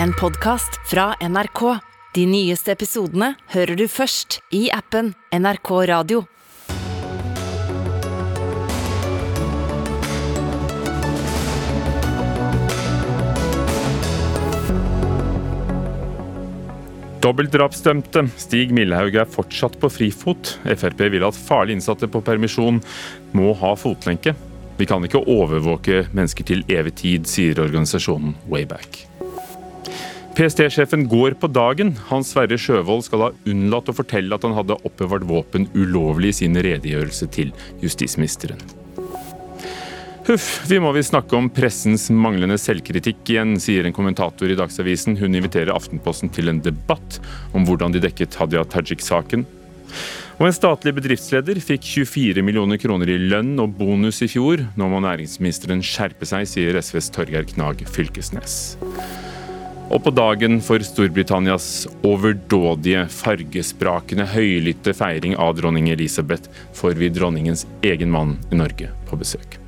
en 0.00 0.12
podkast 0.12 0.80
fra 0.90 1.14
NRK. 1.20 1.78
De 2.14 2.26
nyeste 2.26 2.72
episodene 2.72 3.32
hører 3.52 3.76
du 3.76 3.86
først 3.88 4.40
i 4.54 4.66
appen 4.72 5.12
NRK 5.32 5.70
Radio. 5.90 6.24
Dobbeltdrapsdømte 17.22 18.24
Stig 18.34 18.72
Millhaug 18.74 19.14
er 19.14 19.28
fortsatt 19.30 19.78
på 19.80 19.90
frifot. 19.94 20.56
Frp 20.66 21.04
vil 21.14 21.22
at 21.28 21.38
farlig 21.38 21.78
innsatte 21.78 22.10
på 22.10 22.24
permisjon 22.26 22.82
må 23.38 23.54
ha 23.62 23.76
fotlenke. 23.78 24.34
Vi 24.80 24.88
kan 24.90 25.04
ikke 25.06 25.22
overvåke 25.30 26.08
mennesker 26.10 26.48
til 26.48 26.66
evig 26.72 26.96
tid, 26.98 27.30
sier 27.30 27.62
organisasjonen 27.62 28.34
Wayback. 28.50 29.04
PST-sjefen 30.32 31.08
går 31.08 31.34
på 31.36 31.48
dagen. 31.52 31.90
Hans 32.08 32.30
Sverre 32.32 32.56
Sjøvold 32.56 33.02
skal 33.04 33.24
ha 33.26 33.32
unnlatt 33.48 33.90
å 33.92 33.94
fortelle 33.96 34.32
at 34.32 34.46
han 34.46 34.54
hadde 34.56 34.78
oppbevart 34.80 35.26
våpen 35.28 35.66
ulovlig 35.76 36.30
i 36.32 36.38
sin 36.40 36.56
redegjørelse 36.56 37.28
til 37.34 37.50
justisministeren. 37.84 38.62
Huff, 40.24 40.62
vi 40.70 40.78
må 40.80 40.92
vi 40.94 41.02
snakke 41.04 41.36
om 41.36 41.50
pressens 41.52 42.06
manglende 42.14 42.56
selvkritikk 42.60 43.34
igjen, 43.34 43.56
sier 43.60 43.84
en 43.84 43.96
kommentator 43.96 44.48
i 44.48 44.56
Dagsavisen. 44.56 45.18
Hun 45.20 45.36
inviterer 45.36 45.74
Aftenposten 45.74 46.32
til 46.32 46.48
en 46.48 46.62
debatt 46.64 47.18
om 47.52 47.66
hvordan 47.68 47.92
de 47.92 48.00
dekket 48.04 48.38
Hadia 48.40 48.62
Tajik-saken. 48.64 49.44
Og 50.38 50.46
en 50.48 50.56
statlig 50.56 50.94
bedriftsleder 50.96 51.60
fikk 51.60 51.84
24 52.06 52.46
millioner 52.46 52.80
kroner 52.80 53.10
i 53.12 53.18
lønn 53.20 53.52
og 53.60 53.76
bonus 53.76 54.22
i 54.24 54.30
fjor. 54.32 54.64
Nå 54.80 54.88
må 54.88 55.02
næringsministeren 55.04 55.84
skjerpe 55.84 56.24
seg, 56.30 56.48
sier 56.48 56.80
SVs 56.80 57.12
Torgeir 57.12 57.44
Knag 57.52 57.84
Fylkesnes. 57.90 58.56
Og 59.92 60.00
på 60.00 60.10
dagen 60.16 60.56
for 60.64 60.80
Storbritannias 60.80 61.84
overdådige, 62.08 63.04
fargesprakende, 63.12 64.24
høylytte 64.32 64.94
feiring 64.96 65.34
av 65.36 65.58
dronning 65.58 65.90
Elisabeth, 65.92 66.48
får 66.72 66.96
vi 66.96 67.10
dronningens 67.12 67.66
egen 67.84 68.08
mann 68.14 68.38
i 68.48 68.56
Norge 68.56 68.88
på 69.10 69.18
besøk. 69.20 69.58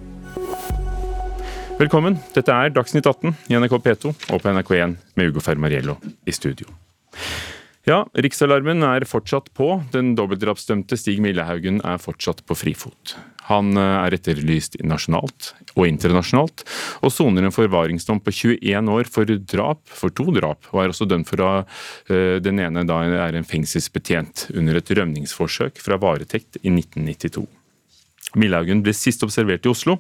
Velkommen. 1.77 2.17
Dette 2.33 2.55
er 2.55 2.73
Dagsnytt 2.73 3.05
18 3.05 3.35
i 3.53 3.59
NRK 3.59 3.77
P2 3.85 4.15
og 4.15 4.41
på 4.41 4.49
NRK1 4.49 4.97
med 5.19 5.29
Ugo 5.29 5.45
Fermariello 5.45 5.99
i 6.25 6.33
studio. 6.33 6.71
Ja, 7.85 8.07
riksalarmen 8.17 8.81
er 8.87 9.05
fortsatt 9.05 9.53
på. 9.53 9.75
Den 9.93 10.15
dobbeltdrapsdømte 10.17 10.97
Stig 10.97 11.21
Millehaugen 11.21 11.83
er 11.85 12.01
fortsatt 12.01 12.41
på 12.49 12.57
frifot. 12.57 13.19
Han 13.51 13.75
eh, 13.77 13.97
er 14.07 14.17
etterlyst 14.17 14.79
nasjonalt 14.87 15.53
og 15.75 15.89
internasjonalt, 15.89 16.65
og 17.03 17.13
soner 17.13 17.47
en 17.47 17.55
forvaringsdom 17.55 18.23
på 18.25 18.35
21 18.35 18.93
år 18.95 19.11
for 19.11 19.35
drap, 19.55 19.83
for 19.91 20.15
to 20.15 20.31
drap, 20.37 20.71
og 20.73 20.85
er 20.85 20.95
også 20.95 21.09
dømt 21.11 21.31
for 21.31 21.43
å 21.45 21.51
eh, 21.65 22.39
Den 22.45 22.63
ene 22.63 22.87
da 22.89 23.03
er 23.05 23.37
en 23.37 23.49
fengselsbetjent 23.49 24.49
under 24.55 24.79
et 24.79 24.97
rømningsforsøk 24.99 25.83
fra 25.83 26.01
varetekt 26.01 26.61
i 26.63 26.71
1992. 26.73 27.47
Millaugen 28.39 28.81
ble 28.83 28.95
sist 28.97 29.23
observert 29.27 29.67
i 29.67 29.71
Oslo, 29.71 29.99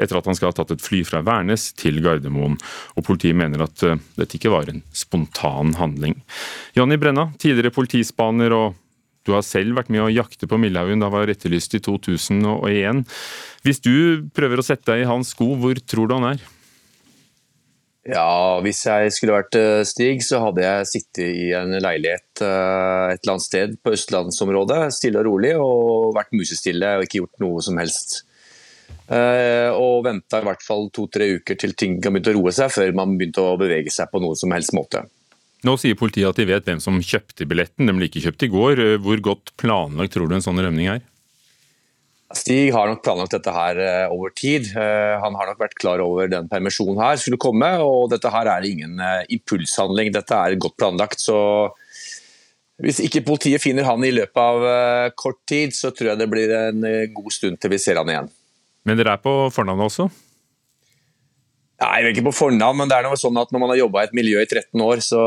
etter 0.00 0.18
at 0.18 0.26
han 0.26 0.36
skal 0.38 0.50
ha 0.50 0.56
tatt 0.58 0.72
et 0.74 0.82
fly 0.82 1.02
fra 1.06 1.22
Værnes 1.26 1.68
til 1.78 2.00
Gardermoen. 2.04 2.56
og 2.96 3.06
Politiet 3.06 3.38
mener 3.38 3.66
at 3.66 3.84
eh, 3.86 4.00
dette 4.18 4.38
ikke 4.38 4.52
var 4.54 4.70
en 4.70 4.82
spontan 4.94 5.76
handling. 5.80 6.18
Jonny 6.76 6.98
Brenna, 7.00 7.30
tidligere 7.42 7.74
politispaner, 7.74 8.56
og 8.56 8.74
du 9.26 9.34
har 9.34 9.44
selv 9.46 9.76
vært 9.78 9.90
med 9.92 10.04
å 10.04 10.10
jakte 10.12 10.48
på 10.48 10.58
Millhaugen 10.62 11.02
da 11.02 11.10
han 11.10 11.16
var 11.18 11.32
etterlyst 11.32 11.74
i 11.76 11.82
2001. 11.82 13.04
Hvis 13.66 13.82
du 13.82 14.28
prøver 14.36 14.62
å 14.62 14.66
sette 14.66 14.92
deg 14.92 15.04
i 15.04 15.08
hans 15.10 15.34
sko, 15.34 15.52
hvor 15.58 15.78
tror 15.82 16.08
du 16.08 16.16
han 16.16 16.30
er? 16.34 16.44
Ja, 18.06 18.60
Hvis 18.62 18.84
jeg 18.86 19.10
skulle 19.16 19.34
vært 19.34 19.56
eh, 19.58 19.82
Stig, 19.88 20.22
så 20.22 20.38
hadde 20.44 20.62
jeg 20.62 20.86
sittet 20.86 21.24
i 21.26 21.48
en 21.58 21.74
leilighet 21.74 22.42
eh, 22.44 23.14
et 23.16 23.18
eller 23.18 23.32
annet 23.32 23.46
sted 23.46 23.74
på 23.82 23.96
østlandsområdet, 23.96 24.78
stille 24.94 25.18
og 25.24 25.26
rolig, 25.26 25.56
og 25.58 26.14
vært 26.14 26.36
musestille 26.38 26.92
og 27.00 27.06
ikke 27.06 27.24
gjort 27.24 27.42
noe 27.42 27.64
som 27.66 27.82
helst. 27.82 28.20
Eh, 29.10 29.74
og 29.74 30.04
venta 30.06 30.38
i 30.38 30.46
hvert 30.46 30.62
fall 30.62 30.86
to-tre 30.94 31.32
uker 31.40 31.58
til 31.58 31.74
ting 31.78 31.98
kan 32.02 32.14
begynne 32.14 32.36
å 32.36 32.44
roe 32.44 32.54
seg, 32.54 32.70
før 32.74 32.94
man 32.94 33.18
begynte 33.18 33.42
å 33.42 33.58
bevege 33.58 33.90
seg 33.90 34.10
på 34.12 34.22
noe 34.22 34.38
som 34.38 34.54
helst 34.54 34.74
måte. 34.76 35.02
Nå 35.66 35.74
sier 35.80 35.98
politiet 35.98 36.28
at 36.30 36.38
de 36.38 36.46
vet 36.46 36.66
hvem 36.68 36.80
som 36.82 37.00
kjøpte 37.02 37.46
billetten, 37.48 37.88
den 37.88 37.98
ble 37.98 38.06
ikke 38.06 38.22
kjøpt 38.28 38.46
i 38.46 38.52
går. 38.52 38.82
Hvor 39.02 39.22
godt 39.32 39.54
planlagt 39.58 40.14
tror 40.14 40.30
du 40.30 40.36
en 40.36 40.44
sånn 40.44 40.60
rømning 40.62 40.90
er? 40.92 41.04
Stig 42.34 42.72
har 42.74 42.88
nok 42.90 43.04
planlagt 43.06 43.36
dette 43.36 43.52
her 43.54 43.78
eh, 43.78 44.04
over 44.10 44.32
tid. 44.34 44.66
Eh, 44.74 45.14
han 45.22 45.36
har 45.38 45.50
nok 45.52 45.60
vært 45.62 45.76
klar 45.78 46.02
over 46.02 46.26
den 46.30 46.48
permisjonen 46.50 46.98
her 46.98 47.20
skulle 47.22 47.38
komme, 47.38 47.68
og 47.82 48.10
dette 48.10 48.32
her 48.34 48.50
er 48.50 48.66
ingen 48.66 48.98
eh, 48.98 49.22
impulshandling. 49.36 50.10
Dette 50.14 50.34
er 50.34 50.58
godt 50.58 50.74
planlagt. 50.80 51.22
så 51.22 51.38
hvis 52.82 52.98
ikke 53.00 53.22
politiet 53.24 53.62
finner 53.62 53.86
han 53.88 54.02
i 54.04 54.10
løpet 54.12 54.36
av 54.36 55.12
kort 55.16 55.38
tid, 55.48 55.72
så 55.72 55.94
tror 55.96 56.10
jeg 56.10 56.20
det 56.20 56.26
blir 56.28 56.50
en 56.52 56.82
god 57.14 57.30
stund 57.32 57.56
til 57.56 57.72
vi 57.72 57.78
ser 57.80 57.96
han 57.96 58.10
igjen. 58.12 58.28
Men 58.84 59.00
dere 59.00 59.14
er 59.16 59.22
på 59.22 59.32
fornavnet 59.48 59.88
også? 59.88 60.10
Nei, 61.76 62.08
ikke 62.08 62.24
på 62.30 62.32
fornavn, 62.38 62.78
men 62.78 62.88
det 62.88 62.96
er 62.96 63.04
noe 63.04 63.18
sånn 63.20 63.36
at 63.36 63.50
når 63.52 63.60
man 63.60 63.70
har 63.74 63.82
jobba 63.82 64.02
i 64.02 64.08
et 64.08 64.16
miljø 64.16 64.40
i 64.40 64.48
13 64.48 64.80
år, 64.80 65.02
så, 65.04 65.22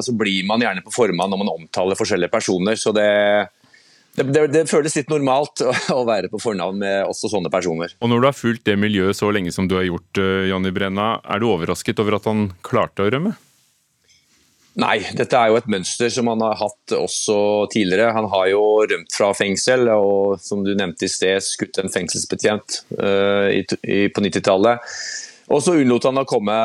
så, 0.00 0.14
blir 0.16 0.46
man 0.48 0.62
gjerne 0.64 0.84
på 0.84 0.94
formann 0.94 1.28
når 1.32 1.42
man 1.42 1.52
omtaler 1.52 1.98
forskjellige 1.98 2.32
personer. 2.32 2.78
Så 2.80 2.94
det, 2.96 3.10
det, 4.16 4.24
det, 4.30 4.46
det, 4.54 4.62
føles 4.70 4.96
litt 4.96 5.12
normalt 5.12 5.60
å, 5.92 6.00
være 6.08 6.32
på 6.32 6.40
fornavn 6.40 6.80
med 6.80 7.02
også 7.04 7.28
sånne 7.34 7.52
personer. 7.52 7.92
Og 8.00 8.08
Når 8.08 8.24
du 8.24 8.28
har 8.30 8.38
fulgt 8.38 8.64
det 8.70 8.78
miljøet 8.80 9.20
så 9.20 9.28
lenge 9.34 9.52
som 9.52 9.68
du 9.68 9.76
har 9.76 9.84
gjort, 9.84 10.22
eh, 10.22 10.48
Janni 10.48 10.72
Brenna, 10.72 11.18
er 11.28 11.44
du 11.44 11.50
overrasket 11.50 12.00
over 12.00 12.16
at 12.22 12.30
han 12.30 12.48
klarte 12.64 13.04
å 13.04 13.12
rømme? 13.12 13.36
Nei, 14.80 14.98
dette 15.16 15.36
er 15.36 15.52
jo 15.52 15.60
et 15.60 15.68
mønster 15.72 16.08
som 16.12 16.28
han 16.28 16.42
har 16.44 16.56
hatt 16.60 16.96
også 16.96 17.36
tidligere. 17.72 18.12
Han 18.16 18.28
har 18.32 18.48
jo 18.50 18.64
rømt 18.84 19.12
fra 19.12 19.30
fengsel 19.36 19.88
og 19.92 20.40
som 20.40 20.64
du 20.64 20.74
nevnte 20.76 21.04
i 21.04 21.12
sted, 21.12 21.40
skutt 21.44 21.80
en 21.80 21.92
fengselsbetjent 21.92 22.82
uh, 23.00 23.48
i, 23.48 23.62
i, 23.88 24.02
på 24.12 24.24
90-tallet. 24.24 24.84
Og 25.46 25.62
så 25.62 25.76
unnlot 25.78 26.08
han 26.08 26.22
å 26.22 26.26
komme 26.28 26.58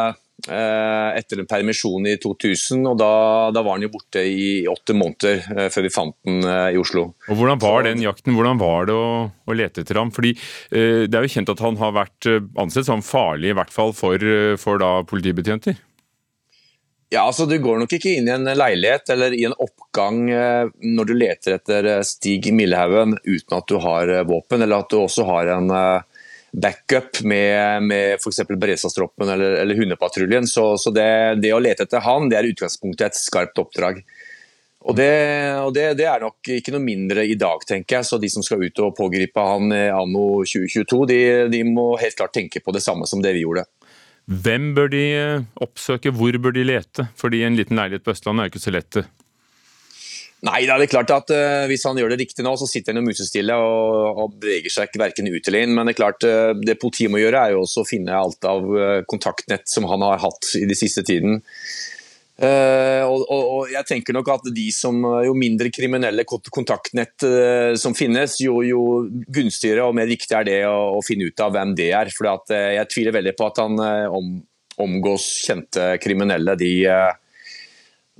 Eh, 0.49 1.17
etter 1.19 1.37
en 1.37 1.45
permisjon 1.45 2.07
i 2.09 2.15
2000. 2.17 2.81
og 2.89 2.97
Da, 2.97 3.11
da 3.53 3.61
var 3.61 3.77
han 3.77 3.85
jo 3.85 3.91
borte 3.93 4.23
i 4.25 4.65
åtte 4.69 4.95
måneder 4.97 5.43
eh, 5.53 5.67
før 5.69 5.85
vi 5.85 5.93
fant 5.93 6.15
den 6.25 6.41
eh, 6.41 6.71
i 6.73 6.79
Oslo. 6.81 7.11
Og 7.29 7.37
Hvordan 7.37 7.61
var 7.61 7.85
den 7.85 8.01
jakten? 8.01 8.33
Hvordan 8.33 8.61
var 8.61 8.89
det 8.89 8.95
å, 8.97 9.11
å 9.29 9.57
lete 9.57 9.83
etter 9.83 10.01
ham? 10.01 10.09
Fordi 10.13 10.33
Det 10.71 11.13
er 11.13 11.27
jo 11.27 11.33
kjent 11.35 11.51
at 11.53 11.61
han 11.61 11.77
har 11.77 11.93
vært 11.93 12.27
ansett 12.59 12.87
som 12.87 13.03
farlig, 13.05 13.51
i 13.51 13.57
hvert 13.57 13.73
fall 13.73 13.93
for, 13.93 14.17
for 14.61 14.81
da 14.81 14.91
politibetjenter? 15.07 15.77
Ja, 17.11 17.25
altså 17.27 17.45
Du 17.45 17.57
går 17.61 17.81
nok 17.81 17.93
ikke 17.93 18.15
inn 18.15 18.29
i 18.29 18.33
en 18.33 18.47
leilighet 18.47 19.11
eller 19.13 19.35
i 19.35 19.43
en 19.45 19.55
oppgang 19.59 20.23
når 20.31 21.09
du 21.09 21.13
leter 21.17 21.57
etter 21.57 21.89
Stig 22.07 22.47
Millehaugen 22.55 23.17
uten 23.25 23.57
at 23.57 23.67
du 23.67 23.75
har 23.83 24.13
våpen, 24.29 24.63
eller 24.63 24.85
at 24.85 24.93
du 24.93 25.01
også 25.01 25.27
har 25.27 25.51
en 25.57 25.73
backup 26.51 27.21
med, 27.23 27.83
med 27.83 28.17
f.eks. 28.19 28.41
beredskapstroppen 28.49 29.29
eller, 29.29 29.59
eller 29.61 29.75
hundepatruljen. 29.75 30.47
Så, 30.47 30.77
så 30.77 30.91
det, 30.95 31.07
det, 31.43 31.53
å 31.55 31.61
lete 31.63 31.87
etter 31.87 32.03
han, 32.05 32.29
det 32.31 32.39
er 32.39 32.49
utgangspunktet 32.51 33.07
et 33.07 33.19
skarpt 33.19 33.61
oppdrag. 33.63 34.01
Og, 34.81 34.95
det, 34.97 35.11
og 35.61 35.75
det, 35.75 35.85
det, 35.99 36.07
er 36.09 36.23
nok 36.23 36.49
ikke 36.57 36.73
noe 36.73 36.83
mindre 36.83 37.23
i 37.29 37.37
dag, 37.39 37.61
tenker 37.69 37.99
jeg. 37.99 38.09
Så 38.09 38.19
de 38.21 38.31
som 38.33 38.45
skal 38.45 38.63
ut 38.65 38.81
og 38.81 38.95
pågripe 38.97 39.43
han 39.45 39.69
anno 39.71 40.41
2022, 40.41 41.03
de, 41.11 41.21
de 41.53 41.61
må 41.67 41.91
helt 42.01 42.17
klart 42.17 42.33
tenke 42.35 42.63
på 42.63 42.73
det 42.75 42.83
samme 42.83 43.07
som 43.09 43.21
det 43.23 43.35
vi 43.37 43.45
gjorde. 43.45 43.67
Hvem 44.31 44.71
bør 44.77 44.91
de 44.91 45.05
oppsøke, 45.61 46.13
hvor 46.15 46.35
bør 46.41 46.55
de 46.55 46.65
lete? 46.65 47.07
Fordi 47.19 47.43
en 47.45 47.57
liten 47.57 47.79
leilighet 47.79 48.05
på 48.05 48.13
Østlandet 48.13 48.43
er 48.43 48.49
jo 48.49 48.53
ikke 48.55 48.63
så 48.63 48.73
lett 48.73 49.01
Nei, 50.41 50.63
det 50.65 50.73
er 50.73 50.89
klart 50.89 51.11
at 51.13 51.31
uh, 51.35 51.67
Hvis 51.69 51.85
han 51.85 51.99
gjør 51.99 52.15
det 52.15 52.23
riktig 52.23 52.45
nå, 52.45 52.55
så 52.57 52.65
sitter 52.69 52.95
han 52.95 53.03
jo 53.03 53.11
musestille 53.11 53.53
og, 53.61 54.21
og 54.23 54.39
beveger 54.41 54.73
seg 54.73 54.89
ikke 54.89 55.03
verken 55.03 55.29
ut 55.29 55.47
eller 55.47 55.67
inn. 55.67 55.75
Men 55.77 55.85
det 55.85 55.93
er 55.93 56.01
klart, 56.01 56.25
uh, 56.25 56.51
det 56.57 56.79
politiet 56.81 57.13
må 57.13 57.21
gjøre, 57.21 57.45
er 57.45 57.55
jo 57.55 57.61
også 57.61 57.83
å 57.83 57.89
finne 57.89 58.17
alt 58.17 58.49
av 58.49 58.65
uh, 58.65 58.99
kontaktnett 59.09 59.69
som 59.69 59.85
han 59.91 60.01
har 60.07 60.21
hatt 60.23 60.53
i 60.57 60.65
de 60.69 60.77
siste 60.77 61.05
tiden. 61.07 61.41
Og, 62.41 63.19
og, 63.19 63.41
og, 63.53 63.63
jeg 63.69 63.85
tenker 63.85 64.15
nok 64.15 64.31
at 64.33 64.47
de 64.49 64.63
som, 64.73 64.95
Jo 65.21 65.35
mindre 65.37 65.69
kriminelle 65.69 66.23
kontaktnett 66.25 67.21
som 67.77 67.93
finnes, 67.93 68.39
jo, 68.41 68.55
jo, 68.65 68.79
gunstigere 69.29 69.85
og 69.85 69.93
mer 69.99 70.09
viktig 70.09 70.33
er 70.39 70.47
det 70.47 70.55
å, 70.65 70.95
å, 70.95 71.03
finne 71.05 71.27
ut 71.29 71.43
av 71.45 71.53
hvem 71.53 71.75
det 71.77 71.91
er. 71.93 72.09
For 72.15 72.31
Jeg 72.49 72.89
tviler 72.89 73.13
veldig 73.19 73.35
på 73.37 73.45
at 73.45 73.61
han 73.61 73.77
om, 74.17 74.31
omgås 74.81 75.27
kjente 75.45 75.91
kriminelle. 76.01 76.57
De, 76.57 76.71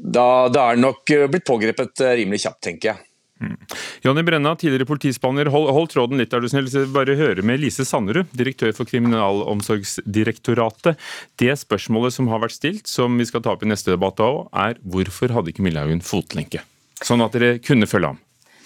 da, 0.02 0.50
da 0.50 0.72
er 0.72 0.78
det 0.78 0.84
nok 0.84 1.12
eh, 1.14 1.28
blitt 1.30 1.46
pågrepet 1.48 2.02
eh, 2.02 2.16
rimelig 2.22 2.42
kjapt, 2.46 2.62
tenker 2.66 2.92
jeg. 2.92 2.98
Mm. 3.42 3.58
Jonny 4.06 4.24
Brenna, 4.26 4.56
tidligere 4.56 4.86
politispanner. 4.86 5.46
Hold, 5.54 5.70
hold, 5.74 5.90
tråden 5.90 6.18
litt, 6.22 6.34
er 6.34 6.42
du 6.42 6.50
snill. 6.50 6.70
Bare 6.94 7.16
høre 7.18 7.42
med 7.46 7.60
Lise 7.62 7.86
Sanderud, 7.88 8.28
direktør 8.38 8.72
for 8.78 8.86
Kriminalomsorgsdirektoratet. 8.90 10.94
Det 11.42 11.54
spørsmålet 11.58 12.14
som 12.18 12.28
har 12.34 12.40
vært 12.44 12.58
stilt, 12.58 12.86
som 12.90 13.18
vi 13.18 13.26
skal 13.30 13.42
ta 13.46 13.50
opp 13.56 13.64
i 13.66 13.72
neste 13.72 13.92
debatt 13.96 14.18
òg, 14.22 14.36
er 14.54 14.74
hvorfor 14.82 15.28
hadde 15.34 15.50
ikke 15.54 15.66
Millehaugen 15.66 16.04
fotlenke? 16.06 16.60
Sånn 17.02 17.24
at 17.26 17.34
dere 17.34 17.58
kunne 17.66 17.90
følge 17.90 18.08
ham. 18.14 18.20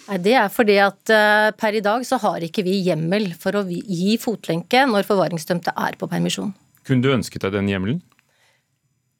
Nei, 0.05 0.19
Det 0.21 0.35
er 0.37 0.49
fordi 0.53 0.75
at 0.83 1.09
uh, 1.09 1.49
per 1.57 1.73
i 1.79 1.83
dag 1.83 2.05
så 2.05 2.15
har 2.21 2.43
ikke 2.45 2.63
vi 2.67 2.75
hjemmel 2.85 3.33
for 3.39 3.51
å 3.57 3.65
gi 3.65 4.17
fotlenke 4.21 4.85
når 4.91 5.07
forvaringsdømte 5.07 5.71
er 5.87 5.93
på 5.99 6.05
permisjon. 6.11 6.53
Kunne 6.85 7.01
du 7.01 7.15
ønsket 7.15 7.41
deg 7.47 7.55
den 7.55 7.69
hjemmelen? 7.71 7.99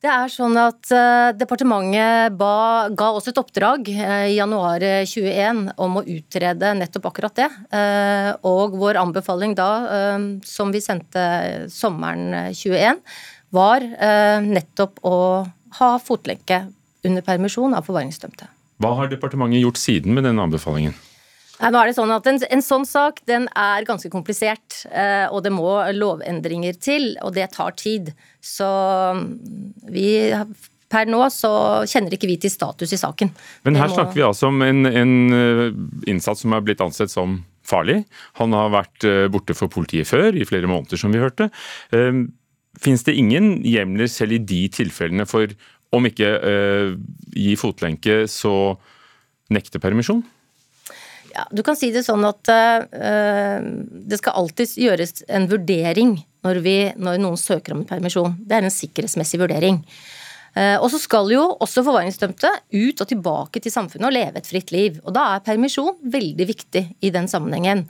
Det 0.06 0.12
er 0.13 0.30
sånn 0.30 0.54
at 0.62 0.92
uh, 0.94 1.31
Departementet 1.34 2.36
ba, 2.38 2.92
ga 2.94 3.07
oss 3.18 3.25
et 3.31 3.40
oppdrag 3.42 3.88
uh, 3.90 4.28
i 4.30 4.36
januar 4.36 4.84
2021 5.10 5.63
om 5.81 5.98
å 5.98 6.04
utrede 6.06 6.74
nettopp 6.78 7.07
akkurat 7.10 7.40
det. 7.40 7.48
Uh, 7.74 8.30
og 8.46 8.75
vår 8.78 9.00
anbefaling 9.02 9.56
da, 9.57 9.69
som 10.46 10.69
vi 10.74 10.84
sendte 10.84 11.24
sommeren 11.74 12.54
2021, 12.54 13.02
var 13.56 13.86
nettopp 14.44 15.00
å 15.07 15.18
ha 15.80 15.90
fotlenke 16.04 16.66
under 17.07 17.25
permisjon 17.25 17.74
av 17.78 17.88
forvaringsdømte. 17.88 18.50
Hva 18.84 18.92
har 19.00 19.10
departementet 19.10 19.63
gjort 19.63 19.80
siden 19.80 20.13
med 20.18 20.28
denne 20.28 20.46
anbefalingen? 20.46 20.94
Nei, 21.56 21.72
nå 21.72 21.80
er 21.80 21.90
det 21.90 21.96
sånn 21.96 22.12
at 22.12 22.28
en, 22.28 22.40
en, 22.52 22.63
sånn 22.63 22.86
sak 22.88 23.22
den 23.30 23.48
er 23.56 23.88
ganske 23.88 24.12
komplisert, 24.12 24.81
eh, 24.92 25.25
og 25.31 25.46
det 25.46 25.54
må 25.56 25.72
lovendringer 25.96 26.75
til, 26.75 27.13
og 27.24 27.36
det 27.38 27.48
tar 27.56 27.75
tid. 27.80 28.12
Så 28.44 28.68
mm, 29.16 29.28
vi 29.96 30.07
Per 30.86 31.07
nå 31.10 31.18
så 31.34 31.50
kjenner 31.90 32.13
ikke 32.13 32.28
vi 32.30 32.36
til 32.38 32.52
status 32.54 32.92
i 32.94 33.00
saken. 33.02 33.31
Men 33.66 33.75
her 33.80 33.90
må... 33.90 33.96
snakker 33.98 34.19
vi 34.19 34.24
altså 34.24 34.52
om 34.52 34.62
en, 34.62 34.86
en 34.86 35.16
eh, 35.34 35.63
innsatt 36.12 36.40
som 36.40 36.54
er 36.54 36.62
blitt 36.63 36.84
ansett 36.84 37.12
som 37.12 37.40
farlig. 37.66 38.04
Han 38.38 38.54
har 38.54 38.69
vært 38.75 39.07
eh, 39.10 39.25
borte 39.34 39.57
for 39.57 39.72
politiet 39.74 40.07
før, 40.07 40.38
i 40.38 40.46
flere 40.46 40.69
måneder, 40.69 41.02
som 41.02 41.16
vi 41.16 41.24
hørte. 41.24 41.50
Fins 42.84 43.07
det 43.07 43.16
ingen 43.18 43.63
hjemler 43.66 44.12
selv 44.12 44.38
i 44.38 44.44
de 44.46 44.62
tilfellene 44.75 45.25
for 45.28 45.50
om 45.96 46.06
ikke 46.06 46.30
gi 47.34 47.54
fotlenke, 47.57 48.25
så 48.30 48.54
nekte 49.54 49.81
permisjon? 49.81 50.22
Ja, 51.36 51.44
du 51.52 51.62
kan 51.68 51.76
si 51.76 51.90
det 51.92 52.06
sånn 52.06 52.24
at 52.24 52.48
uh, 52.48 53.60
det 54.08 54.22
skal 54.22 54.38
alltid 54.40 54.78
gjøres 54.86 55.20
en 55.28 55.50
vurdering 55.52 56.16
når, 56.46 56.60
vi, 56.64 56.76
når, 56.96 57.20
noen 57.20 57.40
søker 57.40 57.76
om 57.76 57.84
permisjon. 57.88 58.38
Det 58.40 58.56
er 58.56 58.68
en 58.68 58.74
sikkerhetsmessig 58.74 59.42
vurdering. 59.42 59.82
Uh, 60.56 60.78
og 60.80 60.88
så 60.94 61.02
skal 61.04 61.28
jo 61.34 61.44
også 61.60 61.84
forvaringsdømte 61.84 62.52
ut 62.72 63.04
og 63.04 63.10
tilbake 63.12 63.60
til 63.60 63.74
samfunnet 63.74 64.08
og 64.08 64.16
leve 64.16 64.40
et 64.40 64.48
fritt 64.48 64.72
liv. 64.72 65.02
Og 65.04 65.18
da 65.18 65.34
er 65.34 65.44
permisjon 65.44 65.98
veldig 66.14 66.48
viktig 66.54 66.86
i 67.04 67.12
den 67.12 67.28
sammenhengen. 67.32 67.84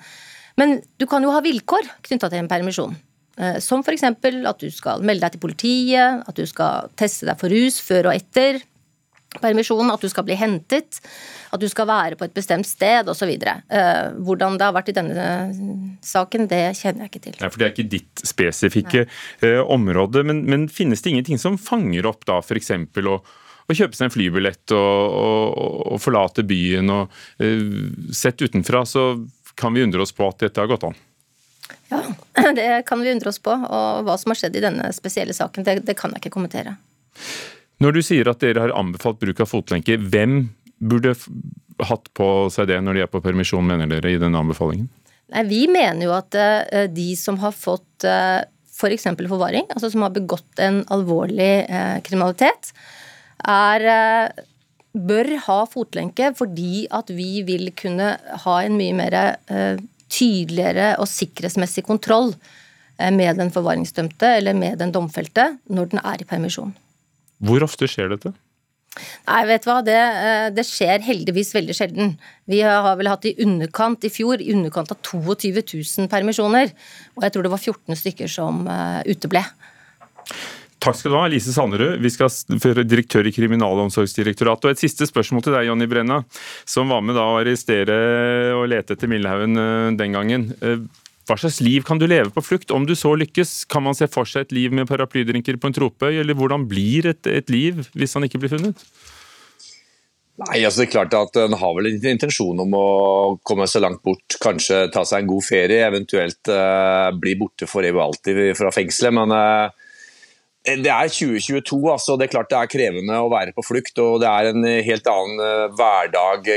Men 0.57 0.79
du 0.97 1.05
kan 1.09 1.21
jo 1.21 1.33
ha 1.35 1.43
vilkår 1.45 1.91
knytta 2.07 2.31
til 2.31 2.41
en 2.41 2.49
permisjon. 2.49 2.97
Uh, 3.37 3.59
som 3.61 3.85
f.eks. 3.85 4.07
at 4.09 4.63
du 4.63 4.71
skal 4.73 5.05
melde 5.05 5.27
deg 5.27 5.35
til 5.35 5.45
politiet, 5.45 6.25
at 6.25 6.39
du 6.39 6.49
skal 6.49 6.89
teste 6.97 7.29
deg 7.29 7.37
for 7.37 7.53
rus 7.53 7.77
før 7.83 8.09
og 8.09 8.17
etter 8.17 8.63
permisjonen, 9.43 9.93
at 9.93 10.03
du 10.03 10.09
skal 10.11 10.25
bli 10.27 10.37
hentet, 10.39 10.99
at 11.53 11.61
du 11.61 11.67
skal 11.71 11.87
være 11.89 12.19
på 12.19 12.27
et 12.27 12.35
bestemt 12.35 12.67
sted 12.67 13.09
osv. 13.11 13.31
Eh, 13.31 14.03
hvordan 14.27 14.59
det 14.59 14.67
har 14.67 14.75
vært 14.75 14.91
i 14.91 14.97
denne 14.97 15.29
saken, 16.05 16.49
det 16.51 16.63
kjenner 16.79 17.05
jeg 17.05 17.13
ikke 17.13 17.23
til. 17.29 17.39
Nei, 17.39 17.49
for 17.49 17.61
Det 17.61 17.67
er 17.67 17.73
ikke 17.73 17.89
ditt 17.95 18.27
spesifikke 18.27 19.07
Nei. 19.07 19.55
område, 19.61 20.25
men, 20.27 20.43
men, 20.49 20.69
finnes 20.71 21.01
det 21.01 21.13
ingenting 21.13 21.41
som 21.41 21.59
fanger 21.61 22.07
opp 22.09 22.25
da 22.27 22.41
f.eks. 22.43 22.71
å 23.05 23.19
å 23.65 23.73
kjøpe 23.73 23.97
seg 23.97 24.09
en 24.09 24.13
flybillett 24.13 24.73
og, 24.77 25.15
og, 25.17 25.79
og 25.95 26.01
forlate 26.03 26.45
byen. 26.45 26.91
og 26.93 27.15
uh, 27.41 28.11
Sett 28.13 28.43
utenfra 28.45 28.83
så 28.85 29.07
kan 29.57 29.73
vi 29.73 29.81
undre 29.85 30.03
oss 30.03 30.13
på 30.15 30.27
at 30.27 30.43
dette 30.43 30.61
har 30.61 30.69
gått 30.69 30.85
an. 30.85 30.97
Ja, 31.89 32.01
det 32.57 32.85
kan 32.89 33.01
vi 33.01 33.11
undre 33.11 33.31
oss 33.31 33.41
på. 33.41 33.53
Og 33.53 34.05
hva 34.05 34.17
som 34.21 34.33
har 34.33 34.41
skjedd 34.41 34.59
i 34.59 34.63
denne 34.67 34.91
spesielle 34.95 35.33
saken, 35.33 35.65
det, 35.65 35.79
det 35.87 35.97
kan 35.97 36.13
jeg 36.13 36.25
ikke 36.25 36.35
kommentere. 36.37 36.77
Når 37.85 37.93
du 37.93 38.01
sier 38.01 38.25
at 38.31 38.41
dere 38.41 38.63
har 38.63 38.73
anbefalt 38.73 39.19
bruk 39.21 39.43
av 39.43 39.49
fotlenke, 39.51 39.99
hvem 40.01 40.47
burde 40.81 41.13
hatt 41.85 42.09
på 42.17 42.29
seg 42.53 42.71
det 42.71 42.79
når 42.81 42.97
de 42.97 43.03
er 43.05 43.11
på 43.11 43.21
permisjon, 43.21 43.65
mener 43.67 43.89
dere, 43.91 44.15
i 44.15 44.21
denne 44.21 44.41
anbefalingen? 44.41 44.87
Nei, 45.33 45.43
Vi 45.49 45.61
mener 45.69 46.07
jo 46.07 46.15
at 46.15 46.37
uh, 46.37 46.85
de 46.89 47.11
som 47.19 47.37
har 47.41 47.53
fått 47.53 48.07
uh, 48.07 48.41
eh, 48.41 48.49
f.eks. 48.75 49.05
For 49.07 49.31
forvaring, 49.35 49.69
altså 49.73 49.91
som 49.93 50.05
har 50.05 50.13
begått 50.15 50.61
en 50.61 50.81
alvorlig 50.93 51.65
uh, 51.69 52.01
kriminalitet, 52.05 52.73
er 53.45 53.85
uh, 53.85 54.43
bør 54.95 55.33
ha 55.45 55.59
fotlenke 55.67 56.31
fordi 56.37 56.85
at 56.95 57.11
vi 57.11 57.43
vil 57.45 57.69
kunne 57.75 58.13
ha 58.45 58.55
en 58.63 58.77
mye 58.79 58.95
mer 58.95 59.17
tydeligere 60.07 60.93
og 61.03 61.09
sikkerhetsmessig 61.11 61.83
kontroll 61.83 62.31
med 62.95 63.41
den 63.41 63.51
forvaringsdømte 63.51 64.29
eller 64.37 64.55
med 64.55 64.79
den 64.79 64.95
domfelte 64.95 65.49
når 65.67 65.91
den 65.91 65.99
er 65.99 66.23
i 66.23 66.29
permisjon. 66.29 66.71
Hvor 67.45 67.65
ofte 67.65 67.89
skjer 67.89 68.11
dette? 68.15 68.33
Nei, 69.25 69.41
vet 69.49 69.65
du 69.65 69.69
hva, 69.69 69.79
det, 69.83 69.95
eh, 69.95 70.49
det, 70.55 70.63
skjer 70.67 71.03
heldigvis 71.03 71.51
veldig 71.55 71.75
sjelden. 71.75 72.13
Vi 72.47 72.61
har 72.63 72.95
vel 72.95 73.09
hatt 73.11 73.27
i 73.27 73.35
underkant 73.43 74.05
i 74.07 74.11
fjor 74.13 74.39
i 74.39 74.53
underkant 74.55 74.93
av 74.93 75.01
22 75.03 75.51
000 75.59 76.11
permisjoner. 76.11 76.71
Og 77.17 77.25
jeg 77.25 77.35
tror 77.35 77.45
det 77.45 77.51
var 77.51 77.63
14 77.63 77.99
stykker 77.99 78.31
som 78.31 78.63
uh, 78.69 79.01
uteble. 79.09 79.43
Takk 80.85 80.99
skal 80.99 81.11
du 81.11 81.17
ha, 81.17 81.25
Lise 81.31 81.51
Sanderud, 81.51 81.97
vi 82.03 82.11
skal 82.13 82.29
direktør 82.85 83.27
i 83.27 83.33
Kriminalomsorgsdirektoratet. 83.35 84.67
Og 84.67 84.75
Et 84.75 84.83
siste 84.85 85.07
spørsmål 85.09 85.43
til 85.43 85.57
deg, 85.57 85.67
Jonny 85.71 85.89
Brenna, 85.91 86.21
som 86.69 86.93
var 86.93 87.03
med 87.03 87.17
da 87.17 87.25
å 87.25 87.39
arrestere 87.41 87.97
og 88.55 88.67
lete 88.71 88.95
etter 88.95 89.11
Mildhaugen 89.11 89.59
uh, 89.59 89.89
den 89.97 90.15
gangen. 90.15 90.53
Hva 91.25 91.37
slags 91.41 91.57
liv 91.65 91.85
kan 91.87 91.97
du 91.97 92.05
leve 92.05 92.29
på 92.33 92.43
flukt? 92.45 92.73
Om 92.73 92.85
du 92.85 92.93
så 92.97 93.15
lykkes, 93.17 93.63
kan 93.71 93.81
man 93.85 93.97
se 93.97 94.05
for 94.11 94.29
seg 94.29 94.45
et 94.45 94.55
liv 94.55 94.73
med 94.75 94.89
paraplydrinker 94.89 95.57
på 95.57 95.71
en 95.71 95.77
tropøy, 95.77 96.11
eller 96.21 96.37
hvordan 96.37 96.67
blir 96.69 97.09
et, 97.09 97.25
et 97.25 97.49
liv 97.49 97.81
hvis 97.97 98.13
han 98.17 98.27
ikke 98.27 98.43
blir 98.43 98.53
funnet? 98.53 98.83
Nei, 100.35 100.59
altså 100.67 100.81
det 100.81 100.89
er 100.89 100.91
klart 100.91 101.13
at 101.15 101.37
En 101.39 101.55
har 101.55 101.75
vel 101.77 101.87
en 101.93 102.07
intensjon 102.11 102.59
om 102.59 102.73
å 102.75 102.87
komme 103.47 103.67
så 103.71 103.79
langt 103.79 104.01
bort, 104.03 104.35
kanskje 104.43 104.89
ta 104.91 105.05
seg 105.07 105.23
en 105.23 105.31
god 105.31 105.45
ferie, 105.47 105.85
eventuelt 105.87 106.51
uh, 106.51 107.07
bli 107.15 107.37
borte 107.39 107.69
for 107.71 107.87
evig 107.87 108.01
og 108.01 108.09
alltid 108.09 108.41
fra 108.59 108.73
fengselet. 108.75 109.15
Men 109.15 109.31
uh, 109.31 109.84
det 110.65 110.91
er 110.91 111.11
2022, 111.13 111.79
altså. 111.91 112.15
Det 112.17 112.25
er 112.25 112.33
klart 112.33 112.51
det 112.51 112.59
er 112.59 112.71
krevende 112.71 113.17
å 113.21 113.31
være 113.31 113.53
på 113.55 113.65
flukt. 113.65 113.97
og 114.01 114.19
Det 114.23 114.29
er 114.29 114.51
en 114.51 114.67
helt 114.87 115.09
annen 115.11 115.41
uh, 115.41 115.73
hverdag 115.77 116.49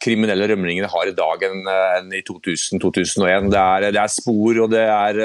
kriminelle 0.00 0.48
rømlingene 0.52 0.88
har 0.90 1.10
i 1.10 1.16
dag 1.16 1.48
enn 1.50 2.14
i 2.16 2.22
2000-2001. 2.24 3.50
Det, 3.52 3.66
det, 3.90 4.00
er 4.00 4.14
spor 4.14 4.64
og 4.64 4.72
det 4.72 4.86
er 4.86 5.20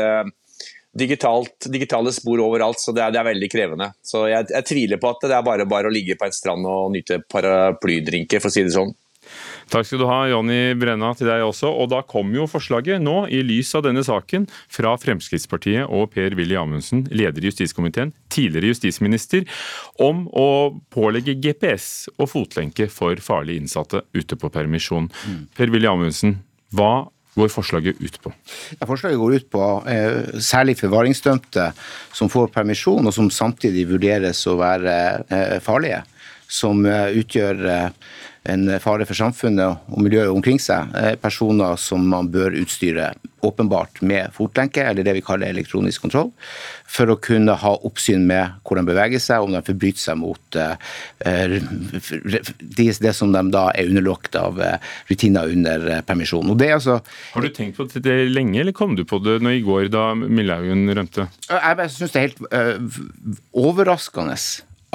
digitalt, 0.95 1.67
digitale 1.71 2.11
spor 2.15 2.39
overalt, 2.39 2.79
så 2.79 2.93
det 2.95 3.03
er, 3.03 3.11
det 3.11 3.19
er 3.19 3.27
veldig 3.27 3.49
krevende. 3.51 3.89
Så 4.05 4.25
jeg, 4.31 4.47
jeg, 4.53 4.67
tviler 4.69 5.01
på 5.01 5.11
at 5.11 5.25
det 5.27 5.35
er 5.35 5.47
bare, 5.47 5.67
bare 5.67 5.89
å 5.91 5.93
ligge 5.93 6.15
på 6.19 6.27
en 6.27 6.35
strand 6.35 6.67
og 6.71 6.93
nyte 6.93 7.19
paraplydrinker, 7.31 8.43
for 8.43 8.51
å 8.51 8.55
si 8.55 8.63
det 8.63 8.75
sånn. 8.75 8.93
Takk 9.73 9.87
skal 9.87 10.01
du 10.01 10.05
ha, 10.09 10.19
Jonny 10.29 10.75
Brenna, 10.77 11.11
til 11.17 11.29
deg 11.29 11.43
også. 11.45 11.71
Og 11.71 11.89
da 11.93 12.01
kom 12.05 12.33
jo 12.35 12.45
forslaget 12.49 13.01
nå, 13.03 13.25
i 13.33 13.41
lys 13.45 13.73
av 13.77 13.85
denne 13.87 14.03
saken, 14.05 14.45
fra 14.71 14.93
Fremskrittspartiet 15.01 15.89
og 15.89 16.11
Per-Willy 16.13 16.57
Amundsen, 16.59 17.05
leder 17.11 17.43
i 17.43 17.49
justiskomiteen, 17.49 18.13
tidligere 18.33 18.73
justisminister, 18.73 19.47
om 20.01 20.25
å 20.29 20.47
pålegge 20.93 21.37
GPS 21.41 22.07
og 22.19 22.29
fotlenke 22.33 22.89
for 22.93 23.19
farlige 23.23 23.63
innsatte 23.63 24.05
ute 24.15 24.37
på 24.39 24.53
permisjon. 24.53 25.09
Mm. 25.25 25.43
Per-Willy 25.57 25.89
Amundsen, 25.89 26.39
hva 26.75 27.07
går 27.35 27.51
forslaget 27.51 27.99
ut 27.99 28.17
på? 28.23 28.31
Ja, 28.79 28.87
forslaget 28.87 29.19
går 29.19 29.37
ut 29.39 29.47
på 29.51 29.63
eh, 29.91 30.39
særlig 30.43 30.77
forvaringsdømte 30.79 31.69
som 32.15 32.31
får 32.31 32.51
permisjon, 32.55 33.05
og 33.05 33.15
som 33.15 33.31
samtidig 33.33 33.87
vurderes 33.89 34.45
å 34.47 34.57
være 34.59 34.95
eh, 35.27 35.57
farlige. 35.63 36.03
Som 36.47 36.85
eh, 36.87 37.17
utgjør 37.19 37.65
eh, 37.71 37.89
en 38.45 38.67
fare 38.81 39.05
for 39.07 39.17
samfunnet 39.17 39.89
og 39.89 40.01
miljøet 40.01 40.33
omkring 40.33 40.59
seg, 40.61 40.91
personer 41.21 41.79
som 41.81 42.03
man 42.09 42.29
bør 42.33 42.55
utstyre 42.61 43.13
åpenbart 43.45 44.01
med 44.01 44.33
fotlenke, 44.33 44.81
eller 44.81 45.05
det 45.05 45.15
vi 45.17 45.23
kaller 45.25 45.51
elektronisk 45.51 46.05
kontroll, 46.05 46.31
for 46.89 47.11
å 47.11 47.17
kunne 47.21 47.53
ha 47.61 47.73
oppsyn 47.85 48.25
med 48.25 48.57
hvor 48.65 48.79
de 48.79 48.85
beveger 48.87 49.21
seg, 49.21 49.45
om 49.45 49.53
de 49.53 49.61
forbryter 49.65 50.01
seg 50.01 50.19
mot 50.21 50.57
uh, 50.57 50.75
det, 51.21 52.87
det, 53.01 53.13
som 53.17 53.33
de 53.35 53.43
da 53.53 53.67
er 53.73 53.91
underlagt 53.91 54.37
av 54.39 54.61
rutiner 55.09 55.51
under 55.53 55.87
permisjon. 56.07 56.53
Altså, 56.55 56.99
Har 57.33 57.45
du 57.45 57.51
tenkt 57.53 57.77
på 57.77 57.87
det 57.93 58.17
lenge, 58.31 58.59
eller 58.61 58.75
kom 58.75 58.95
du 58.97 59.05
på 59.07 59.21
det 59.23 59.39
nå 59.45 59.57
i 59.57 59.65
går 59.65 59.89
da 59.93 60.07
Millehaugen 60.17 60.87
rømte? 60.89 61.27
Jeg 61.49 61.91
syns 61.97 62.15
det 62.15 62.21
er 62.21 62.29
helt 62.29 63.01
overraskende 63.53 64.37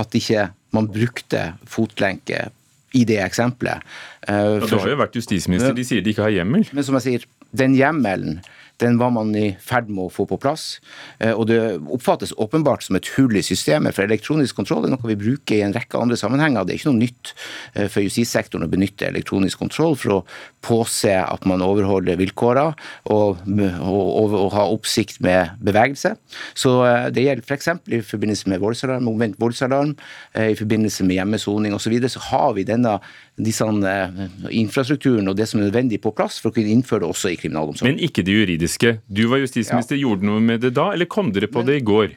at 0.00 0.16
ikke 0.16 0.48
man 0.74 0.88
brukte 0.90 1.52
fotlenke 1.68 2.48
i 2.96 3.04
det 3.08 3.20
eksempelet. 3.24 3.84
Uh, 4.26 4.34
ja, 4.34 4.66
du 4.66 4.78
har 4.78 4.94
jo 4.94 5.00
vært 5.00 5.18
justisminister, 5.20 5.74
de 5.76 5.84
sier 5.86 6.04
de 6.04 6.14
ikke 6.14 6.26
har 6.26 6.34
hjemmel. 6.40 6.66
Men 6.76 6.86
som 6.86 6.98
jeg 6.98 7.06
sier, 7.06 7.28
den 7.56 7.76
hjemmelen 7.78 8.40
den 8.80 8.98
var 9.00 9.12
man 9.14 9.32
i 9.36 9.52
ferd 9.60 9.90
med 9.90 10.06
å 10.06 10.12
få 10.12 10.26
på 10.28 10.38
plass. 10.40 10.80
Eh, 11.20 11.32
og 11.32 11.46
det 11.50 11.60
oppfattes 11.80 12.32
åpenbart 12.40 12.84
som 12.86 12.98
et 12.98 13.10
hull 13.16 13.36
i 13.36 13.44
systemet, 13.44 13.94
for 13.96 14.06
elektronisk 14.06 14.56
kontroll 14.58 14.86
er 14.86 14.94
noe 14.94 15.10
vi 15.10 15.18
bruker 15.20 15.58
i 15.58 15.64
en 15.66 15.74
rekke 15.76 16.00
andre 16.00 16.18
sammenhenger. 16.20 16.64
Det 16.64 16.74
er 16.74 16.80
ikke 16.80 16.92
noe 16.92 17.02
nytt 17.02 17.32
eh, 17.74 17.88
for 17.90 18.04
justissektoren 18.04 18.66
å 18.66 18.70
benytte 18.72 19.08
elektronisk 19.10 19.60
kontroll 19.62 19.96
for 20.00 20.16
å 20.16 20.20
påse 20.64 21.12
at 21.20 21.46
man 21.48 21.64
overholder 21.64 22.18
vilkårene 22.20 22.74
og, 23.12 23.40
og, 23.44 24.08
og, 24.20 24.34
og 24.40 24.50
ha 24.56 24.66
oppsikt 24.72 25.20
med 25.24 25.54
bevegelse. 25.64 26.14
Så 26.58 26.72
det 27.14 27.24
gjelder 27.24 27.46
f.eks. 27.46 27.70
i 27.92 28.00
forbindelse 28.04 28.50
med 28.50 28.60
voldsalarm, 28.62 29.08
omvendt 29.10 29.38
voldsalarm, 29.40 29.94
i 30.36 30.56
forbindelse 30.58 31.06
med 31.06 31.18
hjemmesoning 31.18 31.74
osv. 31.76 31.90
Så, 31.90 31.92
videre, 31.92 32.12
så 32.12 32.22
har 32.28 32.52
vi 32.54 32.66
denne 32.68 32.98
disse, 33.44 33.64
uh, 33.64 34.22
infrastrukturen 34.50 35.28
og 35.30 35.36
det 35.36 35.48
som 35.50 35.60
er 35.60 35.68
nødvendig 35.68 36.00
på 36.04 36.12
plass 36.16 36.38
for 36.42 36.50
å 36.50 36.56
kunne 36.56 36.72
innføre 36.72 37.04
det 37.04 37.10
også 37.12 37.32
i 37.32 37.38
kriminalomsorgen. 37.40 37.96
Men 37.96 38.02
ikke 38.06 38.24
det 38.26 38.34
juridiske. 38.36 38.96
Du 39.08 39.26
var 39.30 39.42
justisminister, 39.42 39.96
ja. 39.98 40.06
gjorde 40.06 40.28
noe 40.28 40.40
med 40.44 40.64
det 40.64 40.74
da, 40.78 40.90
eller 40.94 41.10
kom 41.10 41.32
dere 41.34 41.50
på 41.50 41.62
Men, 41.62 41.72
det 41.72 41.80
i 41.82 41.86
går? 41.86 42.16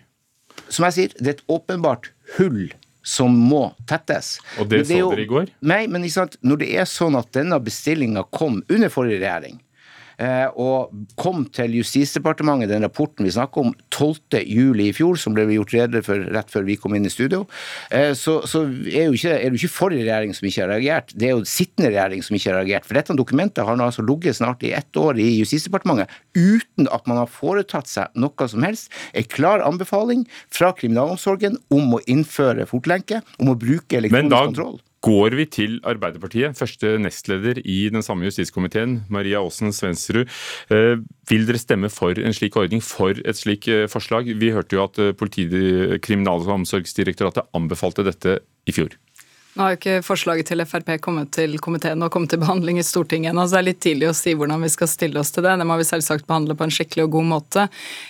som 0.70 0.86
jeg 0.88 0.94
sier, 0.94 1.14
det 1.20 1.28
er 1.28 1.36
et 1.38 1.46
åpenbart 1.52 2.12
hull 2.38 2.72
som 3.04 3.36
må 3.36 3.74
tettes. 3.90 4.38
Og 4.62 4.70
det, 4.70 4.84
det 4.84 4.88
så 4.88 4.94
er 4.96 5.00
jo- 5.00 5.12
dere 5.12 5.26
i 5.26 5.30
går? 5.30 5.50
Nei, 5.62 5.88
men 5.88 6.02
når 6.02 6.58
det 6.60 6.70
er 6.80 6.86
sånn 6.86 7.18
at 7.20 7.32
denne 7.36 7.60
bestillinga 7.60 8.24
kom 8.32 8.64
under 8.70 8.90
forrige 8.90 9.20
regjering, 9.20 9.60
eh, 9.60 9.73
og 10.60 10.94
kom 11.20 11.46
til 11.54 11.78
Justisdepartementet, 11.80 12.72
den 12.72 12.86
rapporten 12.86 13.26
vi 13.26 13.34
snakker 13.34 13.68
om, 13.68 13.74
12. 13.94 14.42
juli 14.48 14.90
i 14.90 14.96
fjor, 14.96 15.18
som 15.20 15.36
ble 15.36 15.46
gjort 15.56 15.74
rede 15.76 16.04
for 16.06 16.22
rett 16.34 16.52
før 16.54 16.66
vi 16.68 16.78
kom 16.80 16.96
inn 16.98 17.08
i 17.08 17.14
studio, 17.14 17.44
eh, 17.94 18.12
så, 18.18 18.40
så 18.50 18.64
er, 18.68 19.08
jo 19.08 19.18
ikke, 19.18 19.36
er 19.38 19.54
det 19.54 19.60
ikke 19.60 19.74
forrige 19.74 20.06
regjering 20.06 20.36
som 20.38 20.48
ikke 20.50 20.64
har 20.64 20.72
reagert, 20.74 21.14
det 21.18 21.30
er 21.30 21.36
jo 21.36 21.48
sittende 21.50 21.92
regjering 21.92 22.26
som 22.26 22.38
ikke 22.38 22.52
har 22.52 22.60
reagert. 22.62 22.88
For 22.88 23.00
dette 23.00 23.18
dokumentet 23.18 23.68
har 23.68 23.80
nå 23.80 23.90
altså 23.90 24.06
ligget 24.06 24.40
snart 24.40 24.64
i 24.66 24.74
ett 24.78 25.00
år 25.00 25.20
i 25.22 25.30
Justisdepartementet 25.40 26.14
uten 26.38 26.90
at 26.94 27.10
man 27.10 27.22
har 27.22 27.32
foretatt 27.32 27.90
seg 27.90 28.16
noe 28.20 28.50
som 28.50 28.66
helst. 28.66 28.92
En 29.14 29.28
klar 29.30 29.64
anbefaling 29.66 30.26
fra 30.54 30.74
kriminalomsorgen 30.78 31.60
om 31.74 31.98
å 31.98 32.02
innføre 32.10 32.68
fotlenke, 32.70 33.24
om 33.40 33.54
å 33.54 33.60
bruke 33.60 34.00
elektronisk 34.00 34.52
kontroll. 34.54 34.82
Går 35.04 35.36
vi 35.38 35.46
til 35.52 35.78
Arbeiderpartiet. 35.84 36.56
Første 36.58 36.96
nestleder 37.02 37.60
i 37.60 37.90
den 37.94 38.06
samme 38.06 38.28
justiskomiteen, 38.30 39.02
Maria 39.12 39.42
Aasen 39.44 39.74
Svensrud. 39.76 40.30
Eh, 40.72 40.96
Vil 41.30 41.48
dere 41.48 41.60
stemme 41.62 41.92
for 41.92 42.18
en 42.20 42.36
slik 42.36 42.58
ordning, 42.60 42.84
for 42.84 43.16
et 43.16 43.40
slik 43.40 43.68
eh, 43.68 43.88
forslag? 43.92 44.32
Vi 44.40 44.54
hørte 44.56 44.78
jo 44.78 44.86
at 44.88 45.00
eh, 45.04 45.98
Kriminalomsorgsdirektoratet 46.04 47.52
anbefalte 47.56 48.06
dette 48.08 48.40
i 48.68 48.76
fjor. 48.76 48.96
Nå 49.54 49.62
har 49.62 49.74
jo 49.76 49.78
ikke 49.78 50.00
forslaget 50.02 50.48
til 50.50 50.64
Frp 50.66 50.88
kommet 51.04 51.30
til 51.36 51.60
komiteen 51.62 52.02
og 52.02 52.10
kommet 52.10 52.32
til 52.34 52.40
behandling 52.42 52.80
i 52.82 52.86
Stortinget 52.86 53.30
ennå, 53.30 53.44
så 53.46 53.60
det 53.60 53.60
er 53.60 53.68
litt 53.68 53.84
tidlig 53.86 54.08
å 54.10 54.16
si 54.18 54.34
hvordan 54.34 54.66
vi 54.66 54.72
skal 54.74 54.90
stille 54.90 55.22
oss 55.22 55.30
til 55.36 55.46
det. 55.46 55.54
Det 55.62 55.68
må 55.70 55.78
vi 55.78 55.86
selvsagt 55.86 56.26
behandle 56.26 56.58
på 56.58 56.66
en 56.66 56.74
skikkelig 56.74 57.06
og 57.06 57.14
god 57.20 57.28
måte. 57.36 57.68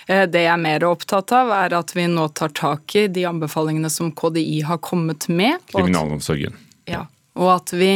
Det 0.08 0.40
jeg 0.46 0.52
er 0.54 0.62
mer 0.62 0.88
opptatt 0.88 1.36
av, 1.36 1.52
er 1.52 1.76
at 1.76 1.92
vi 1.92 2.08
nå 2.08 2.30
tar 2.32 2.54
tak 2.56 2.96
i 2.96 3.10
de 3.12 3.26
anbefalingene 3.28 3.92
som 3.92 4.08
KDI 4.16 4.62
har 4.70 4.80
kommet 4.80 5.28
med. 5.28 5.60
Kriminalomsorgen. 5.74 6.56
Ja, 6.90 7.04
og 7.38 7.50
at 7.56 7.72
vi 7.74 7.92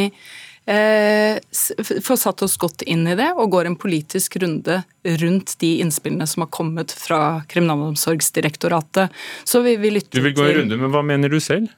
eh, 0.68 1.38
får 2.04 2.20
satt 2.20 2.42
oss 2.46 2.56
godt 2.60 2.84
inn 2.88 3.06
i 3.08 3.16
det 3.18 3.30
og 3.36 3.50
går 3.54 3.70
en 3.70 3.78
politisk 3.80 4.38
runde 4.42 4.82
rundt 5.22 5.56
de 5.62 5.74
innspillene 5.84 6.26
som 6.28 6.44
har 6.44 6.52
kommet 6.54 6.92
fra 6.92 7.42
Kriminalomsorgsdirektoratet. 7.50 9.14
Så 9.44 9.62
vi 9.66 9.76
vil 9.80 9.98
lytte 9.98 10.12
til 10.12 10.22
Du 10.22 10.28
vil 10.28 10.36
gå 10.38 10.48
en 10.48 10.62
runde, 10.62 10.80
men 10.80 10.94
hva 10.94 11.04
mener 11.06 11.32
du 11.32 11.40
selv? 11.42 11.72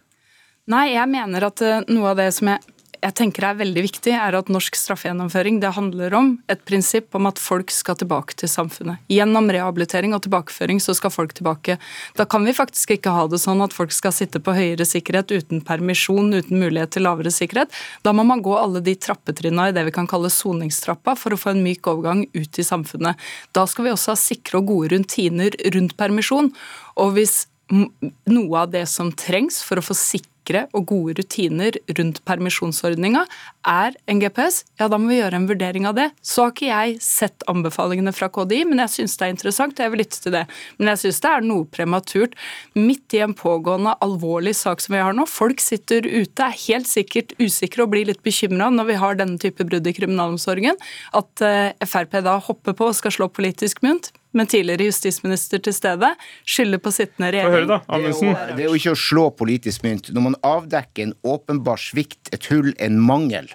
Nei, 0.71 0.93
jeg 0.95 1.09
mener 1.11 1.49
at 1.51 1.65
eh, 1.65 1.83
noe 1.91 2.13
av 2.13 2.21
det 2.21 2.31
som 2.37 2.53
jeg, 2.53 2.77
jeg 3.01 3.15
tenker 3.17 3.45
er 3.47 3.59
veldig 3.59 3.83
viktig, 3.85 4.13
er 4.13 4.37
at 4.37 4.51
norsk 4.53 4.77
straffegjennomføring 4.77 5.61
det 5.63 5.73
handler 5.77 6.15
om 6.17 6.31
et 6.53 6.61
prinsipp 6.69 7.15
om 7.17 7.29
at 7.31 7.41
folk 7.41 7.73
skal 7.73 7.97
tilbake 8.01 8.37
til 8.39 8.51
samfunnet. 8.51 9.01
Gjennom 9.13 9.49
rehabilitering 9.53 10.13
og 10.17 10.23
tilbakeføring 10.27 10.83
så 10.85 10.95
skal 10.97 11.13
folk 11.15 11.33
tilbake. 11.37 11.79
Da 12.19 12.27
kan 12.29 12.45
vi 12.45 12.55
faktisk 12.57 12.95
ikke 12.97 13.15
ha 13.15 13.27
det 13.31 13.41
sånn 13.43 13.63
at 13.65 13.77
folk 13.77 13.95
skal 13.97 14.15
sitte 14.15 14.43
på 14.45 14.55
høyere 14.57 14.87
sikkerhet 14.89 15.33
uten 15.33 15.65
permisjon, 15.65 16.33
uten 16.37 16.61
mulighet 16.61 16.95
til 16.97 17.07
lavere 17.09 17.33
sikkerhet. 17.35 17.73
Da 18.05 18.13
må 18.17 18.27
man 18.29 18.45
gå 18.45 18.57
alle 18.59 18.83
de 18.85 18.97
trappetrinnene 18.97 19.71
i 19.71 19.77
det 19.77 19.87
vi 19.89 19.97
kan 19.97 20.09
kalle 20.11 20.33
soningstrappa 20.33 21.17
for 21.19 21.35
å 21.35 21.41
få 21.41 21.55
en 21.55 21.65
myk 21.65 21.89
overgang 21.91 22.27
ut 22.37 22.61
i 22.61 22.67
samfunnet. 22.67 23.17
Da 23.57 23.65
skal 23.71 23.89
vi 23.89 23.95
også 23.95 24.15
ha 24.15 24.21
sikre 24.21 24.61
og 24.61 24.69
gode 24.75 24.93
rutiner 24.95 25.57
rundt 25.75 25.97
permisjon. 26.01 26.53
Og 27.01 27.17
hvis 27.17 27.47
noe 27.71 28.65
av 28.65 28.73
det 28.73 28.85
som 28.91 29.13
trengs 29.15 29.63
for 29.63 29.81
å 29.81 29.85
få 29.85 29.97
sikre 29.97 30.29
og 30.77 30.87
gode 30.91 31.15
rutiner 31.19 31.77
rundt 31.99 32.21
permisjonsordninga 32.29 33.25
er 33.69 33.97
en 34.11 34.21
GPS, 34.23 34.63
ja 34.81 34.89
da 34.91 34.99
må 35.01 35.11
vi 35.11 35.19
gjøre 35.21 35.41
en 35.41 35.49
vurdering 35.49 35.87
av 35.89 35.97
det. 35.99 36.09
Så 36.25 36.47
har 36.47 36.55
ikke 36.55 36.69
jeg 36.71 36.99
sett 37.05 37.45
anbefalingene 37.51 38.13
fra 38.17 38.31
KDI, 38.33 38.63
men 38.69 38.83
jeg 38.85 38.95
syns 38.95 39.17
det 39.21 39.27
er 39.27 39.35
interessant, 39.35 39.77
og 39.77 39.85
jeg 39.85 39.95
vil 39.95 40.03
lytte 40.03 40.23
til 40.25 40.35
det. 40.35 40.45
Men 40.79 40.93
jeg 40.93 41.03
syns 41.05 41.21
det 41.25 41.33
er 41.33 41.47
noe 41.47 41.69
prematurt 41.71 42.37
midt 42.79 43.17
i 43.17 43.23
en 43.25 43.37
pågående 43.37 43.97
alvorlig 44.05 44.55
sak 44.59 44.83
som 44.85 44.97
vi 44.97 45.03
har 45.05 45.17
nå. 45.17 45.27
Folk 45.31 45.63
sitter 45.65 46.07
ute, 46.07 46.47
er 46.47 46.63
helt 46.67 46.91
sikkert 46.91 47.35
usikre 47.41 47.85
og 47.85 47.95
blir 47.95 48.09
litt 48.09 48.25
bekymra 48.27 48.71
når 48.75 48.91
vi 48.91 49.01
har 49.03 49.21
denne 49.21 49.41
type 49.41 49.67
brudd 49.67 49.87
i 49.87 49.97
kriminalomsorgen. 49.97 50.81
At 51.17 51.45
eh, 51.45 51.77
Frp 51.87 52.21
da 52.25 52.39
hopper 52.43 52.77
på 52.77 52.91
og 52.91 52.97
skal 52.99 53.15
slå 53.15 53.31
politisk 53.33 53.85
mynt 53.87 54.13
med 54.37 54.51
tidligere 54.53 54.91
justisminister 54.91 55.63
til 55.65 55.75
stede, 55.75 56.13
skylder 56.47 56.83
på 56.83 56.93
sittende 56.95 57.31
høre, 57.33 57.65
regjering. 57.67 58.37
Det 58.57 58.65
er 58.65 58.69
jo 58.69 58.79
ikke 58.79 58.95
å 58.95 59.01
slå 59.01 59.25
politisk 59.35 59.87
mynt. 59.87 60.13
Når 60.15 60.27
man 60.29 60.37
avdekker 60.47 61.09
en 61.09 61.15
åpenbar 61.27 61.81
svikt, 61.83 62.20
et 62.35 62.51
hull, 62.51 62.73
en 62.79 62.99
mangel 63.01 63.49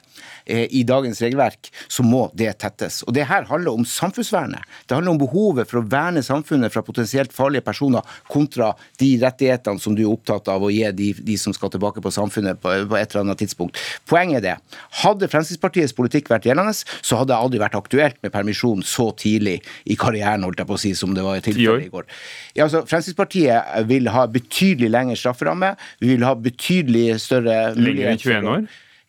eh, 0.46 0.66
i 0.70 0.84
dagens 0.88 1.22
regelverk, 1.24 1.70
så 1.88 2.04
må 2.06 2.26
det 2.38 2.52
tettes. 2.64 3.02
Og 3.08 3.14
Det 3.16 3.26
her 3.30 3.48
handler 3.50 3.78
om 3.78 3.86
samfunnsvernet. 3.86 4.64
Det 4.88 4.98
handler 4.98 5.16
om 5.16 5.22
behovet 5.22 5.70
for 5.70 5.82
å 5.82 5.88
verne 5.90 6.24
samfunnet 6.26 6.74
fra 6.74 6.84
potensielt 6.86 7.34
farlige 7.36 7.66
personer, 7.66 8.06
kontra 8.32 8.74
de 9.02 9.16
rettighetene 9.22 9.82
som 9.82 9.96
du 9.96 10.04
er 10.06 10.12
opptatt 10.12 10.50
av 10.52 10.64
å 10.64 10.72
gi 10.74 10.84
de, 10.96 11.12
de 11.26 11.38
som 11.40 11.56
skal 11.56 11.74
tilbake 11.74 12.04
på 12.04 12.14
samfunnet 12.14 12.62
på, 12.62 12.74
på 12.90 13.00
et 13.00 13.12
eller 13.12 13.26
annet 13.26 13.44
tidspunkt. 13.44 13.80
Poenget 14.10 14.42
er 14.42 14.46
det. 14.46 14.80
Hadde 15.04 15.30
Fremskrittspartiets 15.32 15.96
politikk 15.98 16.30
vært 16.32 16.48
gjeldende, 16.50 16.76
så 16.76 17.22
hadde 17.22 17.34
det 17.34 17.40
aldri 17.40 17.62
vært 17.62 17.78
aktuelt 17.80 18.20
med 18.24 18.34
permisjon 18.34 18.84
så 18.86 19.10
tidlig 19.18 19.60
i 19.90 19.98
karrieren, 20.00 20.46
holdt 20.46 20.62
jeg 20.62 20.70
på 20.70 20.78
å 20.78 20.82
si, 20.82 20.94
som 20.98 21.16
det 21.16 21.26
var 21.26 21.40
i 21.40 21.46
tilfellet 21.46 21.88
i 21.88 21.94
går. 21.94 22.08
Ja, 22.56 22.68
altså, 22.68 22.84
Fremskrittspartiet 22.88 23.88
vil 23.90 24.10
ha 24.14 24.26
betydelig 24.32 24.92
lengre 24.92 25.18
strafferamme. 25.20 25.74
Vi 26.02 26.14
vil 26.14 26.26
ha 26.28 26.36
betydelig 26.38 27.20
større 27.24 27.74
Lenger 27.76 28.12
enn 28.14 28.22
21 28.22 28.50
år? 28.52 28.65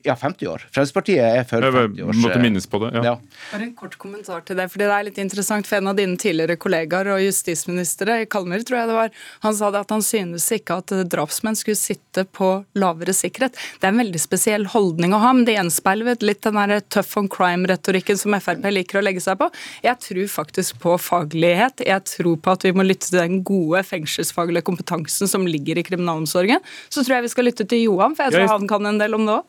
Ja, 0.06 0.14
50 0.14 0.46
år. 0.48 0.62
Fremskrittspartiet 0.72 1.18
er 1.26 1.44
for 1.48 1.60
Jeg 1.60 1.72
50 1.74 2.02
år. 2.06 2.20
måtte 2.22 2.40
minnes 2.42 2.66
på 2.70 2.78
det. 2.84 2.92
Ja. 2.94 3.02
Ja. 3.02 3.14
Bare 3.52 3.62
en 3.66 3.74
kort 3.74 3.96
kommentar 3.98 4.44
til 4.46 4.56
det, 4.56 4.68
for 4.70 4.78
det 4.78 4.86
er 4.90 5.04
litt 5.08 5.18
interessant. 5.18 5.66
For 5.66 5.76
en 5.80 5.88
av 5.90 5.96
dine 5.98 6.16
tidligere 6.16 6.56
kollegaer 6.56 7.10
og 7.14 7.20
justisministre, 7.24 8.22
i 8.22 8.26
Kalmar 8.30 8.62
tror 8.66 8.78
jeg 8.80 8.88
det 8.90 8.96
var, 8.96 9.10
han 9.42 9.54
sa 9.58 9.70
det 9.74 9.80
at 9.84 9.90
han 9.90 10.02
synes 10.04 10.46
ikke 10.54 10.78
at 10.78 10.94
drapsmenn 11.10 11.56
skulle 11.58 11.76
sitte 11.78 12.24
på 12.24 12.64
lavere 12.78 13.14
sikkerhet. 13.16 13.56
Det 13.80 13.84
er 13.88 13.92
en 13.94 14.00
veldig 14.02 14.20
spesiell 14.22 14.66
holdning 14.72 15.12
å 15.16 15.20
ha, 15.22 15.32
men 15.32 15.44
det 15.44 15.56
gjenspeiler 15.56 16.16
litt 16.22 16.42
den 16.46 16.54
der 16.54 16.80
tough 16.88 17.18
on 17.18 17.28
crime-retorikken 17.28 18.18
som 18.20 18.32
Frp 18.38 18.64
liker 18.70 19.00
å 19.00 19.04
legge 19.04 19.20
seg 19.24 19.38
på. 19.40 19.50
Jeg 19.84 19.98
tror 20.06 20.26
faktisk 20.30 20.78
på 20.82 20.96
faglighet. 21.00 21.82
Jeg 21.86 22.04
tror 22.04 22.36
på 22.42 22.52
at 22.52 22.62
vi 22.66 22.72
må 22.76 22.84
lytte 22.86 23.10
til 23.10 23.18
den 23.20 23.42
gode 23.46 23.82
fengselsfaglige 23.86 24.62
kompetansen 24.66 25.28
som 25.30 25.46
ligger 25.46 25.78
i 25.78 25.84
kriminalomsorgen. 25.86 26.60
Så 26.90 27.02
tror 27.04 27.16
jeg 27.18 27.26
vi 27.26 27.32
skal 27.34 27.44
lytte 27.50 27.66
til 27.68 27.84
Johan, 27.86 28.14
for 28.14 28.24
jeg 28.24 28.32
tror 28.32 28.40
Jeg- 28.46 28.48
han 28.56 28.68
kan 28.68 28.86
en 28.86 28.98
del 28.98 29.14
om 29.14 29.26
det 29.26 29.34
òg. 29.34 29.44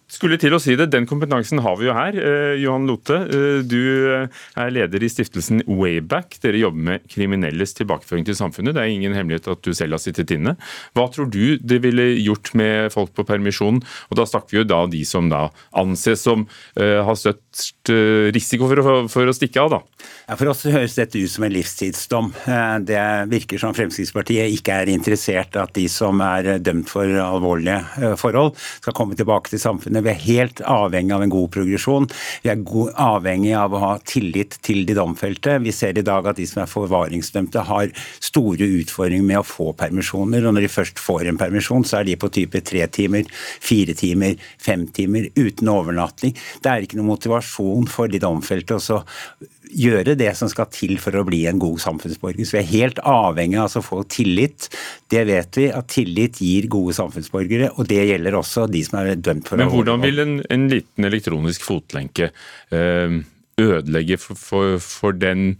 Til 0.47 0.55
å 0.55 0.61
si 0.63 0.77
det, 0.79 0.85
Den 0.93 1.03
kompetansen 1.03 1.59
har 1.59 1.75
vi 1.75 1.89
jo 1.89 1.93
her. 1.95 2.15
Eh, 2.15 2.53
Johan 2.61 2.85
Lote, 2.87 3.17
eh, 3.27 3.57
du 3.67 3.81
eh, 4.15 4.29
er 4.55 4.69
leder 4.71 5.03
i 5.03 5.09
stiftelsen 5.11 5.59
Wayback. 5.67 6.37
Dere 6.39 6.61
jobber 6.61 6.85
med 6.87 7.07
kriminelles 7.11 7.75
tilbakeføring 7.75 8.23
til 8.29 8.37
samfunnet. 8.39 8.77
Det 8.77 8.85
er 8.85 8.93
ingen 8.93 9.17
hemmelighet 9.17 9.49
at 9.51 9.65
du 9.67 9.73
selv 9.75 9.97
har 9.97 9.99
sittet 9.99 10.31
inne. 10.31 10.55
Hva 10.95 11.09
tror 11.11 11.27
du 11.27 11.57
det 11.59 11.81
ville 11.83 12.05
gjort 12.23 12.53
med 12.55 12.93
folk 12.95 13.11
på 13.17 13.27
permisjon? 13.27 13.81
Og 14.07 14.15
Da 14.15 14.23
snakker 14.23 14.55
vi 14.55 14.61
jo 14.61 14.69
da 14.71 14.79
de 14.87 15.03
som 15.03 15.27
da 15.27 15.49
anses 15.75 16.23
som 16.23 16.47
har 16.77 17.15
størst 17.57 17.91
risiko 18.35 18.67
for 18.69 18.81
å, 18.81 18.95
for 19.11 19.29
å 19.29 19.33
stikke 19.35 19.61
av. 19.61 19.71
da. 19.71 19.79
Ja, 20.27 20.35
For 20.37 20.51
oss 20.51 20.65
høres 20.67 20.95
dette 20.97 21.19
ut 21.19 21.31
som 21.31 21.45
en 21.47 21.53
livstidsdom. 21.53 22.33
Eh, 22.45 22.79
Det 22.87 23.03
virker 23.31 23.59
som 23.59 23.73
Fremskrittspartiet 23.73 24.51
ikke 24.53 24.75
er 24.81 24.91
interessert 24.91 25.55
at 25.55 25.73
de 25.73 25.87
som 25.89 26.19
er 26.21 26.59
dømt 26.59 26.89
for 26.89 27.05
alvorlige 27.07 27.79
eh, 28.01 28.15
forhold, 28.19 28.55
skal 28.81 28.93
komme 28.93 29.15
tilbake 29.17 29.49
til 29.49 29.61
samfunnet. 29.61 30.03
Vi 30.03 30.11
er 30.11 30.25
helt 30.27 30.61
avhengig 30.61 31.15
av 31.15 31.23
en 31.25 31.33
god 31.33 31.49
progresjon. 31.55 32.09
Vi 32.43 32.51
er 32.51 32.61
avhengig 32.93 33.55
av 33.57 33.73
å 33.73 33.81
ha 33.81 33.93
tillit 34.05 34.59
til 34.61 34.85
de 34.85 34.97
domfelte. 34.97 35.57
Vi 35.63 35.71
ser 35.71 35.97
i 35.97 36.05
dag 36.05 36.27
at 36.27 36.37
de 36.37 36.45
som 36.47 36.63
er 36.63 36.71
forvaringsdømte 36.71 37.65
har 37.69 37.91
store 38.19 38.67
utfordringer 38.81 39.25
med 39.25 39.41
å 39.41 39.47
få 39.47 39.71
permisjoner. 39.77 40.45
Og 40.45 40.53
når 40.55 40.67
de 40.67 40.73
først 40.75 41.01
får 41.01 41.31
en 41.31 41.39
permisjon, 41.39 41.85
så 41.87 42.01
er 42.01 42.09
de 42.11 42.19
på 42.19 42.31
type 42.33 42.61
tre 42.67 42.85
timer, 42.91 43.25
fire 43.63 43.95
timer, 43.97 44.35
fem 44.61 44.87
timer 44.91 45.31
uten 45.37 45.71
overnatting. 45.71 46.35
Det 46.61 46.71
er 46.71 46.85
ikke 46.85 46.99
noe 46.99 47.13
motivasjon 47.15 47.46
for 47.47 48.11
de 48.11 48.19
domfelte 48.21 48.77
å 48.77 48.83
så 48.83 48.99
gjøre 49.67 50.15
det 50.19 50.29
som 50.37 50.49
skal 50.51 50.69
til 50.71 50.95
for 51.01 51.15
å 51.19 51.25
bli 51.27 51.43
en 51.49 51.59
god 51.61 51.81
samfunnsborger. 51.83 52.47
Så 52.47 52.57
vi 52.57 52.61
er 52.61 52.69
helt 52.71 53.01
avhengig 53.07 53.59
av 53.61 53.75
å 53.79 53.83
få 53.83 54.01
tillit. 54.11 54.69
Det 55.11 55.23
vet 55.27 55.59
vi, 55.59 55.67
at 55.73 55.89
tillit 55.91 56.41
gir 56.43 56.69
gode 56.71 56.95
samfunnsborgere, 56.97 57.73
og 57.75 57.89
det 57.89 58.03
gjelder 58.09 58.39
også 58.39 58.67
de 58.71 58.83
som 58.87 58.99
er 59.01 59.15
dømt 59.15 59.49
for 59.49 59.59
Men 59.59 59.71
hvordan 59.73 60.03
vil 60.03 60.23
en, 60.23 60.37
en 60.53 60.69
liten 60.71 61.09
elektronisk 61.09 61.67
fotlenke 61.67 62.31
eh, 62.75 63.19
ødelegge 63.61 64.19
for, 64.21 64.39
for, 64.39 64.79
for 64.83 65.17
den 65.17 65.53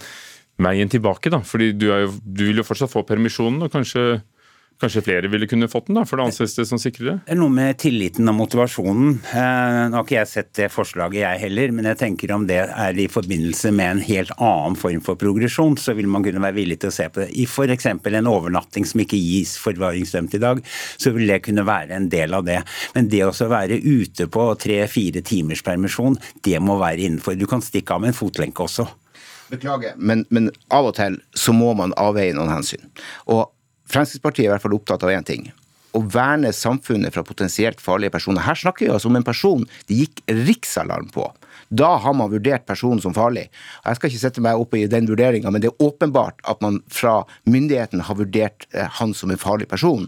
veien 0.64 0.90
tilbake? 0.92 1.32
da? 1.34 1.42
Fordi 1.46 1.74
du, 1.76 1.90
jo, 1.92 2.16
du 2.24 2.48
vil 2.50 2.64
jo 2.64 2.68
fortsatt 2.68 2.94
få 2.94 3.06
permisjonen, 3.08 3.66
og 3.68 3.74
kanskje, 3.74 4.22
kanskje 4.82 5.04
flere 5.06 5.30
ville 5.32 5.48
kunne 5.50 5.70
fått 5.72 5.88
den? 5.90 5.98
da, 5.98 6.04
For 6.08 6.20
det 6.20 6.28
anses 6.30 6.56
det 6.58 6.68
som 6.70 6.80
sikrere? 6.82 7.18
Det 7.26 7.34
er 7.34 7.40
noe 7.40 7.54
med 7.54 7.78
tilliten 7.82 8.30
og 8.30 8.38
motivasjonen. 8.38 9.16
Eh, 9.32 9.80
Nå 9.90 9.98
har 9.98 10.06
ikke 10.06 10.18
jeg 10.20 10.32
sett 10.32 10.52
det 10.60 10.70
forslaget, 10.74 11.22
jeg 11.24 11.42
heller, 11.48 11.74
men 11.76 11.90
jeg 11.92 12.00
tenker 12.02 12.34
om 12.36 12.46
det 12.50 12.60
er 12.66 13.00
i 13.02 13.08
forbindelse 13.12 13.72
med 13.76 13.96
en 13.96 14.04
helt 14.08 14.34
annen 14.38 14.78
form 14.80 15.02
for 15.06 15.20
progresjon, 15.20 15.78
så 15.82 15.96
vil 15.98 16.10
man 16.12 16.26
kunne 16.26 16.44
være 16.44 16.58
villig 16.60 16.80
til 16.84 16.92
å 16.92 16.98
se 16.98 17.08
på 17.10 17.24
det. 17.24 17.32
I 17.34 17.48
f.eks. 17.48 17.90
en 17.90 18.32
overnatting 18.32 18.86
som 18.88 19.04
ikke 19.04 19.20
gis 19.22 19.56
forvaringsdømt 19.62 20.38
i 20.38 20.44
dag, 20.44 20.62
så 20.98 21.16
vil 21.16 21.28
det 21.30 21.42
kunne 21.48 21.66
være 21.68 21.98
en 21.98 22.10
del 22.14 22.38
av 22.38 22.46
det. 22.48 22.62
Men 22.94 23.10
det 23.14 23.24
å 23.26 23.34
være 23.48 23.82
ute 23.82 24.30
på 24.32 24.48
tre-fire 24.62 25.24
timers 25.26 25.64
permisjon, 25.66 26.18
det 26.46 26.62
må 26.62 26.78
være 26.82 27.08
innenfor. 27.08 27.38
Du 27.40 27.48
kan 27.50 27.64
stikke 27.66 27.96
av 27.96 28.04
med 28.04 28.14
en 28.14 28.22
fotlenke 28.22 28.66
også. 28.66 28.88
Beklager, 29.48 29.94
men, 29.96 30.26
men 30.30 30.50
av 30.76 30.90
og 30.90 30.98
til 30.98 31.22
så 31.38 31.54
må 31.56 31.72
man 31.80 31.94
avveie 32.00 32.36
noen 32.36 32.52
hensyn. 32.52 32.84
Og 33.32 33.48
Fremskrittspartiet 33.92 34.46
er 34.46 34.52
i 34.52 34.54
hvert 34.56 34.66
fall 34.66 34.78
opptatt 34.78 35.06
av 35.06 35.14
én 35.14 35.26
ting. 35.28 35.50
Å 35.96 36.02
verne 36.14 36.52
samfunnet 36.54 37.16
fra 37.16 37.24
potensielt 37.26 37.82
farlige 37.82 38.14
personer. 38.18 38.44
Her 38.46 38.60
snakker 38.60 38.86
vi 38.86 38.94
altså 38.94 39.10
om 39.10 39.18
en 39.18 39.26
person 39.26 39.64
det 39.90 40.02
gikk 40.02 40.22
riksalarm 40.48 41.08
på. 41.14 41.26
Da 41.70 41.96
har 42.04 42.16
man 42.16 42.32
vurdert 42.32 42.68
personen 42.68 43.02
som 43.04 43.16
farlig. 43.16 43.48
Jeg 43.84 43.98
skal 43.98 44.12
ikke 44.12 44.22
sette 44.22 44.44
meg 44.44 44.60
opp 44.60 44.76
i 44.78 44.86
den 44.92 45.08
vurderinga, 45.10 45.52
men 45.52 45.64
det 45.64 45.72
er 45.72 45.88
åpenbart 45.88 46.44
at 46.48 46.62
man 46.64 46.80
fra 46.92 47.22
myndighetene 47.50 48.06
har 48.08 48.20
vurdert 48.20 48.68
eh, 48.74 48.88
han 49.00 49.16
som 49.18 49.34
en 49.34 49.42
farlig 49.42 49.68
person. 49.72 50.06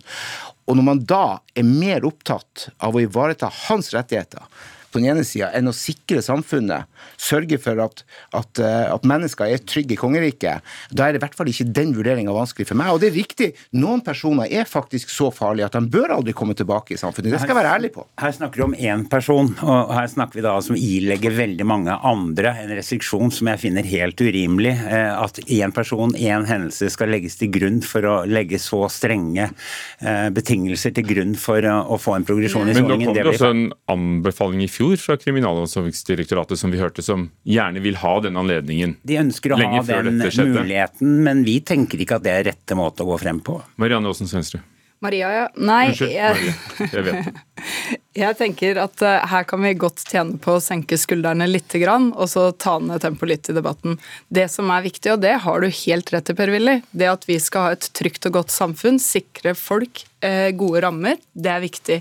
Og 0.70 0.78
når 0.78 0.86
man 0.86 1.02
da 1.10 1.40
er 1.58 1.66
mer 1.68 2.06
opptatt 2.08 2.70
av 2.86 2.96
å 2.96 3.02
ivareta 3.04 3.50
hans 3.66 3.92
rettigheter 3.96 4.46
på 4.91 5.00
den 5.01 5.12
ene 5.13 5.25
sida 5.27 5.51
enn 5.55 5.69
å 5.69 5.75
sikre 5.75 6.22
samfunnet, 6.25 6.89
sørge 7.19 7.60
for 7.62 7.79
at, 7.84 8.03
at, 8.36 8.62
eh, 8.62 8.86
at, 8.89 9.05
mennesker 9.10 9.50
er 9.50 9.62
trygge 9.63 9.96
i 9.96 10.00
kongeriket, 10.00 10.65
da 10.91 11.08
er 11.08 11.15
det 11.15 11.22
i 11.22 11.24
hvert 11.24 11.38
fall 11.38 11.50
ikke 11.51 11.67
den 11.75 11.93
vurderinga 11.98 12.34
vanskelig 12.36 12.67
for 12.69 12.79
meg. 12.79 12.91
Og 12.93 13.01
det 13.01 13.12
er 13.12 13.17
riktig, 13.17 13.50
noen 13.77 14.03
personer 14.05 14.50
er 14.50 14.69
faktisk 14.69 15.12
så 15.13 15.29
farlige 15.34 15.69
at 15.69 15.77
de 15.77 15.91
bør 15.91 16.15
aldri 16.19 16.36
komme 16.38 16.55
tilbake 16.58 16.96
i 16.96 17.00
samfunnet. 17.00 17.34
Det 17.34 17.41
skal 17.43 17.53
jeg 17.53 17.60
være 17.62 17.75
ærlig 17.79 17.93
på. 17.96 18.05
Her 18.22 18.36
snakker 18.36 18.62
vi 18.62 18.67
om 18.67 18.77
én 18.77 19.05
person, 19.12 19.51
og 19.63 19.93
her 19.96 20.10
snakker 20.12 20.39
vi 20.39 20.46
da 20.46 20.55
som 20.65 20.77
ilegger 20.77 21.36
veldig 21.38 21.69
mange 21.69 21.98
andre 22.10 22.55
en 22.63 22.75
restriksjon 22.77 23.34
som 23.34 23.51
jeg 23.53 23.63
finner 23.63 23.88
helt 23.88 24.22
urimelig. 24.22 24.75
Eh, 24.89 25.12
at 25.13 25.41
én 25.48 25.75
person, 25.75 26.15
én 26.17 26.48
hendelse 26.50 26.91
skal 26.93 27.13
legges 27.13 27.38
til 27.39 27.53
grunn 27.53 27.81
for 27.86 28.05
å 28.10 28.15
legge 28.29 28.60
så 28.62 28.86
strenge 28.91 29.50
eh, 29.50 30.27
betingelser 30.34 30.96
til 30.98 31.08
grunn 31.10 31.36
for 31.39 31.65
å 31.65 31.98
få 32.01 32.17
en 32.17 32.27
progresjon 32.27 32.69
i 32.69 32.75
soningen. 32.75 32.89
Men 32.89 33.00
da 33.00 33.05
kom 33.05 33.17
det 33.17 33.27
også 33.34 33.53
en 33.53 33.65
anbefaling 33.91 34.65
i 34.65 34.69
fjor 34.72 34.79
fjor 34.80 34.96
fra 34.96 35.18
Kriminalomsorgsdirektoratet 35.20 36.60
som 36.60 36.72
vi 36.72 36.80
hørte, 36.80 37.04
som 37.04 37.28
gjerne 37.44 37.84
vil 37.84 38.00
ha 38.00 38.16
den 38.24 38.40
anledningen. 38.40 38.96
De 39.04 39.20
ønsker 39.20 39.52
å 39.52 39.60
ha 39.60 39.84
den 39.84 40.22
muligheten, 40.24 41.18
men 41.26 41.44
vi 41.44 41.60
tenker 41.60 42.00
ikke 42.00 42.20
at 42.20 42.24
det 42.24 42.36
er 42.38 42.46
rette 42.54 42.78
måte 42.80 43.04
å 43.04 43.12
gå 43.12 43.18
frem 43.20 43.42
på. 43.44 43.60
Marianne 43.82 44.08
Aasen 44.08 44.32
Svensrud. 44.32 44.64
Maria, 45.00 45.30
ja. 45.32 45.44
Nei, 45.56 45.94
Unnskyld, 45.94 46.12
jeg... 46.12 46.56
Jeg 46.92 47.04
vet 47.06 47.28
det. 47.28 48.00
Jeg 48.18 48.39
tenker 48.39 48.80
at 48.82 49.04
uh, 49.06 49.20
her 49.30 49.46
kan 49.46 49.62
vi 49.62 49.75
godt 49.78 50.01
tjene 50.10 50.39
på 50.42 50.56
å 50.58 50.62
senke 50.63 50.98
skuldrene 50.98 51.46
litt, 51.46 51.75
og 51.78 52.25
så 52.32 52.48
ta 52.58 52.80
ned 52.82 53.04
tempoet 53.04 53.30
litt 53.30 53.50
i 53.51 53.54
debatten. 53.54 54.00
Det 54.34 54.48
som 54.50 54.72
er 54.74 54.88
viktig, 54.88 55.12
og 55.13 55.22
det 55.22 55.36
har 55.46 55.62
du 55.62 55.70
helt 55.70 56.10
rett 56.16 56.32
i, 56.34 56.34
Per-Willy, 56.34 56.80
det 56.89 57.12
at 57.12 57.28
vi 57.30 57.38
skal 57.38 57.68
ha 57.68 57.75
et 57.78 57.92
trygt 57.94 58.25
og 58.25 58.39
godt 58.39 58.56
samfunn, 58.56 58.98
sikre 58.98 59.54
folk 59.54 60.08
uh, 60.25 60.50
gode 60.58 60.82
rammer, 60.84 61.20
det 61.34 61.51
er 61.54 61.62
viktig. 61.63 62.00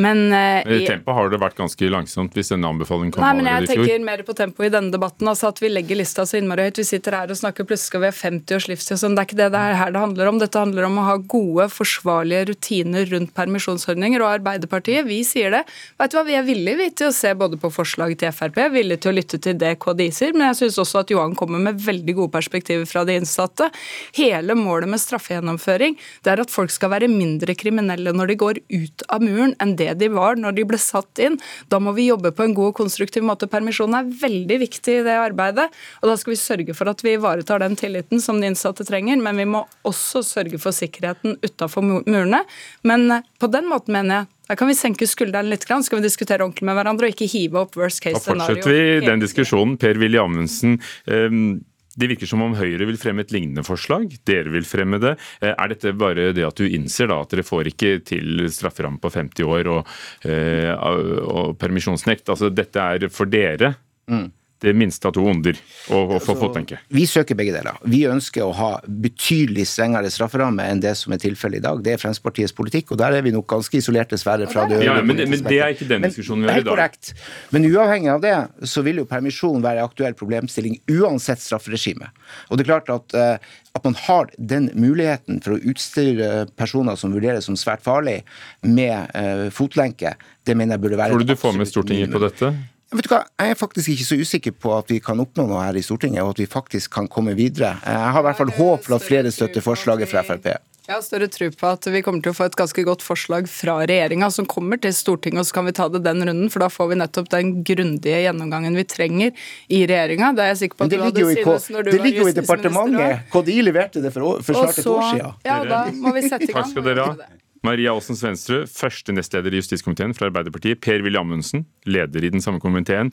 Men 0.00 0.28
uh, 0.30 0.62
I 0.62 0.84
tempoet 0.86 1.16
har 1.16 1.32
det 1.32 1.40
vært 1.42 1.58
ganske 1.58 1.90
langsomt 1.92 2.36
hvis 2.36 2.52
denne 2.54 2.70
anbefalingen 2.70 3.14
kom 3.14 3.26
allerede 3.26 3.40
i 3.40 3.42
fjor. 3.42 3.50
Nei, 3.50 3.66
men 3.66 3.66
Jeg 3.66 3.88
tenker 3.90 4.06
mer 4.06 4.24
på 4.26 4.36
tempoet 4.38 4.70
i 4.70 4.74
denne 4.76 4.94
debatten. 4.94 5.28
altså 5.30 5.50
At 5.50 5.60
vi 5.62 5.72
legger 5.72 5.98
lista 5.98 6.26
så 6.28 6.38
innmari 6.38 6.68
høyt. 6.68 6.80
Vi 6.80 6.86
sitter 6.88 7.18
her 7.18 7.32
og 7.34 7.40
snakker, 7.40 7.66
plutselig 7.68 7.90
skal 7.90 8.04
vi 8.04 8.10
ha 8.12 8.16
50 8.16 8.58
års 8.60 8.68
livstid. 8.70 9.02
Sånn. 9.02 9.18
Det 9.18 9.24
er 9.24 9.30
ikke 9.30 9.40
det 9.42 9.50
det 9.56 9.64
er 9.66 9.78
her 9.80 9.94
det 9.94 10.04
handler 10.04 10.30
om. 10.30 10.40
Dette 10.42 10.62
handler 10.62 10.88
om 10.88 11.00
å 11.02 11.06
ha 11.08 11.16
gode, 11.34 11.68
forsvarlige 11.74 12.46
rutiner 12.52 13.10
rundt 13.10 13.34
permisjonsordninger. 13.36 14.22
Og 14.22 14.36
Arbeiderpartiet, 14.38 15.08
vi 15.08 15.22
sier 15.26 15.39
det. 15.54 15.62
Vet 15.96 16.12
du 16.12 16.16
hva, 16.18 16.24
Vi 16.28 16.36
er 16.36 16.44
villige 16.44 16.90
til 17.00 17.08
å 17.08 17.14
se 17.16 17.32
både 17.34 17.56
på 17.60 17.70
forslaget 17.72 18.20
til 18.20 18.34
Frp, 18.36 18.58
villige 18.74 19.00
til 19.00 19.12
å 19.12 19.16
lytte 19.16 19.40
til 19.40 19.56
det 19.58 19.72
KDI 19.80 20.10
sier, 20.12 20.34
men 20.36 20.50
jeg 20.50 20.58
syns 20.60 20.78
også 20.84 21.00
at 21.00 21.12
Johan 21.14 21.36
kommer 21.38 21.62
med 21.62 21.80
veldig 21.80 22.14
gode 22.18 22.34
perspektiver 22.34 22.84
fra 22.90 23.06
de 23.08 23.16
innsatte. 23.18 23.70
Hele 24.18 24.54
målet 24.58 24.90
med 24.92 25.00
straffegjennomføring 25.00 25.96
det 26.24 26.34
er 26.34 26.42
at 26.44 26.52
folk 26.52 26.72
skal 26.74 26.92
være 26.92 27.08
mindre 27.10 27.56
kriminelle 27.58 28.12
når 28.12 28.32
de 28.32 28.38
går 28.44 28.60
ut 28.68 29.06
av 29.08 29.24
muren 29.24 29.54
enn 29.62 29.76
det 29.78 29.94
de 30.00 30.10
var 30.12 30.36
når 30.36 30.58
de 30.58 30.66
ble 30.68 30.80
satt 30.80 31.22
inn. 31.22 31.38
Da 31.72 31.80
må 31.82 31.94
vi 31.96 32.08
jobbe 32.10 32.34
på 32.36 32.44
en 32.44 32.56
god 32.56 32.72
og 32.72 32.78
konstruktiv 32.82 33.24
måte. 33.26 33.48
Permisjon 33.50 33.96
er 33.96 34.10
veldig 34.20 34.60
viktig 34.66 35.00
i 35.00 35.06
det 35.06 35.16
arbeidet, 35.20 35.70
og 36.02 36.10
da 36.10 36.16
skal 36.20 36.34
vi 36.34 36.40
sørge 36.40 36.76
for 36.76 36.90
at 36.92 37.04
vi 37.06 37.16
ivaretar 37.16 37.62
den 37.62 37.78
tilliten 37.78 38.22
som 38.22 38.40
de 38.40 38.50
innsatte 38.50 38.86
trenger, 38.88 39.20
men 39.22 39.40
vi 39.40 39.48
må 39.48 39.64
også 39.88 40.24
sørge 40.26 40.60
for 40.60 40.76
sikkerheten 40.76 41.38
utafor 41.44 41.84
murene. 41.86 42.44
Men 42.86 43.22
på 43.40 43.50
den 43.52 43.68
måten 43.70 43.96
mener 43.96 44.22
jeg 44.22 44.30
da 44.50 44.56
kan 44.58 44.66
vi 44.66 44.74
senke 44.74 45.06
skulderen 45.06 45.46
litt, 45.46 45.62
så 45.62 45.92
kan 45.92 46.00
vi 46.00 46.08
diskutere 46.08 46.42
ordentlig 46.42 46.66
med 46.66 46.74
hverandre 46.74 47.06
og 47.06 47.12
ikke 47.14 47.28
hive 47.30 47.60
opp 47.60 47.76
worst 47.78 48.02
case 48.02 48.24
scenario. 48.24 48.56
Da 48.56 48.56
fortsetter 48.58 48.74
vi 48.74 49.04
den 49.06 49.22
diskusjonen. 49.22 49.76
Per-Willy 49.78 50.18
Amundsen. 50.18 50.80
Ehm, 51.06 51.60
det 51.94 52.08
virker 52.10 52.26
som 52.26 52.42
om 52.42 52.56
Høyre 52.58 52.88
vil 52.88 52.98
fremme 52.98 53.22
et 53.22 53.30
lignende 53.30 53.62
forslag. 53.66 54.10
Dere 54.26 54.50
vil 54.50 54.66
fremme 54.66 54.98
det. 55.02 55.12
Eh, 55.38 55.54
er 55.54 55.70
dette 55.70 55.94
bare 55.94 56.32
det 56.34 56.42
at 56.48 56.58
du 56.58 56.66
innser 56.66 57.12
da 57.12 57.20
at 57.22 57.30
dere 57.30 57.46
får 57.46 57.70
ikke 57.70 57.92
til 58.10 58.42
strafferamme 58.50 58.98
på 58.98 59.12
50 59.14 59.46
år 59.46 59.70
og, 59.70 59.94
eh, 60.26 60.74
og 60.74 61.54
permisjonsnekt? 61.62 62.26
Altså 62.26 62.50
dette 62.50 62.82
er 62.82 63.06
for 63.14 63.30
dere. 63.30 63.76
Mm 64.10 64.32
det 64.60 64.72
minste 64.76 65.08
av 65.08 65.14
to 65.16 65.24
onder 65.30 65.56
å, 65.88 66.18
få 66.20 66.34
fotlenke? 66.36 66.78
Vi 66.92 67.06
søker 67.08 67.38
begge 67.38 67.54
deler. 67.54 67.78
Vi 67.88 68.02
ønsker 68.10 68.44
å 68.44 68.52
ha 68.56 68.70
betydelig 68.84 69.66
strengere 69.70 70.10
strafferamme 70.12 70.66
enn 70.68 70.82
det 70.82 70.92
som 71.00 71.14
er 71.16 71.22
tilfellet 71.22 71.62
i 71.62 71.64
dag. 71.64 71.80
Det 71.84 71.94
er 71.94 72.02
Fremskrittspartiets 72.02 72.56
politikk, 72.56 72.92
og 72.92 73.00
der 73.00 73.16
er 73.16 73.24
vi 73.24 73.32
nok 73.34 73.48
ganske 73.50 73.80
isolerte 73.80 74.16
dessverre. 74.16 74.48
fra 74.50 74.66
det 74.68 74.82
ja, 74.84 74.98
men, 75.00 75.16
men, 75.16 75.44
det 75.46 75.60
er 75.60 75.72
ikke 75.74 75.88
den 75.88 76.04
diskusjonen 76.04 76.44
vi 76.44 76.52
har 76.52 76.60
i 76.60 76.66
dag. 76.66 76.74
Korrekt. 76.74 77.14
Men 77.54 77.68
uavhengig 77.70 78.12
av 78.12 78.24
det, 78.24 78.36
så 78.68 78.84
vil 78.86 79.00
jo 79.02 79.08
permisjon 79.08 79.64
være 79.64 79.80
en 79.80 79.88
aktuell 79.88 80.16
problemstilling 80.18 80.80
uansett 80.92 81.40
strafferegime. 81.40 82.12
Og 82.48 82.58
det 82.58 82.66
er 82.66 82.72
klart 82.72 82.92
at, 82.92 83.16
uh, 83.16 83.70
at 83.78 83.86
man 83.86 83.96
har 84.06 84.28
den 84.36 84.68
muligheten 84.74 85.40
for 85.44 85.56
å 85.56 85.62
utstyre 85.72 86.44
personer 86.60 87.00
som 87.00 87.14
vurderes 87.16 87.48
som 87.48 87.56
svært 87.58 87.84
farlig, 87.86 88.20
med 88.60 89.08
uh, 89.16 89.48
fotlenke, 89.54 90.14
det 90.46 90.56
mener 90.56 90.76
jeg 90.76 90.84
burde 90.84 91.00
være 91.00 91.14
Tror 91.14 91.24
du 91.24 91.32
du 91.32 91.38
får 91.38 91.56
med 91.56 91.68
Stortinget 91.68 92.12
på 92.12 92.22
dette? 92.22 92.52
Vet 92.90 93.06
du 93.06 93.12
hva, 93.12 93.20
Jeg 93.38 93.54
er 93.54 93.58
faktisk 93.58 93.92
ikke 93.92 94.06
så 94.08 94.16
usikker 94.18 94.54
på 94.58 94.72
at 94.74 94.88
vi 94.90 94.98
kan 95.04 95.20
oppnå 95.22 95.44
noe 95.46 95.62
her 95.62 95.76
i 95.78 95.82
Stortinget, 95.84 96.24
og 96.24 96.34
at 96.34 96.40
vi 96.42 96.48
faktisk 96.50 96.90
kan 96.96 97.06
komme 97.10 97.36
videre. 97.38 97.76
Jeg 97.86 98.10
har 98.16 98.18
i 98.18 98.26
hvert 98.26 98.40
fall 98.40 98.50
håp 98.56 98.82
for 98.88 98.96
at 98.98 99.06
flere 99.06 99.30
støtter 99.30 99.62
forslaget 99.62 100.10
fra 100.10 100.24
Frp. 100.26 100.50
Jeg 100.90 100.96
har 100.96 101.04
større 101.06 101.28
tro 101.30 101.46
på 101.54 101.68
at 101.70 101.86
vi 101.94 102.00
kommer 102.02 102.18
til 102.24 102.32
å 102.32 102.34
få 102.34 102.48
et 102.48 102.56
ganske 102.58 102.82
godt 102.82 103.04
forslag 103.06 103.46
fra 103.46 103.76
regjeringa 103.86 104.26
som 104.34 104.48
kommer 104.50 104.80
til 104.82 104.90
Stortinget, 104.96 105.44
og 105.44 105.46
så 105.46 105.54
kan 105.60 105.68
vi 105.68 105.74
ta 105.78 105.86
det 105.92 106.00
den 106.02 106.24
runden, 106.26 106.48
for 106.50 106.64
da 106.64 106.66
får 106.72 106.88
vi 106.90 106.96
nettopp 106.98 107.28
den 107.30 107.52
grundige 107.68 108.24
gjennomgangen 108.24 108.74
vi 108.74 108.84
trenger 108.90 109.30
i 109.70 109.84
regjeringa. 109.84 110.32
Det 110.34 110.42
er 110.42 110.50
jeg 110.50 110.60
sikker 110.64 110.80
på 110.80 110.88
at 110.88 110.96
du 110.96 111.04
hadde 111.04 111.28
synes 111.30 111.68
når 111.70 111.86
du 111.86 111.92
det 111.94 112.00
ligger 112.08 112.24
jo 112.24 112.32
i 112.32 112.34
departementet. 112.40 113.22
KDI 113.30 113.60
leverte 113.68 114.02
det 114.02 114.10
for, 114.16 114.42
for 114.42 114.64
snart 114.64 114.82
et 114.82 114.90
år 114.90 115.06
siden. 115.12 115.38
Ja, 115.46 115.60
da 115.70 115.84
må 115.94 116.16
vi 116.18 116.24
sette 116.26 116.48
i 116.48 116.50
gang. 116.50 116.58
Takk 116.58 116.74
skal 116.74 116.88
dere 116.90 117.06
ha. 117.06 117.30
Maria 117.66 117.92
Aasen 117.92 118.16
Svensrud, 118.16 118.68
første 118.72 119.12
nestleder 119.12 119.52
i 119.52 119.60
justiskomiteen 119.60 120.14
fra 120.16 120.30
Arbeiderpartiet. 120.30 120.80
Per-Willy 120.84 121.20
Amundsen, 121.20 121.66
leder 121.84 122.24
i 122.24 122.32
den 122.32 122.40
samme 122.40 122.60
komiteen. 122.62 123.12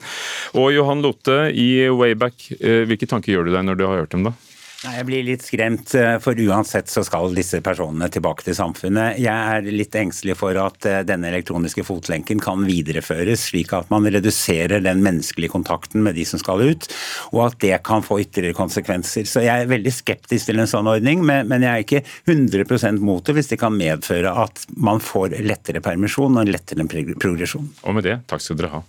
Og 0.56 0.72
Johan 0.72 1.04
Lotte 1.04 1.50
i 1.52 1.88
Wayback. 1.92 2.50
Eh, 2.56 2.84
hvilke 2.88 3.08
tanker 3.10 3.34
gjør 3.34 3.48
du 3.48 3.52
deg 3.56 3.66
når 3.68 3.78
du 3.78 3.84
har 3.88 4.00
hørt 4.02 4.16
dem, 4.16 4.24
da? 4.30 4.32
Nei, 4.78 4.92
Jeg 4.94 5.06
blir 5.08 5.24
litt 5.26 5.42
skremt, 5.42 5.90
eh, 5.98 6.20
for 6.22 6.38
uansett 6.38 6.86
så 6.86 7.02
skal 7.02 7.32
disse 7.34 7.58
personene 7.66 8.06
tilbake 8.14 8.44
til 8.46 8.54
samfunnet. 8.54 9.16
Jeg 9.18 9.34
er 9.34 9.64
litt 9.74 9.96
engstelig 9.98 10.36
for 10.38 10.54
at 10.54 10.86
eh, 10.86 11.00
denne 11.02 11.32
elektroniske 11.32 11.82
fotlenken 11.82 12.38
kan 12.38 12.62
videreføres, 12.62 13.48
slik 13.50 13.74
at 13.74 13.90
man 13.90 14.06
reduserer 14.06 14.84
den 14.84 15.02
menneskelige 15.02 15.50
kontakten 15.50 16.04
med 16.06 16.14
de 16.14 16.26
som 16.30 16.38
skal 16.38 16.62
ut, 16.62 16.86
og 17.32 17.40
at 17.48 17.58
det 17.64 17.72
kan 17.88 18.06
få 18.06 18.20
ytterligere 18.22 18.54
konsekvenser. 18.54 19.26
Så 19.26 19.42
jeg 19.42 19.64
er 19.64 19.72
veldig 19.72 19.94
skeptisk 19.96 20.46
til 20.46 20.62
en 20.62 20.70
sånn 20.70 20.90
ordning, 20.94 21.26
men 21.26 21.58
jeg 21.58 21.72
er 21.72 21.82
ikke 21.82 22.04
100 22.30 23.02
mot 23.02 23.26
det 23.26 23.34
hvis 23.34 23.50
det 23.50 23.58
kan 23.58 23.74
medføre 23.74 24.30
at 24.44 24.62
man 24.78 25.02
får 25.02 25.40
lettere 25.42 25.82
permisjon 25.82 26.38
og 26.38 26.54
lettere 26.54 26.86
progresjon. 26.86 27.66
Og 27.82 27.98
med 27.98 28.06
det, 28.06 28.20
takk 28.30 28.46
skal 28.46 28.62
dere 28.62 28.76
ha. 28.76 28.84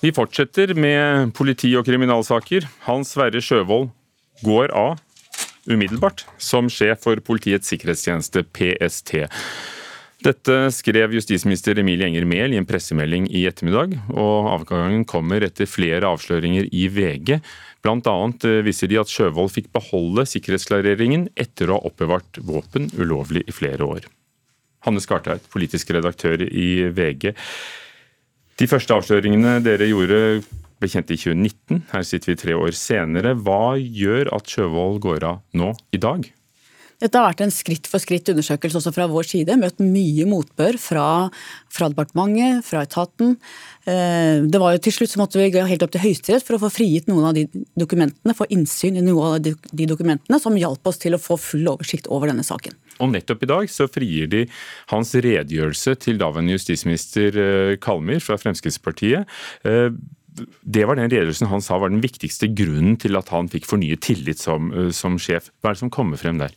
Vi 0.00 0.14
fortsetter 0.16 0.70
med 0.80 1.34
politi- 1.36 1.74
og 1.76 1.84
kriminalsaker. 1.84 2.64
Hans 2.86 3.10
Sverre 3.12 3.42
Sjøvold 3.44 3.90
går 4.40 4.72
av 4.72 4.96
umiddelbart 5.68 6.24
som 6.40 6.70
sjef 6.72 7.02
for 7.04 7.20
Politiets 7.20 7.68
sikkerhetstjeneste, 7.68 8.46
PST. 8.48 9.18
Dette 10.24 10.56
skrev 10.72 11.12
justisminister 11.16 11.76
Emilie 11.80 12.08
Enger 12.08 12.24
Mehl 12.28 12.54
i 12.54 12.58
en 12.60 12.68
pressemelding 12.68 13.26
i 13.28 13.44
ettermiddag, 13.48 13.98
og 14.12 14.48
avgangen 14.54 15.04
kommer 15.08 15.44
etter 15.44 15.68
flere 15.68 16.08
avsløringer 16.08 16.70
i 16.72 16.86
VG. 16.92 17.36
Blant 17.84 18.08
annet 18.08 18.44
eh, 18.48 18.62
viser 18.64 18.88
de 18.88 19.00
at 19.00 19.12
Sjøvold 19.12 19.52
fikk 19.52 19.68
beholde 19.76 20.24
sikkerhetsklareringen 20.28 21.28
etter 21.40 21.68
å 21.68 21.76
ha 21.76 21.92
oppbevart 21.92 22.40
våpen 22.44 22.88
ulovlig 22.96 23.44
i 23.48 23.56
flere 23.56 23.84
år. 23.84 24.08
Hanne 24.88 25.04
Skartveit, 25.04 25.44
politisk 25.52 25.92
redaktør 25.92 26.40
i 26.48 26.88
VG. 26.88 27.34
De 28.60 28.66
første 28.68 28.92
avsløringene 28.92 29.54
dere 29.64 29.86
gjorde 29.88 30.16
ble 30.80 30.88
kjent 30.92 31.08
i 31.14 31.16
2019. 31.16 31.78
Her 31.94 32.02
sitter 32.04 32.34
vi 32.34 32.40
tre 32.42 32.56
år 32.60 32.74
senere. 32.76 33.32
Hva 33.32 33.78
gjør 33.80 34.28
at 34.36 34.52
Sjøvold 34.52 35.00
går 35.00 35.24
av 35.24 35.38
nå, 35.56 35.70
i 35.96 36.00
dag? 36.02 36.28
Dette 37.00 37.16
har 37.16 37.30
vært 37.30 37.40
en 37.46 37.52
skritt 37.54 37.88
for 37.88 38.02
skritt 38.02 38.28
undersøkelse 38.28 38.76
også 38.76 38.92
fra 38.92 39.06
vår 39.08 39.28
side. 39.30 39.56
Møtt 39.60 39.80
mye 39.80 40.26
motbør 40.28 40.76
fra, 40.80 41.06
fra 41.72 41.88
departementet, 41.92 42.60
fra 42.66 42.82
etaten. 42.84 43.38
Eh, 43.88 44.44
det 44.44 44.60
var 44.60 44.74
jo 44.74 44.82
Til 44.84 44.96
slutt 44.98 45.14
så 45.14 45.22
måtte 45.22 45.40
vi 45.40 45.48
gå 45.54 45.64
helt 45.64 45.84
opp 45.86 45.94
til 45.94 46.04
Høyesterett 46.04 46.44
for 46.44 46.58
å 46.58 46.62
få 46.66 46.72
frigitt 46.74 47.08
noen 47.08 47.30
av 47.30 47.38
de 47.38 47.46
dokumentene, 47.80 48.36
få 48.36 48.48
innsyn 48.52 49.00
i 49.00 49.06
noen 49.06 49.38
av 49.38 49.40
de 49.40 49.88
dokumentene 49.88 50.40
som 50.42 50.60
hjalp 50.60 50.92
oss 50.92 51.00
til 51.00 51.16
å 51.16 51.22
få 51.22 51.40
full 51.40 51.72
oversikt 51.72 52.10
over 52.12 52.28
denne 52.28 52.44
saken. 52.44 52.76
Og 53.00 53.12
nettopp 53.14 53.46
i 53.46 53.48
dag 53.48 53.72
så 53.72 53.88
frier 53.88 54.28
de 54.28 54.44
hans 54.92 55.16
redegjørelse 55.16 55.96
til 56.04 56.20
daværende 56.20 56.58
justisminister 56.58 57.42
eh, 57.46 57.76
Kalmyr 57.80 58.20
fra 58.20 58.36
Fremskrittspartiet. 58.40 59.24
Eh, 59.64 59.88
det 60.62 60.84
var 60.84 61.00
den 61.00 61.08
redegjørelsen 61.08 61.48
han 61.48 61.64
sa 61.64 61.80
var 61.80 61.92
den 61.92 62.04
viktigste 62.04 62.52
grunnen 62.52 63.00
til 63.00 63.16
at 63.18 63.32
han 63.32 63.48
fikk 63.50 63.66
fornyet 63.68 64.04
tillit 64.04 64.40
som, 64.40 64.68
som 64.94 65.16
sjef. 65.20 65.48
Hva 65.60 65.72
er 65.72 65.76
det 65.78 65.82
som 65.82 65.92
kommer 65.92 66.20
frem 66.20 66.38
der? 66.40 66.54